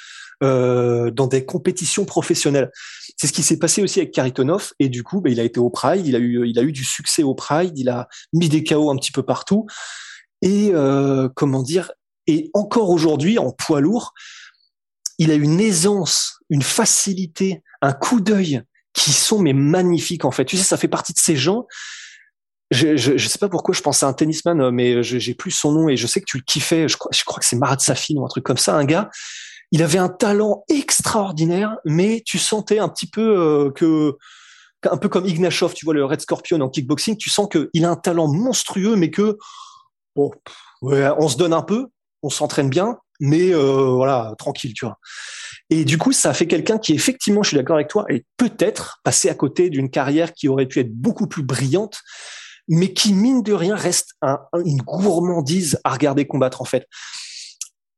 euh, 0.42 1.10
dans 1.10 1.26
des 1.26 1.44
compétitions 1.44 2.04
professionnelles. 2.04 2.70
C'est 3.16 3.26
ce 3.26 3.32
qui 3.32 3.42
s'est 3.42 3.58
passé 3.58 3.82
aussi 3.82 4.00
avec 4.00 4.12
Karitonov 4.12 4.72
et 4.78 4.88
du 4.88 5.02
coup, 5.02 5.20
bah, 5.20 5.30
il 5.30 5.40
a 5.40 5.44
été 5.44 5.60
au 5.60 5.70
Pride, 5.70 6.06
il 6.06 6.16
a 6.16 6.18
eu, 6.18 6.46
il 6.46 6.58
a 6.58 6.62
eu 6.62 6.72
du 6.72 6.84
succès 6.84 7.22
au 7.22 7.34
Pride, 7.34 7.72
il 7.76 7.88
a 7.88 8.08
mis 8.32 8.48
des 8.48 8.64
KO 8.64 8.90
un 8.90 8.96
petit 8.96 9.12
peu 9.12 9.22
partout 9.22 9.66
et 10.42 10.70
euh, 10.72 11.28
comment 11.34 11.62
dire, 11.62 11.92
et 12.28 12.50
encore 12.54 12.90
aujourd'hui 12.90 13.38
en 13.38 13.50
poids 13.50 13.80
lourd, 13.80 14.12
il 15.18 15.32
a 15.32 15.34
une 15.34 15.58
aisance, 15.58 16.38
une 16.50 16.62
facilité, 16.62 17.62
un 17.82 17.92
coup 17.92 18.20
d'œil 18.20 18.62
qui 18.92 19.12
sont 19.12 19.40
mais 19.40 19.54
magnifiques 19.54 20.24
en 20.24 20.30
fait. 20.30 20.44
Tu 20.44 20.56
sais, 20.56 20.62
ça 20.62 20.76
fait 20.76 20.88
partie 20.88 21.12
de 21.12 21.18
ces 21.18 21.36
gens. 21.36 21.66
Je, 22.70 22.96
je, 22.96 23.16
je 23.16 23.28
sais 23.28 23.38
pas 23.38 23.48
pourquoi 23.48 23.74
je 23.74 23.80
pense 23.80 24.02
à 24.02 24.08
un 24.08 24.12
tennisman, 24.12 24.60
euh, 24.60 24.70
mais 24.70 25.02
j'ai 25.02 25.34
plus 25.34 25.50
son 25.50 25.72
nom 25.72 25.88
et 25.88 25.96
je 25.96 26.06
sais 26.06 26.20
que 26.20 26.26
tu 26.26 26.36
le 26.36 26.42
kiffais. 26.46 26.86
Je 26.86 26.96
crois, 26.98 27.10
que 27.10 27.44
c'est 27.44 27.56
Marat 27.56 27.78
Safin 27.78 28.16
ou 28.16 28.24
un 28.24 28.28
truc 28.28 28.44
comme 28.44 28.58
ça, 28.58 28.76
un 28.76 28.84
gars. 28.84 29.08
Il 29.72 29.82
avait 29.82 29.98
un 29.98 30.08
talent 30.08 30.64
extraordinaire, 30.68 31.76
mais 31.84 32.22
tu 32.24 32.38
sentais 32.38 32.78
un 32.78 32.88
petit 32.88 33.08
peu 33.08 33.22
euh, 33.22 33.70
que 33.70 34.16
un 34.88 34.96
peu 34.96 35.08
comme 35.08 35.26
Ignashov, 35.26 35.74
tu 35.74 35.84
vois 35.84 35.94
le 35.94 36.04
Red 36.04 36.20
Scorpion 36.20 36.60
en 36.60 36.68
kickboxing, 36.68 37.16
tu 37.16 37.30
sens 37.30 37.48
que 37.50 37.70
il 37.72 37.84
a 37.84 37.90
un 37.90 37.96
talent 37.96 38.28
monstrueux, 38.28 38.96
mais 38.96 39.10
que 39.10 39.38
bon, 40.14 40.30
ouais, 40.82 41.08
on 41.18 41.28
se 41.28 41.36
donne 41.36 41.52
un 41.52 41.62
peu, 41.62 41.88
on 42.22 42.30
s'entraîne 42.30 42.68
bien, 42.70 42.98
mais 43.20 43.52
euh, 43.54 43.90
voilà, 43.90 44.34
tranquille, 44.38 44.72
tu 44.74 44.84
vois. 44.86 44.98
Et 45.70 45.84
du 45.84 45.98
coup, 45.98 46.12
ça 46.12 46.32
fait 46.34 46.46
quelqu'un 46.46 46.78
qui, 46.78 46.94
effectivement, 46.94 47.42
je 47.42 47.48
suis 47.48 47.56
d'accord 47.56 47.76
avec 47.76 47.88
toi, 47.88 48.04
est 48.08 48.24
peut-être 48.36 49.00
passé 49.04 49.28
à 49.28 49.34
côté 49.34 49.70
d'une 49.70 49.90
carrière 49.90 50.32
qui 50.32 50.48
aurait 50.48 50.66
pu 50.66 50.80
être 50.80 50.92
beaucoup 50.92 51.26
plus 51.26 51.42
brillante, 51.42 52.00
mais 52.68 52.92
qui, 52.92 53.12
mine 53.12 53.42
de 53.42 53.52
rien, 53.52 53.76
reste 53.76 54.14
un- 54.22 54.38
un- 54.52 54.64
une 54.64 54.82
gourmandise 54.82 55.78
à 55.84 55.90
regarder 55.90 56.26
combattre, 56.26 56.62
en 56.62 56.66
fait. 56.66 56.86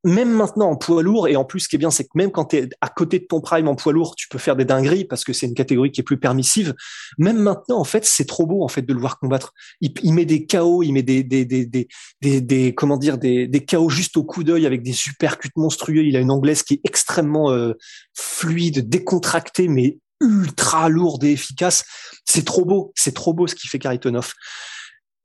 Même 0.03 0.31
maintenant 0.31 0.71
en 0.71 0.75
poids 0.75 1.03
lourd, 1.03 1.27
et 1.27 1.35
en 1.35 1.45
plus, 1.45 1.59
ce 1.61 1.67
qui 1.69 1.75
est 1.75 1.79
bien, 1.79 1.91
c'est 1.91 2.05
que 2.05 2.09
même 2.15 2.31
quand 2.31 2.45
tu 2.45 2.57
es 2.57 2.69
à 2.81 2.89
côté 2.89 3.19
de 3.19 3.25
ton 3.25 3.39
prime 3.39 3.67
en 3.67 3.75
poids 3.75 3.93
lourd, 3.93 4.15
tu 4.15 4.27
peux 4.29 4.39
faire 4.39 4.55
des 4.55 4.65
dingueries 4.65 5.05
parce 5.05 5.23
que 5.23 5.31
c'est 5.31 5.45
une 5.45 5.53
catégorie 5.53 5.91
qui 5.91 6.01
est 6.01 6.03
plus 6.03 6.19
permissive. 6.19 6.73
Même 7.19 7.37
maintenant, 7.37 7.77
en 7.79 7.83
fait, 7.83 8.03
c'est 8.03 8.25
trop 8.25 8.47
beau, 8.47 8.63
en 8.63 8.67
fait, 8.67 8.81
de 8.81 8.93
le 8.93 8.99
voir 8.99 9.19
combattre. 9.19 9.53
Il, 9.79 9.93
il 10.01 10.13
met 10.13 10.25
des 10.25 10.47
KO, 10.47 10.81
il 10.81 10.91
met 10.93 11.03
des, 11.03 11.23
des, 11.23 11.45
des, 11.45 11.65
des, 11.67 11.87
des, 12.21 12.41
des- 12.41 12.73
comment 12.73 12.97
dire, 12.97 13.19
des, 13.19 13.47
des 13.47 13.63
KO 13.63 13.89
juste 13.89 14.17
au 14.17 14.23
coup 14.23 14.43
d'œil 14.43 14.65
avec 14.65 14.81
des 14.81 14.93
supercutes 14.93 15.55
monstrueux. 15.55 16.03
Il 16.03 16.17
a 16.17 16.19
une 16.19 16.31
anglaise 16.31 16.63
qui 16.63 16.75
est 16.75 16.81
extrêmement 16.83 17.51
euh, 17.51 17.73
fluide, 18.15 18.89
décontractée, 18.89 19.67
mais 19.67 19.99
ultra 20.19 20.89
lourde 20.89 21.23
et 21.23 21.31
efficace. 21.31 21.83
C'est 22.25 22.45
trop 22.45 22.65
beau, 22.65 22.91
c'est 22.95 23.13
trop 23.13 23.33
beau 23.33 23.47
ce 23.47 23.55
qui 23.55 23.67
fait 23.67 23.79
Karitonov. 23.79 24.33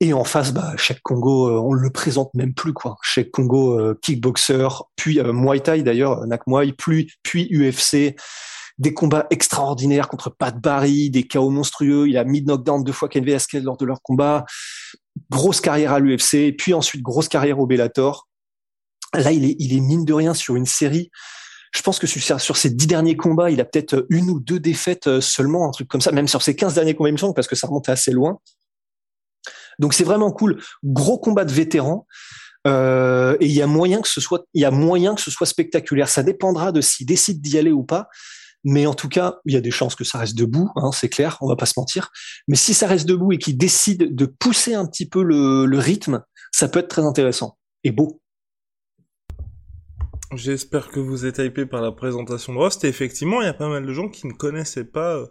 Et 0.01 0.13
en 0.13 0.25
face, 0.25 0.53
bah, 0.53 0.75
Congo, 1.03 1.49
euh, 1.49 1.59
on 1.59 1.73
le 1.73 1.91
présente 1.91 2.33
même 2.35 2.53
plus, 2.53 2.75
quoi. 2.75 2.97
Cheikh 3.03 3.31
Congo, 3.31 3.79
euh, 3.79 3.99
kickboxer, 4.03 4.69
puis 4.95 5.21
euh, 5.21 5.33
Muay 5.33 5.61
Thai 5.61 5.83
d'ailleurs, 5.83 6.27
Nak 6.27 6.47
Muay, 6.47 6.73
puis, 6.73 7.11
puis 7.23 7.49
UFC, 7.51 8.15
des 8.79 8.93
combats 8.93 9.27
extraordinaires 9.31 10.09
contre 10.09 10.29
Pat 10.29 10.55
Barry, 10.61 11.09
des 11.09 11.27
KO 11.27 11.49
monstrueux. 11.49 12.09
Il 12.09 12.19
a 12.19 12.25
mis 12.25 12.43
knockdown 12.43 12.85
deux 12.85 12.93
fois 12.93 13.09
Ken 13.09 13.25
Velasquez 13.25 13.61
lors 13.61 13.79
de 13.79 13.87
leur 13.87 14.03
combat. 14.03 14.45
Grosse 15.31 15.63
carrière 15.63 15.95
à 15.95 15.99
l'UFC, 15.99 16.55
puis 16.59 16.75
ensuite 16.75 17.01
grosse 17.01 17.29
carrière 17.29 17.59
au 17.59 17.67
Bellator. 17.67 18.29
là, 19.15 19.33
il 19.33 19.47
est, 19.47 19.57
il 19.59 19.75
est 19.75 19.81
mine 19.81 20.05
de 20.05 20.13
rien 20.13 20.35
sur 20.35 20.57
une 20.57 20.67
série. 20.67 21.11
Je 21.75 21.81
pense 21.81 21.99
que 21.99 22.07
sur, 22.07 22.39
sur 22.39 22.57
ces 22.59 22.69
dix 22.69 22.87
derniers 22.87 23.17
combats, 23.17 23.51
il 23.51 23.63
a 23.63 23.65
peut-être 23.65 24.07
une 24.11 24.29
ou 24.29 24.41
deux 24.41 24.61
défaites 24.61 25.21
seulement, 25.21 25.69
un 25.69 25.71
truc 25.71 25.89
comme 25.89 26.03
ça, 26.03 26.13
même 26.13 26.29
sur 26.29 26.43
ses 26.43 26.55
15 26.55 26.75
derniers 26.75 26.95
combats, 26.95 27.09
il 27.09 27.13
me 27.13 27.19
semble, 27.19 27.35
parce 27.35 27.49
que 27.49 27.57
ça 27.57 27.67
remonte 27.67 27.89
assez 27.89 28.13
loin. 28.13 28.39
Donc 29.79 29.95
c'est 29.95 30.05
vraiment 30.05 30.33
cool. 30.33 30.61
Gros 30.85 31.19
combat 31.19 31.45
de 31.45 31.53
vétérans. 31.53 32.07
Euh, 32.67 33.37
et 33.41 33.47
il 33.47 33.53
y 33.53 33.63
a 33.63 33.67
moyen 33.67 34.01
que 34.01 34.09
ce 34.09 34.21
soit, 34.21 34.45
il 34.53 34.63
y 34.63 34.65
a 34.65 34.71
moyen 34.71 35.15
que 35.15 35.21
ce 35.21 35.31
soit 35.31 35.47
spectaculaire. 35.47 36.09
Ça 36.09 36.23
dépendra 36.23 36.73
de 36.73 36.81
s'il 36.81 37.07
décide 37.07 37.41
d'y 37.41 37.59
aller 37.59 37.73
ou 37.73 37.85
pas. 37.85 38.09
Mais 38.65 38.87
en 38.87 38.95
tout 38.95 39.09
cas, 39.09 39.37
il 39.45 39.55
y 39.55 39.57
a 39.57 39.61
des 39.61 39.71
chances 39.71 39.95
que 39.95 40.03
ça 40.03 40.19
reste 40.19 40.37
debout, 40.37 40.71
hein, 40.75 40.91
c'est 40.93 41.09
clair, 41.09 41.39
on 41.41 41.47
va 41.47 41.55
pas 41.55 41.67
se 41.67 41.75
mentir. 41.77 42.11
Mais 42.49 42.57
si 42.57 42.75
ça 42.75 42.89
reste 42.89 43.07
debout 43.07 43.31
et 43.31 43.39
qu'il 43.39 43.57
décide 43.57 44.17
de 44.17 44.27
pousser 44.27 44.75
un 44.75 44.87
petit 44.87 45.09
peu 45.09 45.23
le 45.23 45.79
rythme, 45.79 46.25
ça 46.51 46.67
peut 46.67 46.81
être 46.81 46.89
très 46.89 47.03
intéressant 47.03 47.59
et 47.85 47.93
beau. 47.93 48.21
J'espère 50.35 50.89
que 50.89 50.99
vous 50.99 51.25
êtes 51.25 51.39
hypé 51.39 51.67
par 51.67 51.81
la 51.81 51.93
présentation 51.93 52.53
de 52.53 52.59
Rust. 52.59 52.85
Et 52.85 52.89
effectivement, 52.89 53.41
il 53.43 53.45
y 53.45 53.49
a 53.49 53.55
pas 53.55 53.69
mal 53.69 53.87
de 53.87 53.93
gens 53.93 54.09
qui 54.09 54.27
ne 54.27 54.33
connaissaient 54.33 54.85
pas 54.85 55.15
euh, 55.15 55.27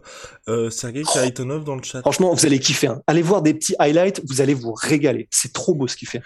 euh 0.48 0.70
Sergei 0.70 1.02
oh. 1.06 1.10
Karitonov 1.12 1.64
dans 1.64 1.76
le 1.76 1.82
chat. 1.82 2.00
Franchement, 2.00 2.32
vous 2.32 2.46
allez 2.46 2.58
kiffer. 2.58 2.88
Hein. 2.88 3.02
Allez 3.06 3.22
voir 3.22 3.42
des 3.42 3.52
petits 3.52 3.74
highlights, 3.78 4.22
vous 4.26 4.40
allez 4.40 4.54
vous 4.54 4.72
régaler. 4.72 5.28
C'est 5.30 5.52
trop 5.52 5.74
beau 5.74 5.86
ce 5.86 5.96
qu'il 5.96 6.08
fait. 6.08 6.22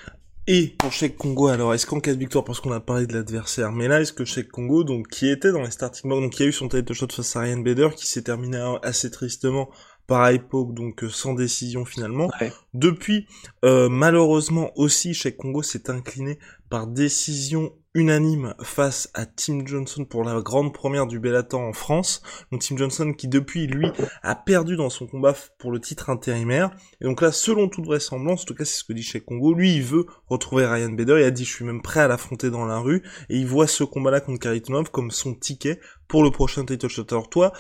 Et 0.47 0.75
pour 0.79 0.91
Cheikh 0.93 1.17
Congo, 1.17 1.49
alors 1.49 1.75
est-ce 1.75 1.87
qu'en 1.87 2.01
cas 2.01 2.15
de 2.15 2.19
victoire, 2.19 2.45
parce 2.45 2.61
qu'on 2.61 2.73
a 2.73 2.81
parlé 2.81 3.07
de 3.07 3.13
l'adversaire, 3.13 3.73
mais 3.73 3.89
là 3.89 4.01
est-ce 4.01 4.13
que 4.13 4.25
Cheikh 4.25 4.51
Congo, 4.51 4.85
donc 4.85 5.09
qui 5.09 5.29
était 5.29 5.53
dans 5.53 5.63
les 5.63 5.71
starting 5.71 6.09
blocks, 6.09 6.23
donc 6.23 6.33
qui 6.33 6.43
a 6.43 6.47
eu 6.47 6.53
son 6.53 6.69
title 6.69 6.93
shot 6.93 7.09
face 7.15 7.37
à 7.37 7.41
Ryan 7.41 7.59
Bader, 7.59 7.91
qui 7.95 8.07
s'est 8.07 8.23
terminé 8.23 8.59
assez 8.83 9.11
tristement 9.11 9.71
par 10.07 10.29
époque, 10.31 10.75
donc 10.75 11.05
euh, 11.05 11.09
sans 11.09 11.35
décision 11.35 11.85
finalement. 11.85 12.29
Depuis, 12.75 13.29
euh, 13.65 13.89
malheureusement 13.89 14.73
aussi, 14.75 15.15
Cheikh 15.15 15.37
Congo 15.37 15.63
s'est 15.63 15.89
incliné 15.89 16.41
par 16.69 16.89
décision 16.89 17.73
unanime 17.95 18.55
face 18.63 19.11
à 19.15 19.27
Tim 19.27 19.67
Johnson 19.67 20.05
pour 20.05 20.23
la 20.23 20.41
grande 20.41 20.73
première 20.73 21.07
du 21.07 21.19
Bellator 21.19 21.61
en 21.61 21.73
France. 21.73 22.23
Donc 22.53 22.63
Tim 22.63 22.77
Johnson 22.77 23.13
qui 23.13 23.27
depuis 23.27 23.67
lui 23.67 23.89
a 24.23 24.35
perdu 24.37 24.77
dans 24.77 24.91
son 24.91 25.07
combat 25.07 25.35
pour 25.59 25.73
le 25.73 25.81
titre 25.81 26.09
intérimaire. 26.09 26.71
Et 27.01 27.05
donc 27.05 27.21
là, 27.21 27.33
selon 27.33 27.69
toute 27.69 27.87
vraisemblance, 27.87 28.43
en 28.43 28.45
tout 28.45 28.55
cas 28.55 28.65
c'est 28.65 28.79
ce 28.79 28.85
que 28.85 28.93
dit 28.93 29.03
Cheikh 29.03 29.25
Congo, 29.25 29.55
lui 29.55 29.75
il 29.75 29.83
veut 29.83 30.07
retrouver 30.29 30.67
Ryan 30.67 30.91
Bader. 30.91 31.17
Il 31.19 31.25
a 31.25 31.31
dit 31.31 31.45
je 31.45 31.53
suis 31.53 31.65
même 31.65 31.83
prêt 31.83 32.01
à 32.01 32.09
l'affronter 32.09 32.51
dans 32.51 32.65
la 32.65 32.79
rue. 32.79 33.03
Et 33.29 33.37
il 33.37 33.47
voit 33.47 33.67
ce 33.67 33.83
combat-là 33.83 34.21
contre 34.21 34.39
Karitonov 34.39 34.91
comme 34.91 35.11
son 35.11 35.35
ticket 35.35 35.81
pour 36.07 36.23
le 36.23 36.31
prochain 36.31 36.65
title 36.65 36.89
shot. 36.89 37.07
Alors 37.11 37.29
toi, 37.29 37.53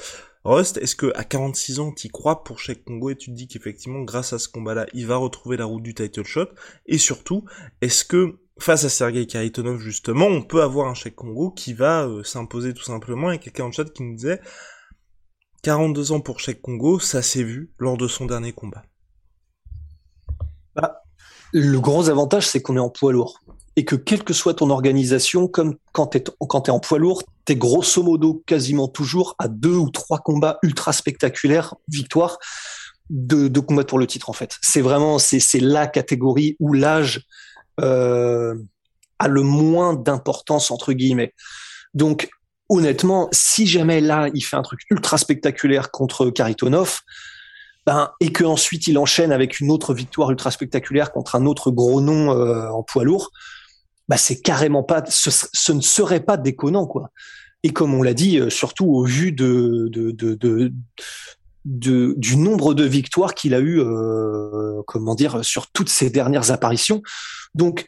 Rust, 0.44 0.78
est-ce 0.78 0.96
que 0.96 1.12
à 1.16 1.24
46 1.24 1.80
ans, 1.80 1.92
t'y 1.92 2.08
crois 2.08 2.44
pour 2.44 2.58
Cheikh 2.58 2.84
Congo 2.84 3.10
et 3.10 3.16
tu 3.16 3.30
te 3.30 3.36
dis 3.36 3.46
qu'effectivement, 3.46 4.00
grâce 4.00 4.32
à 4.32 4.38
ce 4.38 4.48
combat-là, 4.48 4.86
il 4.94 5.06
va 5.06 5.16
retrouver 5.16 5.58
la 5.58 5.66
route 5.66 5.82
du 5.82 5.92
title 5.92 6.24
shot? 6.24 6.48
Et 6.86 6.96
surtout, 6.96 7.44
est-ce 7.82 8.06
que 8.06 8.38
face 8.62 8.84
à 8.84 8.88
Sergei 8.88 9.26
Karitonov 9.26 9.80
justement, 9.80 10.26
on 10.26 10.42
peut 10.42 10.62
avoir 10.62 10.88
un 10.88 10.94
Cheikh 10.94 11.14
Congo 11.14 11.50
qui 11.50 11.72
va 11.72 12.04
euh, 12.04 12.22
s'imposer 12.22 12.74
tout 12.74 12.82
simplement, 12.82 13.30
et 13.30 13.38
quelqu'un 13.38 13.64
en 13.64 13.72
chat 13.72 13.84
qui 13.84 14.02
nous 14.02 14.14
disait 14.14 14.40
42 15.62 16.12
ans 16.12 16.20
pour 16.20 16.40
Cheikh 16.40 16.62
Congo, 16.62 16.98
ça 16.98 17.22
s'est 17.22 17.42
vu 17.42 17.70
lors 17.78 17.96
de 17.96 18.08
son 18.08 18.26
dernier 18.26 18.52
combat. 18.52 18.82
Bah, 20.74 21.02
le 21.52 21.78
gros 21.80 22.08
avantage, 22.08 22.46
c'est 22.46 22.62
qu'on 22.62 22.76
est 22.76 22.80
en 22.80 22.90
poids 22.90 23.12
lourd. 23.12 23.40
Et 23.76 23.84
que 23.84 23.96
quelle 23.96 24.24
que 24.24 24.32
soit 24.32 24.54
ton 24.54 24.70
organisation, 24.70 25.46
comme 25.48 25.76
quand 25.92 26.08
tu 26.08 26.18
es, 26.18 26.70
en 26.70 26.80
poids 26.80 26.98
lourd, 26.98 27.22
tu 27.46 27.52
es 27.52 27.56
grosso 27.56 28.02
modo 28.02 28.42
quasiment 28.46 28.88
toujours 28.88 29.36
à 29.38 29.48
deux 29.48 29.76
ou 29.76 29.90
trois 29.90 30.18
combats 30.18 30.58
ultra 30.62 30.92
spectaculaires, 30.92 31.74
victoire, 31.88 32.38
de, 33.10 33.48
de 33.48 33.60
combattre 33.60 33.88
pour 33.88 33.98
le 33.98 34.06
titre 34.06 34.30
en 34.30 34.32
fait. 34.32 34.56
C'est 34.62 34.80
vraiment, 34.80 35.18
c'est 35.18 35.60
la 35.60 35.86
catégorie 35.86 36.56
où 36.60 36.72
l'âge 36.72 37.26
euh, 37.80 38.54
a 39.18 39.28
le 39.28 39.42
moins 39.42 39.94
d'importance 39.94 40.70
entre 40.70 40.92
guillemets. 40.92 41.34
Donc 41.94 42.28
honnêtement, 42.68 43.28
si 43.32 43.66
jamais 43.66 44.00
là 44.00 44.28
il 44.34 44.42
fait 44.42 44.56
un 44.56 44.62
truc 44.62 44.80
ultra 44.90 45.18
spectaculaire 45.18 45.90
contre 45.90 46.30
Karitonov, 46.30 47.00
ben, 47.86 48.10
et 48.20 48.30
que 48.30 48.44
ensuite 48.44 48.86
il 48.86 48.98
enchaîne 48.98 49.32
avec 49.32 49.60
une 49.60 49.70
autre 49.70 49.94
victoire 49.94 50.30
ultra 50.30 50.50
spectaculaire 50.50 51.12
contre 51.12 51.34
un 51.34 51.46
autre 51.46 51.70
gros 51.70 52.00
nom 52.00 52.32
euh, 52.32 52.68
en 52.68 52.82
poids 52.82 53.04
lourd, 53.04 53.30
ben 54.08 54.16
c'est 54.16 54.40
carrément 54.40 54.82
pas, 54.82 55.04
ce, 55.08 55.72
ne 55.72 55.80
serait 55.80 56.20
pas 56.20 56.36
déconnant 56.36 56.86
quoi. 56.86 57.10
Et 57.62 57.72
comme 57.72 57.94
on 57.94 58.02
l'a 58.02 58.14
dit, 58.14 58.38
euh, 58.38 58.50
surtout 58.50 58.86
au 58.86 59.04
vu 59.04 59.32
de, 59.32 59.88
de, 59.92 60.10
de, 60.12 60.34
de 60.34 60.72
du 61.64 62.36
nombre 62.36 62.74
de 62.74 62.84
victoires 62.84 63.34
qu'il 63.34 63.54
a 63.54 63.58
eu, 63.58 63.80
euh, 63.80 64.82
comment 64.86 65.14
dire, 65.14 65.44
sur 65.44 65.70
toutes 65.70 65.88
ses 65.88 66.10
dernières 66.10 66.50
apparitions. 66.50 67.02
Donc, 67.54 67.86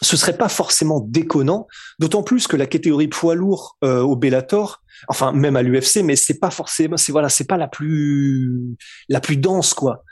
ce 0.00 0.16
serait 0.16 0.36
pas 0.36 0.48
forcément 0.48 1.00
déconnant, 1.00 1.66
d'autant 1.98 2.22
plus 2.22 2.46
que 2.46 2.56
la 2.56 2.66
catégorie 2.66 3.08
poids 3.08 3.34
lourd 3.34 3.76
euh, 3.84 4.00
au 4.00 4.14
Bellator, 4.14 4.82
enfin 5.08 5.32
même 5.32 5.56
à 5.56 5.62
l'UFC, 5.62 6.02
mais 6.04 6.16
c'est 6.16 6.38
pas 6.38 6.50
forcément, 6.50 6.96
c'est 6.96 7.12
voilà, 7.12 7.28
c'est 7.28 7.46
pas 7.46 7.56
la 7.56 7.66
plus 7.68 8.76
la 9.08 9.20
plus 9.20 9.36
dense 9.36 9.74
quoi. 9.74 10.04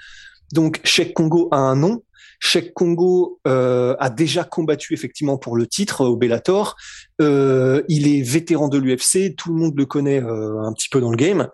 Donc 0.53 0.81
Cheikh 0.85 1.15
Congo 1.15 1.49
a 1.53 1.59
un 1.59 1.77
nom. 1.77 2.03
Cheikh 2.39 2.75
Congo 2.75 3.41
euh, 3.47 3.97
a 3.99 4.11
déjà 4.11 4.45
combattu 4.45 4.93
effectivement 4.93 5.39
pour 5.39 5.57
le 5.57 5.67
titre 5.67 6.05
au 6.05 6.17
Bellator. 6.17 6.77
Euh, 7.21 7.83
il 7.89 8.07
est 8.09 8.23
vétéran 8.23 8.69
de 8.69 8.79
l'UFC, 8.79 9.35
tout 9.37 9.53
le 9.53 9.59
monde 9.59 9.75
le 9.77 9.87
connaît 9.87 10.23
euh, 10.23 10.61
un 10.61 10.73
petit 10.73 10.89
peu 10.89 11.01
dans 11.01 11.11
le 11.11 11.17
game. 11.17 11.49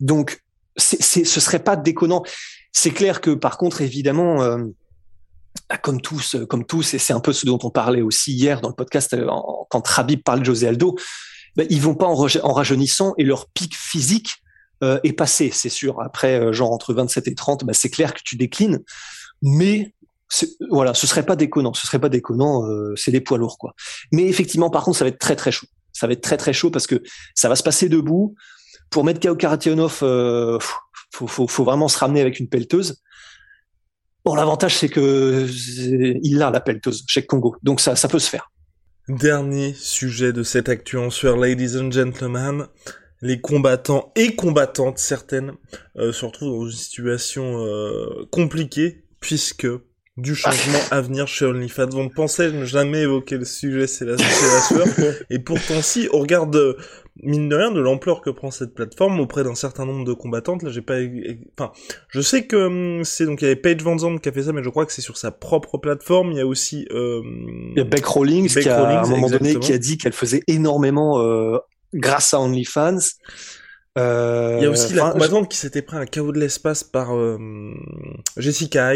Donc 0.00 0.42
ce 0.78 1.40
serait 1.40 1.62
pas 1.62 1.76
déconnant. 1.76 2.22
C'est 2.72 2.90
clair 2.90 3.20
que 3.20 3.30
par 3.30 3.58
contre, 3.58 3.80
évidemment, 3.80 4.42
euh, 4.42 4.64
comme 5.82 6.00
tous, 6.00 6.36
comme 6.48 6.64
tous, 6.64 6.94
et 6.94 6.98
c'est 6.98 7.12
un 7.12 7.20
peu 7.20 7.32
ce 7.32 7.46
dont 7.46 7.58
on 7.62 7.70
parlait 7.70 8.02
aussi 8.02 8.32
hier 8.32 8.60
dans 8.60 8.68
le 8.68 8.74
podcast 8.74 9.12
euh, 9.14 9.26
quand 9.68 9.86
Rabib 9.86 10.22
parle 10.22 10.40
de 10.40 10.44
José 10.44 10.68
Aldo, 10.68 10.96
ben, 11.56 11.66
ils 11.70 11.80
vont 11.80 11.94
pas 11.94 12.06
en, 12.06 12.14
rajeunissant 12.52 13.14
et 13.18 13.24
leur 13.24 13.48
pic 13.48 13.74
physique 13.74 14.36
euh, 14.84 15.00
est 15.02 15.12
passé, 15.12 15.50
c'est 15.52 15.68
sûr. 15.68 16.00
Après, 16.00 16.52
genre 16.52 16.72
entre 16.72 16.94
27 16.94 17.26
et 17.28 17.34
30, 17.34 17.64
ben, 17.64 17.72
c'est 17.72 17.90
clair 17.90 18.14
que 18.14 18.20
tu 18.24 18.36
déclines, 18.36 18.80
mais 19.42 19.92
voilà, 20.70 20.92
ce 20.94 21.06
serait 21.06 21.24
pas 21.24 21.36
déconnant, 21.36 21.72
ce 21.72 21.86
serait 21.86 21.98
pas 21.98 22.10
déconnant, 22.10 22.62
c'est 22.96 23.10
des 23.10 23.22
poids 23.22 23.38
lourds 23.38 23.56
quoi. 23.56 23.74
Mais 24.12 24.26
effectivement, 24.26 24.68
par 24.68 24.84
contre, 24.84 24.98
ça 24.98 25.04
va 25.04 25.08
être 25.08 25.18
très 25.18 25.36
très 25.36 25.50
chaud. 25.50 25.66
Ça 25.94 26.06
va 26.06 26.12
être 26.12 26.20
très 26.20 26.36
très 26.36 26.52
chaud 26.52 26.70
parce 26.70 26.86
que 26.86 27.02
ça 27.34 27.48
va 27.48 27.56
se 27.56 27.62
passer 27.62 27.88
debout 27.88 28.34
pour 28.90 29.04
mettre 29.04 29.20
KO 29.20 29.36
Karationov, 29.36 29.98
euh, 30.02 30.58
faut, 31.10 31.26
faut, 31.26 31.46
faut, 31.46 31.64
vraiment 31.64 31.88
se 31.88 31.98
ramener 31.98 32.20
avec 32.20 32.40
une 32.40 32.48
pelleteuse. 32.48 33.02
Bon, 34.24 34.34
l'avantage, 34.34 34.76
c'est 34.76 34.88
que 34.88 35.46
il 36.22 36.42
a 36.42 36.50
la 36.50 36.60
pelleteuse 36.60 37.04
chez 37.06 37.24
Congo, 37.24 37.56
donc 37.62 37.80
ça, 37.80 37.96
ça 37.96 38.08
peut 38.08 38.18
se 38.18 38.28
faire. 38.28 38.50
Dernier 39.08 39.72
sujet 39.72 40.32
de 40.34 40.42
cette 40.42 40.68
actu 40.68 40.98
en 40.98 41.08
sueur, 41.08 41.38
ladies 41.38 41.78
and 41.78 41.90
gentlemen, 41.90 42.66
les 43.22 43.40
combattants 43.40 44.12
et 44.16 44.36
combattantes 44.36 44.98
certaines 44.98 45.52
euh, 45.96 46.12
se 46.12 46.26
retrouvent 46.26 46.58
dans 46.58 46.66
une 46.66 46.76
situation 46.76 47.64
euh, 47.64 48.26
compliquée 48.30 49.04
puisque 49.20 49.66
du 50.18 50.34
changement 50.34 50.78
à 50.90 51.00
venir 51.00 51.26
chez 51.26 51.46
OnlyFans. 51.46 51.94
On 51.94 52.08
pensait 52.08 52.50
ne 52.50 52.64
jamais 52.64 53.02
évoquer 53.02 53.38
le 53.38 53.44
sujet, 53.44 53.86
c'est 53.86 54.04
la, 54.04 54.16
la 54.16 54.60
sueur. 54.60 54.86
Et 55.30 55.38
pourtant, 55.38 55.80
si 55.80 56.08
on 56.12 56.18
regarde 56.18 56.76
mine 57.22 57.48
de 57.48 57.56
rien 57.56 57.70
de 57.70 57.80
l'ampleur 57.80 58.20
que 58.20 58.30
prend 58.30 58.50
cette 58.50 58.74
plateforme 58.74 59.20
auprès 59.20 59.44
d'un 59.44 59.54
certain 59.54 59.86
nombre 59.86 60.04
de 60.04 60.12
combattantes. 60.12 60.62
Là, 60.62 60.70
j'ai 60.70 60.82
pas, 60.82 60.96
enfin, 61.58 61.72
je 62.08 62.20
sais 62.20 62.46
que 62.46 62.56
hum, 62.56 63.04
c'est 63.04 63.26
donc 63.26 63.42
il 63.42 63.44
y 63.44 63.48
avait 63.48 63.56
Paige 63.56 63.82
Van 63.82 63.98
Zandt 63.98 64.20
qui 64.20 64.28
a 64.28 64.32
fait 64.32 64.44
ça, 64.44 64.52
mais 64.52 64.62
je 64.62 64.70
crois 64.70 64.86
que 64.86 64.92
c'est 64.92 65.02
sur 65.02 65.16
sa 65.16 65.30
propre 65.30 65.78
plateforme. 65.78 66.32
Il 66.32 66.38
y 66.38 66.40
a 66.40 66.46
aussi 66.46 66.86
euh, 66.92 67.20
il 67.24 67.78
y 67.78 67.80
a 67.80 67.84
Beck 67.84 68.04
Rawlings 68.04 68.48
qui 68.48 68.68
a, 68.68 68.82
à 68.82 69.04
un 69.04 69.08
moment 69.08 69.28
donné 69.28 69.58
qui 69.58 69.72
a 69.72 69.78
dit 69.78 69.98
qu'elle 69.98 70.12
faisait 70.12 70.42
énormément 70.46 71.20
euh, 71.20 71.58
grâce 71.94 72.34
à 72.34 72.40
OnlyFans. 72.40 72.98
Euh, 73.98 74.56
il 74.58 74.64
y 74.64 74.66
a 74.66 74.70
aussi 74.70 74.94
la 74.94 75.10
combattante 75.10 75.48
qui 75.48 75.56
s'était 75.56 75.82
pris 75.82 75.96
un 75.96 76.06
chaos 76.06 76.32
de 76.32 76.38
l'espace 76.38 76.84
par 76.84 77.16
euh, 77.16 77.38
Jessica. 78.36 78.92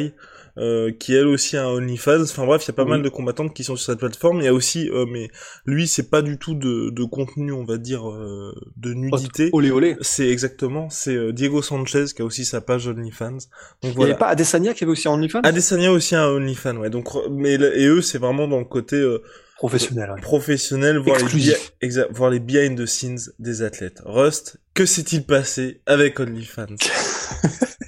Euh, 0.58 0.92
qui 0.92 1.14
elle 1.14 1.28
aussi 1.28 1.56
a 1.56 1.64
un 1.64 1.70
OnlyFans. 1.70 2.22
Enfin 2.22 2.44
bref, 2.44 2.64
il 2.64 2.68
y 2.68 2.70
a 2.72 2.74
pas 2.74 2.84
mal 2.84 3.02
de 3.02 3.08
combattantes 3.08 3.54
qui 3.54 3.64
sont 3.64 3.74
sur 3.76 3.86
cette 3.86 4.00
plateforme. 4.00 4.40
Il 4.40 4.44
y 4.44 4.48
a 4.48 4.54
aussi, 4.54 4.90
euh, 4.90 5.06
mais 5.06 5.30
lui, 5.64 5.88
c'est 5.88 6.10
pas 6.10 6.20
du 6.20 6.36
tout 6.36 6.54
de, 6.54 6.90
de 6.90 7.04
contenu, 7.04 7.52
on 7.52 7.64
va 7.64 7.78
dire, 7.78 8.08
euh, 8.08 8.54
de 8.76 8.92
nudité. 8.92 9.48
Olé 9.52 9.70
olé. 9.70 9.96
C'est 10.02 10.28
exactement, 10.28 10.90
c'est 10.90 11.32
Diego 11.32 11.62
Sanchez 11.62 12.06
qui 12.14 12.20
a 12.20 12.24
aussi 12.26 12.44
sa 12.44 12.60
page 12.60 12.86
OnlyFans. 12.86 13.38
Donc 13.82 13.94
voilà. 13.94 13.94
Il 13.94 14.00
y 14.00 14.04
avait 14.04 14.18
pas 14.18 14.28
Adesanya 14.28 14.74
qui 14.74 14.84
avait 14.84 14.92
aussi 14.92 15.08
un 15.08 15.12
OnlyFans? 15.12 15.40
Adesanya 15.42 15.90
aussi 15.90 16.14
un 16.16 16.26
OnlyFans, 16.26 16.76
ouais. 16.76 16.90
Donc, 16.90 17.08
mais 17.30 17.54
et 17.54 17.86
eux, 17.86 18.02
c'est 18.02 18.18
vraiment 18.18 18.46
dans 18.46 18.58
le 18.58 18.66
côté 18.66 19.02
professionnel, 19.56 20.10
ouais. 20.10 20.20
professionnel, 20.20 20.98
voir 20.98 21.16
les, 21.18 22.04
voir 22.10 22.30
les 22.30 22.40
behind 22.40 22.78
the 22.78 22.84
scenes 22.84 23.32
des 23.38 23.62
athlètes. 23.62 24.02
Rust, 24.04 24.58
que 24.74 24.84
s'est-il 24.84 25.24
passé 25.24 25.80
avec 25.86 26.20
OnlyFans? 26.20 26.76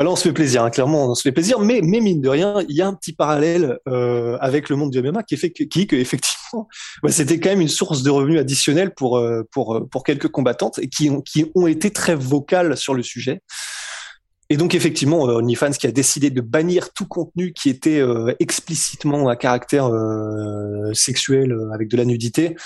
Là, 0.00 0.10
on 0.10 0.16
se 0.16 0.22
fait 0.22 0.32
plaisir, 0.32 0.64
hein, 0.64 0.70
clairement, 0.70 1.10
on 1.10 1.14
se 1.14 1.20
fait 1.20 1.32
plaisir, 1.32 1.58
mais, 1.58 1.82
mais 1.82 2.00
mine 2.00 2.22
de 2.22 2.28
rien, 2.30 2.64
il 2.70 2.74
y 2.74 2.80
a 2.80 2.86
un 2.86 2.94
petit 2.94 3.12
parallèle 3.12 3.78
euh, 3.86 4.38
avec 4.40 4.70
le 4.70 4.76
monde 4.76 4.90
du 4.90 5.02
MMA 5.02 5.24
qui 5.24 5.36
fait 5.36 5.50
que, 5.50 5.62
qui, 5.62 5.86
effectivement, 5.92 6.68
bah, 7.02 7.12
c'était 7.12 7.38
quand 7.38 7.50
même 7.50 7.60
une 7.60 7.68
source 7.68 8.02
de 8.02 8.08
revenus 8.08 8.40
additionnels 8.40 8.94
pour 8.94 9.18
euh, 9.18 9.42
euh, 9.58 10.00
quelques 10.02 10.28
combattantes 10.28 10.78
et 10.78 10.88
qui 10.88 11.10
ont 11.54 11.66
été 11.66 11.90
très 11.90 12.14
vocales 12.14 12.78
sur 12.78 12.94
le 12.94 13.02
sujet. 13.02 13.42
Et 14.48 14.56
donc 14.56 14.74
effectivement, 14.74 15.20
OnlyFans 15.20 15.72
qui 15.72 15.86
a 15.86 15.92
décidé 15.92 16.30
de 16.30 16.40
bannir 16.40 16.92
tout 16.92 17.06
contenu 17.06 17.52
qui 17.52 17.68
était 17.68 18.02
explicitement 18.40 19.28
à 19.28 19.36
caractère 19.36 19.88
sexuel 20.92 21.56
avec 21.72 21.88
de 21.88 21.96
la 21.96 22.04
nudité. 22.04 22.56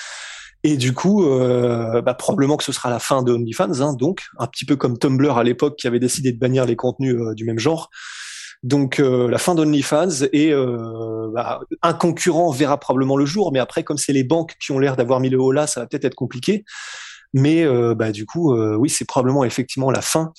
Et 0.65 0.77
du 0.77 0.95
coup, 0.95 1.23
bah, 1.23 2.15
probablement 2.15 2.57
que 2.57 2.65
ce 2.65 2.73
sera 2.73 2.91
la 2.91 2.99
fin 2.99 3.23
de 3.23 3.33
OnlyFans, 3.33 3.81
hein, 3.81 3.93
donc 3.93 4.23
un 4.39 4.47
petit 4.47 4.65
peu 4.65 4.77
comme 4.77 4.99
Tumblr 4.99 5.37
à 5.37 5.45
l'époque 5.45 5.77
qui 5.77 5.87
avait 5.87 6.01
décidé 6.01 6.33
de 6.33 6.39
bannir 6.39 6.65
les 6.65 6.75
contenus 6.75 7.17
du 7.37 7.45
même 7.45 7.59
genre. 7.59 7.91
Donc 8.63 8.97
la 8.99 9.37
fin 9.37 9.55
d'OnlyFans 9.55 10.27
et 10.33 10.55
bah, 11.35 11.61
un 11.83 11.93
concurrent 11.93 12.51
verra 12.51 12.81
probablement 12.81 13.19
le 13.19 13.27
jour, 13.27 13.53
mais 13.53 13.59
après 13.59 13.85
comme 13.85 13.99
c'est 13.99 14.15
les 14.15 14.25
banques 14.25 14.55
qui 14.59 14.73
ont 14.73 14.79
l'air 14.79 14.97
d'avoir 14.97 15.21
mis 15.21 15.29
le 15.29 15.39
haut 15.39 15.53
là, 15.53 15.67
ça 15.67 15.81
va 15.81 15.87
peut-être 15.87 16.07
être 16.07 16.15
compliqué. 16.15 16.65
Mais 17.35 17.67
bah, 17.95 18.11
du 18.11 18.25
coup, 18.25 18.57
oui, 18.57 18.89
c'est 18.89 19.05
probablement 19.05 19.45
effectivement 19.45 19.91
la 19.91 20.01
fin 20.01 20.33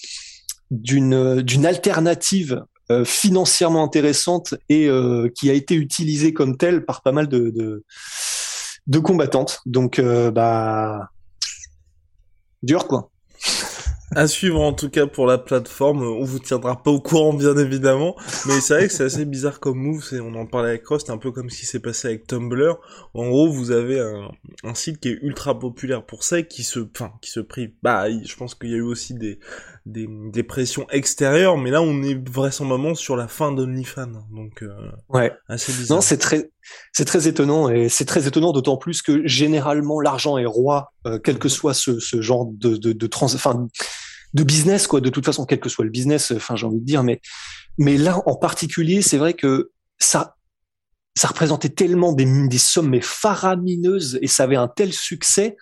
d'une 0.71 1.41
d'une 1.41 1.65
alternative 1.65 2.63
euh, 2.91 3.03
financièrement 3.03 3.83
intéressante 3.83 4.53
et 4.69 4.87
euh, 4.87 5.27
qui 5.33 5.49
a 5.49 5.53
été 5.53 5.73
utilisée 5.73 6.33
comme 6.33 6.55
telle 6.55 6.85
par 6.85 7.01
pas 7.01 7.11
mal 7.11 7.27
de 7.27 7.49
de, 7.49 7.83
de 8.87 8.99
combattantes. 8.99 9.61
Donc 9.65 9.99
euh, 9.99 10.31
bah 10.31 11.09
dur 12.63 12.87
quoi. 12.87 13.11
à 14.15 14.27
suivre 14.27 14.61
en 14.61 14.73
tout 14.73 14.89
cas 14.89 15.07
pour 15.07 15.27
la 15.27 15.37
plateforme. 15.37 16.03
On 16.03 16.23
vous 16.23 16.39
tiendra 16.39 16.81
pas 16.81 16.91
au 16.91 16.99
courant 16.99 17.33
bien 17.33 17.57
évidemment, 17.57 18.15
mais 18.47 18.59
c'est 18.61 18.75
vrai 18.75 18.87
que 18.87 18.93
c'est 18.93 19.03
assez 19.03 19.25
bizarre 19.25 19.59
comme 19.59 19.77
move. 19.77 20.03
On 20.21 20.35
en 20.35 20.45
parlait 20.45 20.69
avec 20.69 20.87
Ross, 20.87 21.03
c'est 21.05 21.11
un 21.11 21.17
peu 21.17 21.31
comme 21.31 21.49
ce 21.49 21.59
qui 21.59 21.65
s'est 21.65 21.79
passé 21.79 22.07
avec 22.09 22.27
Tumblr. 22.27 22.79
En 23.13 23.27
gros, 23.27 23.49
vous 23.49 23.71
avez 23.71 23.99
un, 23.99 24.31
un, 24.63 24.73
site 24.75 24.99
qui 24.99 25.09
est 25.09 25.19
ultra 25.21 25.57
populaire 25.57 26.05
pour 26.05 26.23
ça 26.23 26.39
et 26.39 26.47
qui 26.47 26.63
se, 26.63 26.79
enfin, 26.79 27.11
qui 27.21 27.31
se 27.31 27.39
prive. 27.39 27.71
Bah, 27.83 28.05
je 28.09 28.35
pense 28.35 28.55
qu'il 28.55 28.69
y 28.69 28.73
a 28.73 28.77
eu 28.77 28.81
aussi 28.81 29.13
des, 29.13 29.39
des, 29.85 30.07
des, 30.09 30.43
pressions 30.43 30.87
extérieures, 30.89 31.57
mais 31.57 31.69
là 31.69 31.81
on 31.81 32.01
est 32.01 32.17
vraisemblablement 32.29 32.95
sur 32.95 33.15
la 33.15 33.27
fin 33.27 33.51
d'OnlyFans, 33.51 34.27
donc 34.31 34.63
euh, 34.63 34.91
ouais, 35.09 35.31
assez 35.47 35.71
bizarre. 35.71 35.97
Non, 35.97 36.01
c'est 36.01 36.17
très, 36.17 36.49
c'est 36.91 37.05
très 37.05 37.27
étonnant 37.27 37.69
et 37.69 37.87
c'est 37.89 38.05
très 38.05 38.27
étonnant 38.27 38.51
d'autant 38.51 38.77
plus 38.77 39.01
que 39.01 39.25
généralement 39.27 40.01
l'argent 40.01 40.37
est 40.37 40.45
roi, 40.45 40.91
euh, 41.05 41.19
quel 41.19 41.37
que 41.37 41.49
soit 41.49 41.73
ce, 41.73 41.99
ce 41.99 42.21
genre 42.21 42.47
de 42.51 42.77
de, 42.77 42.93
de 42.93 43.07
trans, 43.07 43.33
enfin 43.33 43.67
de 44.33 44.43
business 44.43 44.87
quoi. 44.87 45.01
De 45.01 45.09
toute 45.09 45.25
façon, 45.25 45.45
quel 45.45 45.59
que 45.59 45.69
soit 45.69 45.85
le 45.85 45.91
business, 45.91 46.31
enfin 46.31 46.55
j'ai 46.55 46.65
envie 46.65 46.79
de 46.79 46.85
dire, 46.85 47.03
mais 47.03 47.21
mais 47.77 47.97
là 47.97 48.21
en 48.25 48.35
particulier, 48.35 49.01
c'est 49.01 49.17
vrai 49.17 49.33
que 49.33 49.71
ça 49.99 50.35
ça 51.15 51.29
représentait 51.29 51.69
tellement 51.69 52.11
des, 52.11 52.25
des 52.47 52.57
sommes 52.57 52.89
mais 52.89 53.01
faramineuses 53.01 54.19
et 54.21 54.27
ça 54.27 54.43
avait 54.43 54.57
un 54.57 54.67
tel 54.67 54.91
succès 54.91 55.55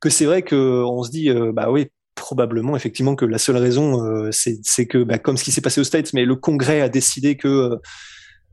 que 0.00 0.10
c'est 0.10 0.26
vrai 0.26 0.42
que 0.42 0.82
on 0.84 1.02
se 1.02 1.10
dit 1.10 1.30
euh, 1.30 1.52
bah 1.52 1.70
oui 1.70 1.88
probablement 2.14 2.76
effectivement 2.76 3.14
que 3.14 3.24
la 3.24 3.38
seule 3.38 3.56
raison 3.56 4.04
euh, 4.04 4.30
c'est 4.32 4.86
que 4.86 5.02
bah, 5.02 5.18
comme 5.18 5.36
ce 5.36 5.44
qui 5.44 5.52
s'est 5.52 5.60
passé 5.60 5.80
aux 5.80 5.84
States 5.84 6.12
mais 6.12 6.24
le 6.24 6.36
Congrès 6.36 6.80
a 6.80 6.88
décidé 6.88 7.36
que 7.36 7.48
euh, 7.48 7.76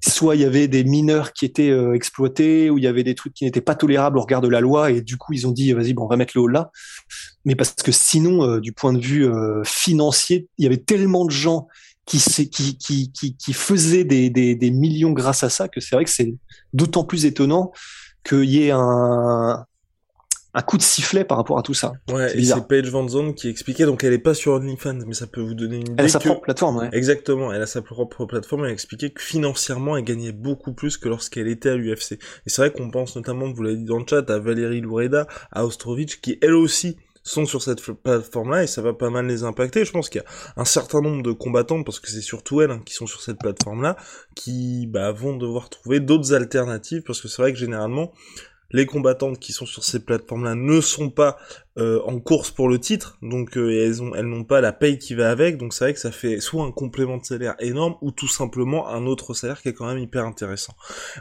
soit 0.02 0.36
il 0.36 0.42
y 0.42 0.46
avait 0.46 0.68
des 0.68 0.84
mineurs 0.84 1.34
qui 1.34 1.46
étaient 1.46 1.70
euh, 1.70 1.94
exploités 1.94 2.70
ou 2.70 2.78
il 2.78 2.84
y 2.84 2.88
avait 2.88 3.04
des 3.04 3.16
trucs 3.16 3.34
qui 3.34 3.44
n'étaient 3.44 3.62
pas 3.62 3.76
tolérables 3.76 4.18
au 4.18 4.22
regard 4.22 4.42
de 4.42 4.48
la 4.48 4.62
loi 4.62 4.92
et 4.92 5.02
du 5.02 5.18
coup 5.18 5.34
ils 5.34 5.46
ont 5.48 5.52
dit 5.52 5.74
vas-y 5.74 5.94
bon 5.94 6.06
on 6.06 6.08
va 6.08 6.16
mettre 6.16 6.34
le 6.36 6.42
haut 6.42 6.48
là. 6.48 6.72
Mais 7.46 7.56
parce 7.56 7.74
que 7.74 7.92
sinon 7.92 8.44
euh, 8.44 8.60
du 8.60 8.72
point 8.72 8.94
de 8.94 9.00
vue 9.00 9.26
euh, 9.26 9.62
financier 9.66 10.48
il 10.58 10.64
y 10.64 10.68
avait 10.68 10.78
tellement 10.78 11.26
de 11.26 11.32
gens 11.32 11.68
qui 12.06 12.20
qui 12.20 12.78
qui 12.78 13.12
qui, 13.12 13.36
qui 13.36 13.54
faisaient 13.54 14.06
des, 14.06 14.30
des, 14.30 14.56
des 14.56 14.72
millions 14.72 15.12
grâce 15.12 15.44
à 15.44 15.50
ça 15.50 15.68
que 15.68 15.82
c'est 15.82 15.96
vrai 15.96 16.06
que 16.06 16.12
c'est 16.12 16.34
d'autant 16.74 17.04
plus 17.04 17.26
étonnant 17.26 17.72
qu'il 18.24 18.46
y 18.46 18.64
ait 18.64 18.72
un 18.72 19.66
un 20.54 20.62
coup 20.62 20.78
de 20.78 20.82
sifflet 20.82 21.24
par 21.24 21.38
rapport 21.38 21.60
à 21.60 21.62
tout 21.62 21.74
ça. 21.74 21.94
Ouais, 22.12 22.38
et 22.38 22.44
c'est 22.44 22.68
Paige 22.68 22.90
Van 22.90 23.08
Zandt 23.08 23.36
qui 23.36 23.50
expliquait, 23.50 23.86
donc 23.86 24.04
elle 24.04 24.14
est 24.14 24.20
pas 24.20 24.34
sur 24.34 24.54
OnlyFans, 24.54 25.00
mais 25.06 25.14
ça 25.14 25.28
peut 25.28 25.42
vous 25.42 25.54
donner 25.54 25.78
une 25.78 25.84
idée. 25.84 25.96
Elle 25.98 26.06
a 26.06 26.10
sa 26.10 26.20
propre 26.20 26.42
plateforme, 26.42 26.78
ouais. 26.78 26.90
Exactement, 26.92 27.54
elle 27.54 27.62
a 27.62 27.68
sa 27.68 27.82
propre 27.82 28.26
plateforme, 28.26 28.64
elle 28.64 28.72
a 28.72 28.74
expliqué 28.74 29.12
que 29.12 29.22
financièrement, 29.22 29.96
elle 29.96 30.04
gagnait 30.04 30.32
beaucoup 30.32 30.74
plus 30.74 30.98
que 30.98 31.08
lorsqu'elle 31.08 31.48
était 31.48 31.70
à 31.70 31.76
l'UFC. 31.76 32.14
Et 32.14 32.20
c'est 32.48 32.62
vrai 32.62 32.72
qu'on 32.72 32.90
pense 32.90 33.16
notamment, 33.16 33.52
vous 33.52 33.62
l'avez 33.62 33.78
dit 33.78 33.86
dans 33.86 34.00
le 34.00 34.06
chat, 34.10 34.30
à 34.30 34.40
Valérie 34.40 34.82
Loureda, 34.82 35.28
à 35.52 35.66
Ostrovich, 35.66 36.20
qui 36.22 36.40
elle 36.42 36.56
aussi 36.56 36.98
sont 37.24 37.46
sur 37.46 37.62
cette 37.62 37.82
plateforme-là 37.82 38.64
et 38.64 38.68
ça 38.68 38.82
va 38.82 38.94
pas 38.94 39.10
mal 39.10 39.28
les 39.28 39.44
impacter. 39.44 39.86
Je 39.86 39.92
pense 39.92 40.10
qu'il 40.10 40.22
y 40.22 40.24
a 40.24 40.28
un 40.58 40.66
certain 40.66 41.02
nombre 41.02 41.22
de 41.22 41.32
combattantes, 41.32 41.86
parce 41.86 42.00
que 42.00 42.10
c'est 42.10 42.22
surtout 42.22 42.62
elles 42.62 42.72
hein, 42.72 42.82
qui 42.86 42.94
sont 42.94 43.08
sur 43.08 43.22
cette 43.22 43.38
plateforme-là, 43.38 43.98
qui 44.36 44.88
bah, 44.88 45.12
vont 45.12 45.38
devoir 45.38 45.70
trouver 45.70 46.00
d'autres 46.00 46.34
alternatives, 46.34 47.04
parce 47.06 47.22
que 47.22 47.28
c'est 47.28 47.42
vrai 47.42 47.54
que 47.54 47.60
généralement, 47.60 48.12
les 48.72 48.86
combattantes 48.86 49.40
qui 49.40 49.52
sont 49.52 49.66
sur 49.66 49.84
ces 49.84 50.00
plateformes-là 50.00 50.56
ne 50.56 50.82
sont 50.82 51.10
pas 51.10 51.38
euh, 51.78 52.02
en 52.06 52.20
course 52.20 52.52
pour 52.52 52.68
le 52.68 52.80
titre, 52.80 53.18
donc 53.22 53.58
euh, 53.58 53.86
elles 53.86 54.04
ont, 54.04 54.14
elles 54.14 54.26
n'ont 54.26 54.44
pas 54.44 54.62
la 54.62 54.74
paye 54.74 54.98
qui 54.98 55.16
va 55.16 55.32
avec, 55.32 55.58
donc 55.58 55.74
c'est 55.74 55.86
vrai 55.86 55.94
que 55.94 56.00
ça 56.00 56.12
fait 56.12 56.40
soit 56.40 56.64
un 56.64 56.72
complément 56.72 57.18
de 57.18 57.26
salaire 57.26 57.56
énorme 57.60 57.96
ou 58.02 58.12
tout 58.12 58.28
simplement 58.28 58.88
un 58.90 59.06
autre 59.06 59.34
salaire 59.34 59.62
qui 59.62 59.70
est 59.70 59.74
quand 59.74 59.88
même 59.88 60.00
hyper 60.00 60.26
intéressant. 60.26 60.74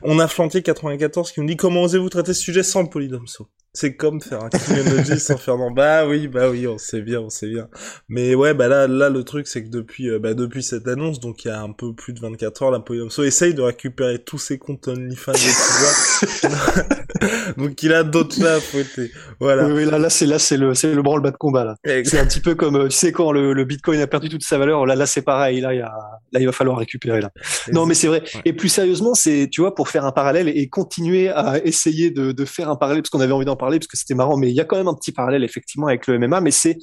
On 0.03 0.19
a 0.19 0.29
Flantier 0.29 0.63
94 0.63 1.33
qui 1.33 1.41
nous 1.41 1.47
dit 1.47 1.57
comment 1.57 1.83
osez-vous 1.83 2.09
traiter 2.09 2.35
ce 2.35 2.41
sujet 2.41 2.63
sans 2.63 2.87
polydomso 2.87 3.49
c'est 3.79 3.95
comme 3.95 4.21
faire 4.21 4.43
un 4.43 4.49
criminologie 4.49 5.21
sans 5.21 5.37
faire 5.37 5.57
non. 5.57 5.71
Bah 5.71 6.05
oui, 6.05 6.27
bah 6.27 6.51
oui, 6.51 6.67
on 6.67 6.79
sait 6.79 7.01
bien, 7.01 7.21
on 7.21 7.31
sait 7.31 7.47
bien. 7.47 7.69
Mais 8.09 8.35
ouais, 8.35 8.53
bah 8.53 8.67
là, 8.67 8.89
là, 8.89 9.09
le 9.09 9.23
truc, 9.23 9.47
c'est 9.47 9.63
que 9.63 9.69
depuis, 9.69 10.11
euh, 10.11 10.19
bah, 10.19 10.35
depuis 10.35 10.65
cette 10.65 10.89
annonce, 10.89 11.21
donc 11.21 11.45
il 11.45 11.49
y 11.49 11.51
a 11.53 11.61
un 11.61 11.71
peu 11.71 11.95
plus 11.95 12.13
de 12.13 12.19
24 12.19 12.63
heures, 12.65 12.71
la 12.73 12.81
Polydomso 12.81 13.23
essaye 13.23 13.55
de 13.55 13.63
récupérer 13.63 14.19
tous 14.19 14.39
ses 14.39 14.59
comptes 14.59 14.89
OnlyFans 14.89 15.33
et 15.33 16.49
donc 17.57 17.81
il 17.85 17.93
a 17.93 18.03
d'autres 18.03 18.43
là 18.43 18.55
à 18.57 18.61
fouetter. 18.61 19.13
Voilà. 19.39 19.69
Oui, 19.69 19.85
là, 19.85 20.01
là, 20.01 20.11
c'est 20.11 20.27
là, 20.27 20.41
c'est 20.41 20.57
le, 20.57 20.75
c'est 20.75 20.93
le 20.93 21.03
branle-bas 21.03 21.31
de 21.31 21.37
combat 21.37 21.65
là. 21.65 21.77
C'est 21.85 22.19
un 22.19 22.27
petit 22.27 22.41
peu 22.41 22.57
comme, 22.57 22.75
euh, 22.75 22.89
tu 22.89 22.97
sais, 22.97 23.13
quand 23.13 23.31
le, 23.31 23.53
le 23.53 23.65
Bitcoin 23.65 24.01
a 24.01 24.09
perdu 24.09 24.29
toute 24.29 24.43
sa 24.43 24.59
valeur, 24.59 24.87
là, 24.87 24.97
là, 24.97 25.07
c'est 25.07 25.23
pareil. 25.23 25.61
Là, 25.61 25.73
il 25.73 25.79
y 25.79 25.83
a, 25.83 25.95
là, 26.33 26.41
il 26.41 26.47
va 26.47 26.53
falloir 26.53 26.79
récupérer 26.79 27.21
là. 27.21 27.31
non, 27.73 27.87
mais 27.87 27.95
c'est 27.95 28.09
vrai. 28.09 28.25
Et 28.45 28.53
plus 28.53 28.71
sérieusement, 28.71 29.15
c'est, 29.15 29.49
tu 29.53 29.61
vois, 29.61 29.77
pour 29.77 29.89
faire 29.89 30.05
un 30.05 30.13
parallèle 30.13 30.49
et 30.49 30.69
continuer 30.69 31.29
à 31.29 31.65
essayer 31.65 32.11
de, 32.11 32.33
de 32.33 32.45
faire 32.45 32.69
un 32.71 32.77
parallèle 32.77 33.03
parce 33.03 33.11
qu'on 33.11 33.21
avait 33.21 33.33
envie 33.33 33.45
d'en 33.45 33.55
parler 33.55 33.68
parce 33.77 33.89
que 33.89 33.97
c'était 33.97 34.15
marrant, 34.15 34.37
mais 34.37 34.49
il 34.49 34.55
y 34.55 34.61
a 34.61 34.65
quand 34.65 34.77
même 34.77 34.89
un 34.89 34.95
petit 34.95 35.13
parallèle 35.13 35.45
effectivement 35.45 35.87
avec 35.87 36.07
le 36.07 36.19
MMA, 36.19 36.41
mais 36.41 36.51
c'est 36.51 36.79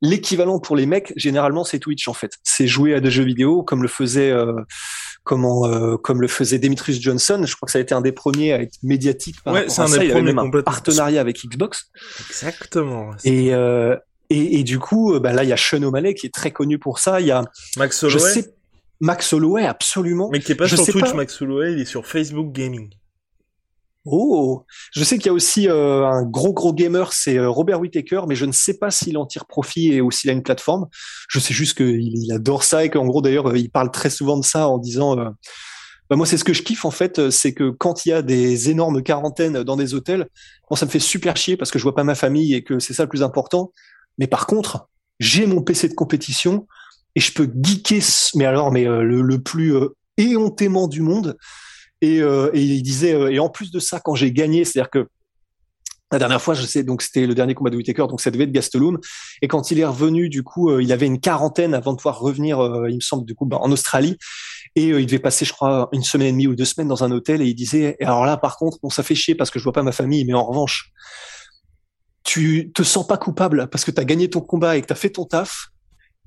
l'équivalent 0.00 0.58
pour 0.58 0.76
les 0.76 0.86
mecs. 0.86 1.12
Généralement, 1.16 1.64
c'est 1.64 1.78
Twitch 1.78 2.08
en 2.08 2.14
fait. 2.14 2.32
C'est 2.42 2.66
jouer 2.66 2.94
à 2.94 3.00
des 3.00 3.10
jeux 3.10 3.24
vidéo 3.24 3.62
comme 3.62 3.82
le 3.82 3.88
faisait 3.88 4.30
euh, 4.30 4.52
comment 5.24 5.66
euh, 5.66 5.96
comme 5.96 6.20
le 6.20 6.28
faisait 6.28 6.58
Demetrius 6.58 7.00
Johnson. 7.00 7.42
Je 7.44 7.54
crois 7.56 7.66
que 7.66 7.72
ça 7.72 7.78
a 7.78 7.82
été 7.82 7.94
un 7.94 8.00
des 8.00 8.12
premiers 8.12 8.52
à 8.52 8.62
être 8.62 8.78
médiatique. 8.82 9.36
Par 9.42 9.54
ouais, 9.54 9.68
c'est 9.68 9.82
un 9.82 9.86
ça. 9.88 9.98
des 9.98 10.08
premiers 10.08 10.32
un 10.36 10.50
partenariat 10.62 11.20
avec 11.20 11.44
Xbox. 11.44 11.90
Exactement. 12.28 13.10
Et 13.24 13.54
euh, 13.54 13.96
et, 14.30 14.60
et, 14.60 14.62
du 14.62 14.78
coup, 14.78 15.18
bah 15.20 15.32
là, 15.32 15.42
il 15.42 15.48
y 15.48 15.54
a 15.54 15.56
Sean 15.56 15.82
O'Malley 15.82 16.12
qui 16.12 16.26
est 16.26 16.34
très 16.34 16.50
connu 16.50 16.78
pour 16.78 16.98
ça. 16.98 17.18
Il 17.22 17.26
y 17.26 17.30
a 17.30 17.44
Max 17.78 18.02
Holloway. 18.02 18.44
Max 19.00 19.32
Holloway, 19.32 19.64
absolument. 19.64 20.28
Mais 20.30 20.40
qui 20.40 20.52
est 20.52 20.54
pas 20.54 20.68
sur 20.68 20.84
Twitch, 20.84 21.14
Max 21.14 21.40
Holloway, 21.40 21.72
il 21.72 21.80
est 21.80 21.86
sur 21.86 22.06
Facebook 22.06 22.52
Gaming. 22.52 22.90
Oh, 24.10 24.64
je 24.92 25.04
sais 25.04 25.16
qu'il 25.16 25.26
y 25.26 25.28
a 25.28 25.32
aussi 25.32 25.68
euh, 25.68 26.06
un 26.06 26.22
gros 26.22 26.52
gros 26.52 26.72
gamer, 26.72 27.12
c'est 27.12 27.36
euh, 27.36 27.48
Robert 27.48 27.80
Whittaker, 27.80 28.22
mais 28.28 28.34
je 28.34 28.44
ne 28.44 28.52
sais 28.52 28.78
pas 28.78 28.90
s'il 28.90 29.18
en 29.18 29.26
tire 29.26 29.46
profit 29.46 29.92
et 29.92 30.00
ou 30.00 30.10
s'il 30.10 30.30
a 30.30 30.32
une 30.32 30.42
plateforme. 30.42 30.86
Je 31.28 31.38
sais 31.38 31.54
juste 31.54 31.76
qu'il 31.76 32.16
il 32.16 32.32
adore 32.32 32.62
ça 32.62 32.84
et 32.84 32.90
qu'en 32.90 33.06
gros 33.06 33.22
d'ailleurs 33.22 33.48
euh, 33.48 33.58
il 33.58 33.70
parle 33.70 33.90
très 33.90 34.10
souvent 34.10 34.38
de 34.38 34.44
ça 34.44 34.68
en 34.68 34.78
disant. 34.78 35.16
bah 35.16 36.16
moi 36.16 36.26
c'est 36.26 36.38
ce 36.38 36.44
que 36.44 36.52
je 36.52 36.62
kiffe 36.62 36.84
en 36.84 36.90
fait, 36.90 37.30
c'est 37.30 37.52
que 37.52 37.70
quand 37.70 38.06
il 38.06 38.10
y 38.10 38.12
a 38.12 38.22
des 38.22 38.70
énormes 38.70 39.02
quarantaines 39.02 39.62
dans 39.62 39.76
des 39.76 39.94
hôtels, 39.94 40.28
moi 40.70 40.78
ça 40.78 40.86
me 40.86 40.90
fait 40.90 40.98
super 40.98 41.36
chier 41.36 41.56
parce 41.56 41.70
que 41.70 41.78
je 41.78 41.82
vois 41.82 41.94
pas 41.94 42.04
ma 42.04 42.14
famille 42.14 42.54
et 42.54 42.64
que 42.64 42.78
c'est 42.78 42.94
ça 42.94 43.02
le 43.02 43.08
plus 43.08 43.22
important. 43.22 43.72
Mais 44.16 44.26
par 44.26 44.46
contre, 44.46 44.88
j'ai 45.20 45.46
mon 45.46 45.62
PC 45.62 45.88
de 45.88 45.94
compétition 45.94 46.66
et 47.14 47.20
je 47.20 47.32
peux 47.32 47.50
geeker, 47.62 48.02
mais 48.34 48.46
alors 48.46 48.72
mais 48.72 48.84
le, 48.84 49.22
le 49.22 49.42
plus 49.42 49.74
éhontément 50.16 50.88
du 50.88 51.02
monde. 51.02 51.36
Et, 52.00 52.20
euh, 52.20 52.50
il 52.54 52.82
disait, 52.82 53.14
euh, 53.14 53.32
et 53.32 53.38
en 53.38 53.48
plus 53.48 53.70
de 53.70 53.80
ça, 53.80 54.00
quand 54.00 54.14
j'ai 54.14 54.32
gagné, 54.32 54.64
c'est-à-dire 54.64 54.90
que 54.90 55.08
la 56.10 56.18
dernière 56.18 56.40
fois, 56.40 56.54
je 56.54 56.64
sais, 56.64 56.84
donc 56.84 57.02
c'était 57.02 57.26
le 57.26 57.34
dernier 57.34 57.54
combat 57.54 57.68
de 57.68 57.76
Whitaker, 57.76 58.06
donc 58.08 58.20
ça 58.20 58.30
devait 58.30 58.44
être 58.44 58.52
Gastelum. 58.52 58.98
Et 59.42 59.48
quand 59.48 59.70
il 59.70 59.78
est 59.78 59.84
revenu, 59.84 60.30
du 60.30 60.42
coup, 60.42 60.70
euh, 60.70 60.82
il 60.82 60.90
avait 60.90 61.06
une 61.06 61.20
quarantaine 61.20 61.74
avant 61.74 61.92
de 61.92 61.98
pouvoir 61.98 62.18
revenir, 62.18 62.58
il 62.88 62.94
me 62.94 63.00
semble, 63.00 63.26
du 63.26 63.34
coup, 63.34 63.44
bah, 63.44 63.58
en 63.60 63.70
Australie. 63.70 64.16
Et 64.74 64.88
il 64.88 65.06
devait 65.06 65.18
passer, 65.18 65.44
je 65.44 65.52
crois, 65.52 65.88
une 65.92 66.02
semaine 66.02 66.28
et 66.28 66.32
demie 66.32 66.46
ou 66.46 66.54
deux 66.54 66.64
semaines 66.64 66.88
dans 66.88 67.04
un 67.04 67.10
hôtel. 67.10 67.42
Et 67.42 67.46
il 67.46 67.54
disait, 67.54 67.96
et 68.00 68.04
alors 68.04 68.24
là, 68.24 68.36
par 68.36 68.56
contre, 68.56 68.78
bon, 68.82 68.90
ça 68.90 69.02
fait 69.02 69.14
chier 69.14 69.34
parce 69.34 69.50
que 69.50 69.58
je 69.58 69.64
vois 69.64 69.72
pas 69.72 69.82
ma 69.82 69.92
famille, 69.92 70.24
mais 70.24 70.34
en 70.34 70.44
revanche, 70.44 70.92
tu 72.28 72.72
te 72.74 72.82
sens 72.82 73.06
pas 73.06 73.16
coupable 73.16 73.68
parce 73.70 73.84
que 73.86 73.90
tu 73.90 74.00
as 74.00 74.04
gagné 74.04 74.28
ton 74.28 74.40
combat 74.40 74.76
et 74.76 74.82
que 74.82 74.86
tu 74.86 74.92
as 74.92 74.96
fait 74.96 75.10
ton 75.10 75.24
taf, 75.24 75.68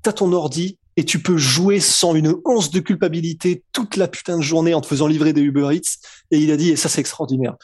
tu 0.02 0.10
as 0.10 0.12
ton 0.12 0.32
ordi, 0.32 0.78
et 0.96 1.04
tu 1.04 1.20
peux 1.20 1.36
jouer 1.36 1.80
sans 1.80 2.14
une 2.14 2.34
once 2.44 2.70
de 2.70 2.80
culpabilité 2.80 3.64
toute 3.72 3.96
la 3.96 4.08
putain 4.08 4.36
de 4.36 4.42
journée 4.42 4.74
en 4.74 4.80
te 4.80 4.86
faisant 4.86 5.06
livrer 5.06 5.32
des 5.32 5.42
Uber 5.42 5.74
Eats. 5.74 5.98
Et 6.30 6.38
il 6.38 6.50
a 6.50 6.56
dit, 6.56 6.70
et 6.70 6.76
ça 6.76 6.88
c'est 6.88 7.00
extraordinaire. 7.00 7.56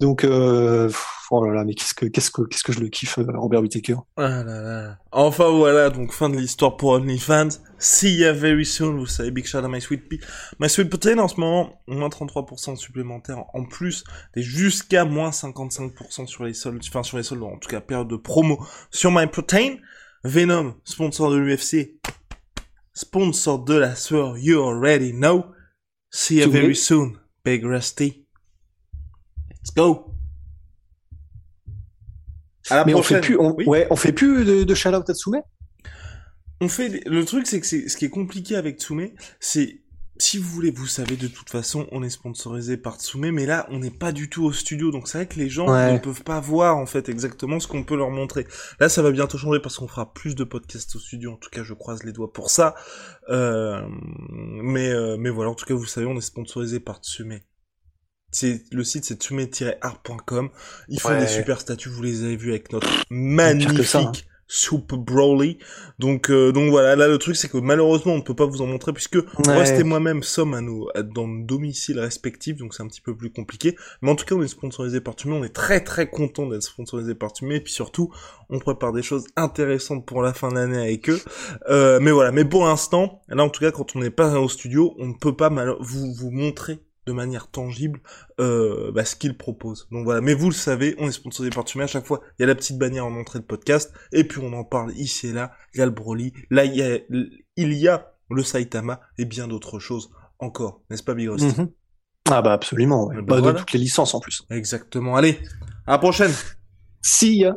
Donc, 0.00 0.24
euh, 0.24 0.90
oh 1.30 1.44
là 1.44 1.52
là, 1.52 1.64
mais 1.64 1.74
qu'est-ce 1.74 1.92
que 1.92 2.06
qu'est-ce 2.06 2.30
que 2.30 2.40
qu'est-ce 2.42 2.64
que 2.64 2.72
je 2.72 2.80
le 2.80 2.88
kiffe, 2.88 3.18
euh, 3.18 3.26
Robert 3.34 3.60
Whittaker. 3.60 3.96
Ah 4.16 4.42
là 4.42 4.62
là. 4.62 4.96
Enfin 5.12 5.50
voilà, 5.50 5.90
donc 5.90 6.14
fin 6.14 6.30
de 6.30 6.38
l'histoire 6.38 6.78
pour 6.78 6.92
OnlyFans. 6.92 7.50
See 7.78 8.16
ya 8.16 8.32
very 8.32 8.64
soon, 8.64 8.96
vous 8.96 9.06
savez, 9.06 9.30
big 9.30 9.44
shout 9.44 9.58
à 9.58 9.68
My 9.68 9.78
Sweet. 9.78 10.04
My 10.58 10.70
Sweet 10.70 10.88
Protein 10.88 11.18
en 11.18 11.28
ce 11.28 11.38
moment, 11.38 11.82
moins 11.86 12.08
33% 12.08 12.76
supplémentaire 12.76 13.44
en 13.52 13.66
plus, 13.66 14.04
et 14.34 14.42
jusqu'à 14.42 15.04
moins 15.04 15.30
55% 15.30 16.26
sur 16.26 16.44
les 16.44 16.54
soldes, 16.54 16.80
enfin 16.88 17.02
sur 17.02 17.18
les 17.18 17.22
soldes, 17.22 17.42
en 17.42 17.58
tout 17.58 17.68
cas 17.68 17.82
période 17.82 18.08
de 18.08 18.16
promo 18.16 18.64
sur 18.90 19.10
My 19.10 19.26
Protein. 19.26 19.76
Venom, 20.22 20.74
sponsor 20.84 21.30
de 21.30 21.36
l'UFC, 21.36 21.98
sponsor 23.00 23.64
de 23.64 23.74
la 23.74 23.94
sueur, 23.96 24.36
you 24.36 24.62
already 24.62 25.12
know. 25.12 25.46
See 26.10 26.40
you 26.40 26.50
very 26.50 26.74
soon, 26.74 27.18
Big 27.44 27.64
Rusty. 27.64 28.26
Let's 29.50 29.74
go. 29.74 30.14
À 32.68 32.76
la 32.76 32.84
Mais 32.84 32.94
on 32.94 33.02
fait 33.02 33.20
plus, 33.20 33.38
on, 33.38 33.54
Oui. 33.56 33.64
ouais, 33.66 33.86
on 33.90 33.96
fait 33.96 34.12
plus 34.12 34.44
de, 34.44 34.64
de 34.64 34.74
shout-out 34.74 35.08
à 35.08 35.14
Tsume 35.14 35.40
On 36.60 36.68
fait 36.68 37.02
le 37.06 37.24
truc 37.24 37.46
c'est 37.46 37.60
que 37.60 37.66
ce 37.66 37.96
qui 37.96 38.04
est 38.04 38.10
compliqué 38.10 38.56
avec 38.56 38.80
Tsume, 38.80 39.10
c'est 39.38 39.79
si 40.20 40.38
vous 40.38 40.48
voulez, 40.48 40.70
vous 40.70 40.86
savez 40.86 41.16
de 41.16 41.26
toute 41.26 41.50
façon, 41.50 41.88
on 41.90 42.02
est 42.04 42.10
sponsorisé 42.10 42.76
par 42.76 42.96
Tsume, 43.00 43.30
mais 43.32 43.46
là 43.46 43.66
on 43.70 43.78
n'est 43.80 43.90
pas 43.90 44.12
du 44.12 44.28
tout 44.30 44.44
au 44.44 44.52
studio, 44.52 44.90
donc 44.92 45.08
c'est 45.08 45.18
vrai 45.18 45.26
que 45.26 45.38
les 45.38 45.48
gens 45.48 45.68
Ouais. 45.68 45.92
ne 45.94 45.98
peuvent 45.98 46.22
pas 46.22 46.38
voir 46.40 46.76
en 46.76 46.86
fait 46.86 47.08
exactement 47.08 47.58
ce 47.58 47.66
qu'on 47.66 47.82
peut 47.82 47.96
leur 47.96 48.10
montrer. 48.10 48.46
Là 48.78 48.88
ça 48.88 49.02
va 49.02 49.10
bientôt 49.10 49.38
changer 49.38 49.58
parce 49.60 49.76
qu'on 49.78 49.88
fera 49.88 50.12
plus 50.12 50.34
de 50.34 50.44
podcasts 50.44 50.94
au 50.94 50.98
studio, 51.00 51.32
en 51.32 51.36
tout 51.36 51.50
cas 51.50 51.64
je 51.64 51.74
croise 51.74 52.04
les 52.04 52.12
doigts 52.12 52.32
pour 52.32 52.50
ça. 52.50 52.74
Euh, 53.30 53.80
mais 54.28 54.90
euh, 54.90 55.16
mais 55.18 55.30
voilà, 55.30 55.50
en 55.50 55.54
tout 55.54 55.64
cas 55.66 55.74
vous 55.74 55.86
savez, 55.86 56.06
on 56.06 56.16
est 56.16 56.20
sponsorisé 56.20 56.78
par 56.80 56.98
Tsume. 56.98 57.40
C'est 58.32 58.62
le 58.70 58.84
site 58.84 59.04
c'est 59.04 59.20
tsume-art.com. 59.20 60.50
Ils 60.88 61.00
font 61.00 61.08
Ouais. 61.08 61.18
des 61.20 61.26
super 61.26 61.60
statues, 61.60 61.88
vous 61.88 62.02
les 62.02 62.22
avez 62.22 62.36
vus 62.36 62.50
avec 62.50 62.72
notre 62.72 62.88
magnifique 63.10 63.84
ça, 63.84 64.00
hein. 64.00 64.12
Soup 64.52 64.94
Broly. 64.96 65.58
Donc 66.00 66.28
euh, 66.28 66.50
donc 66.50 66.70
voilà, 66.70 66.96
là 66.96 67.06
le 67.06 67.18
truc 67.18 67.36
c'est 67.36 67.48
que 67.48 67.58
malheureusement 67.58 68.14
on 68.14 68.16
ne 68.18 68.22
peut 68.22 68.34
pas 68.34 68.46
vous 68.46 68.62
en 68.62 68.66
montrer 68.66 68.92
puisque 68.92 69.14
Ouais. 69.14 69.56
Rest 69.56 69.78
et 69.78 69.84
moi-même 69.84 70.24
sommes 70.24 70.54
à 70.54 70.60
nos 70.60 70.88
à- 70.96 71.02
dans 71.04 71.28
nos 71.28 71.44
domiciles 71.44 72.00
respectifs, 72.00 72.56
donc 72.56 72.74
c'est 72.74 72.82
un 72.82 72.88
petit 72.88 73.00
peu 73.00 73.14
plus 73.16 73.30
compliqué. 73.30 73.76
Mais 74.02 74.10
en 74.10 74.16
tout 74.16 74.24
cas, 74.24 74.34
on 74.34 74.42
est 74.42 74.48
sponsorisé 74.48 75.00
par 75.00 75.14
Tumé, 75.14 75.34
on 75.36 75.44
est 75.44 75.54
très 75.54 75.84
très 75.84 76.10
content 76.10 76.46
d'être 76.48 76.62
sponsorisé 76.64 77.14
par 77.14 77.32
Tumé, 77.32 77.56
et 77.56 77.60
puis 77.60 77.72
surtout, 77.72 78.12
on 78.48 78.58
prépare 78.58 78.92
des 78.92 79.02
choses 79.02 79.26
intéressantes 79.36 80.04
pour 80.04 80.20
la 80.22 80.32
fin 80.34 80.48
de 80.48 80.54
l'année 80.54 80.78
avec 80.78 81.08
eux. 81.08 81.20
Euh, 81.68 82.00
mais 82.02 82.10
voilà, 82.10 82.32
mais 82.32 82.44
pour 82.44 82.66
l'instant, 82.66 83.22
là 83.28 83.44
en 83.44 83.50
tout 83.50 83.60
cas, 83.60 83.70
quand 83.70 83.94
on 83.94 84.00
n'est 84.00 84.10
pas 84.10 84.40
au 84.40 84.48
studio, 84.48 84.94
on 84.98 85.06
ne 85.06 85.14
peut 85.14 85.36
pas 85.36 85.50
mal 85.50 85.76
vous 85.78 86.12
vous 86.12 86.30
montrer 86.32 86.80
de 87.06 87.12
manière 87.12 87.48
tangible 87.50 88.00
euh, 88.40 88.92
bah, 88.92 89.04
ce 89.04 89.16
qu'ils 89.16 89.36
proposent. 89.36 89.88
Donc 89.90 90.04
voilà, 90.04 90.20
mais 90.20 90.34
vous 90.34 90.48
le 90.48 90.54
savez, 90.54 90.94
on 90.98 91.08
est 91.08 91.12
sponsorisé 91.12 91.54
par 91.54 91.64
Tumé 91.64 91.84
à 91.84 91.86
chaque 91.86 92.06
fois. 92.06 92.20
Il 92.38 92.42
y 92.42 92.44
a 92.44 92.46
la 92.46 92.54
petite 92.54 92.78
bannière 92.78 93.06
en 93.06 93.14
entrée 93.16 93.38
de 93.38 93.44
podcast, 93.44 93.92
et 94.12 94.24
puis 94.24 94.40
on 94.42 94.52
en 94.52 94.64
parle 94.64 94.92
ici 94.96 95.28
et 95.28 95.32
là. 95.32 95.52
Il 95.74 95.78
y 95.78 95.82
a 95.82 95.86
le 95.86 95.92
Broly, 95.92 96.32
là 96.50 96.64
il 96.64 96.74
y 96.76 96.82
a, 96.82 96.98
il 97.56 97.72
y 97.72 97.88
a 97.88 98.12
le 98.30 98.42
Saitama 98.42 99.00
et 99.18 99.24
bien 99.24 99.48
d'autres 99.48 99.78
choses 99.78 100.10
encore, 100.38 100.82
n'est-ce 100.90 101.02
pas 101.02 101.14
Big 101.14 101.28
Rusty 101.28 101.46
Mhm. 101.58 101.70
Ah 102.30 102.42
bah 102.42 102.52
absolument, 102.52 103.06
ouais. 103.06 103.16
Eh 103.18 103.22
ben 103.22 103.26
Bah, 103.26 103.40
voilà. 103.40 103.54
de 103.54 103.58
toutes 103.58 103.72
les 103.72 103.80
licences 103.80 104.14
en 104.14 104.20
plus. 104.20 104.42
Exactement. 104.50 105.16
Allez, 105.16 105.40
à 105.86 105.92
la 105.92 105.98
prochaine. 105.98 106.30
Si, 107.02 107.44
hein. 107.44 107.56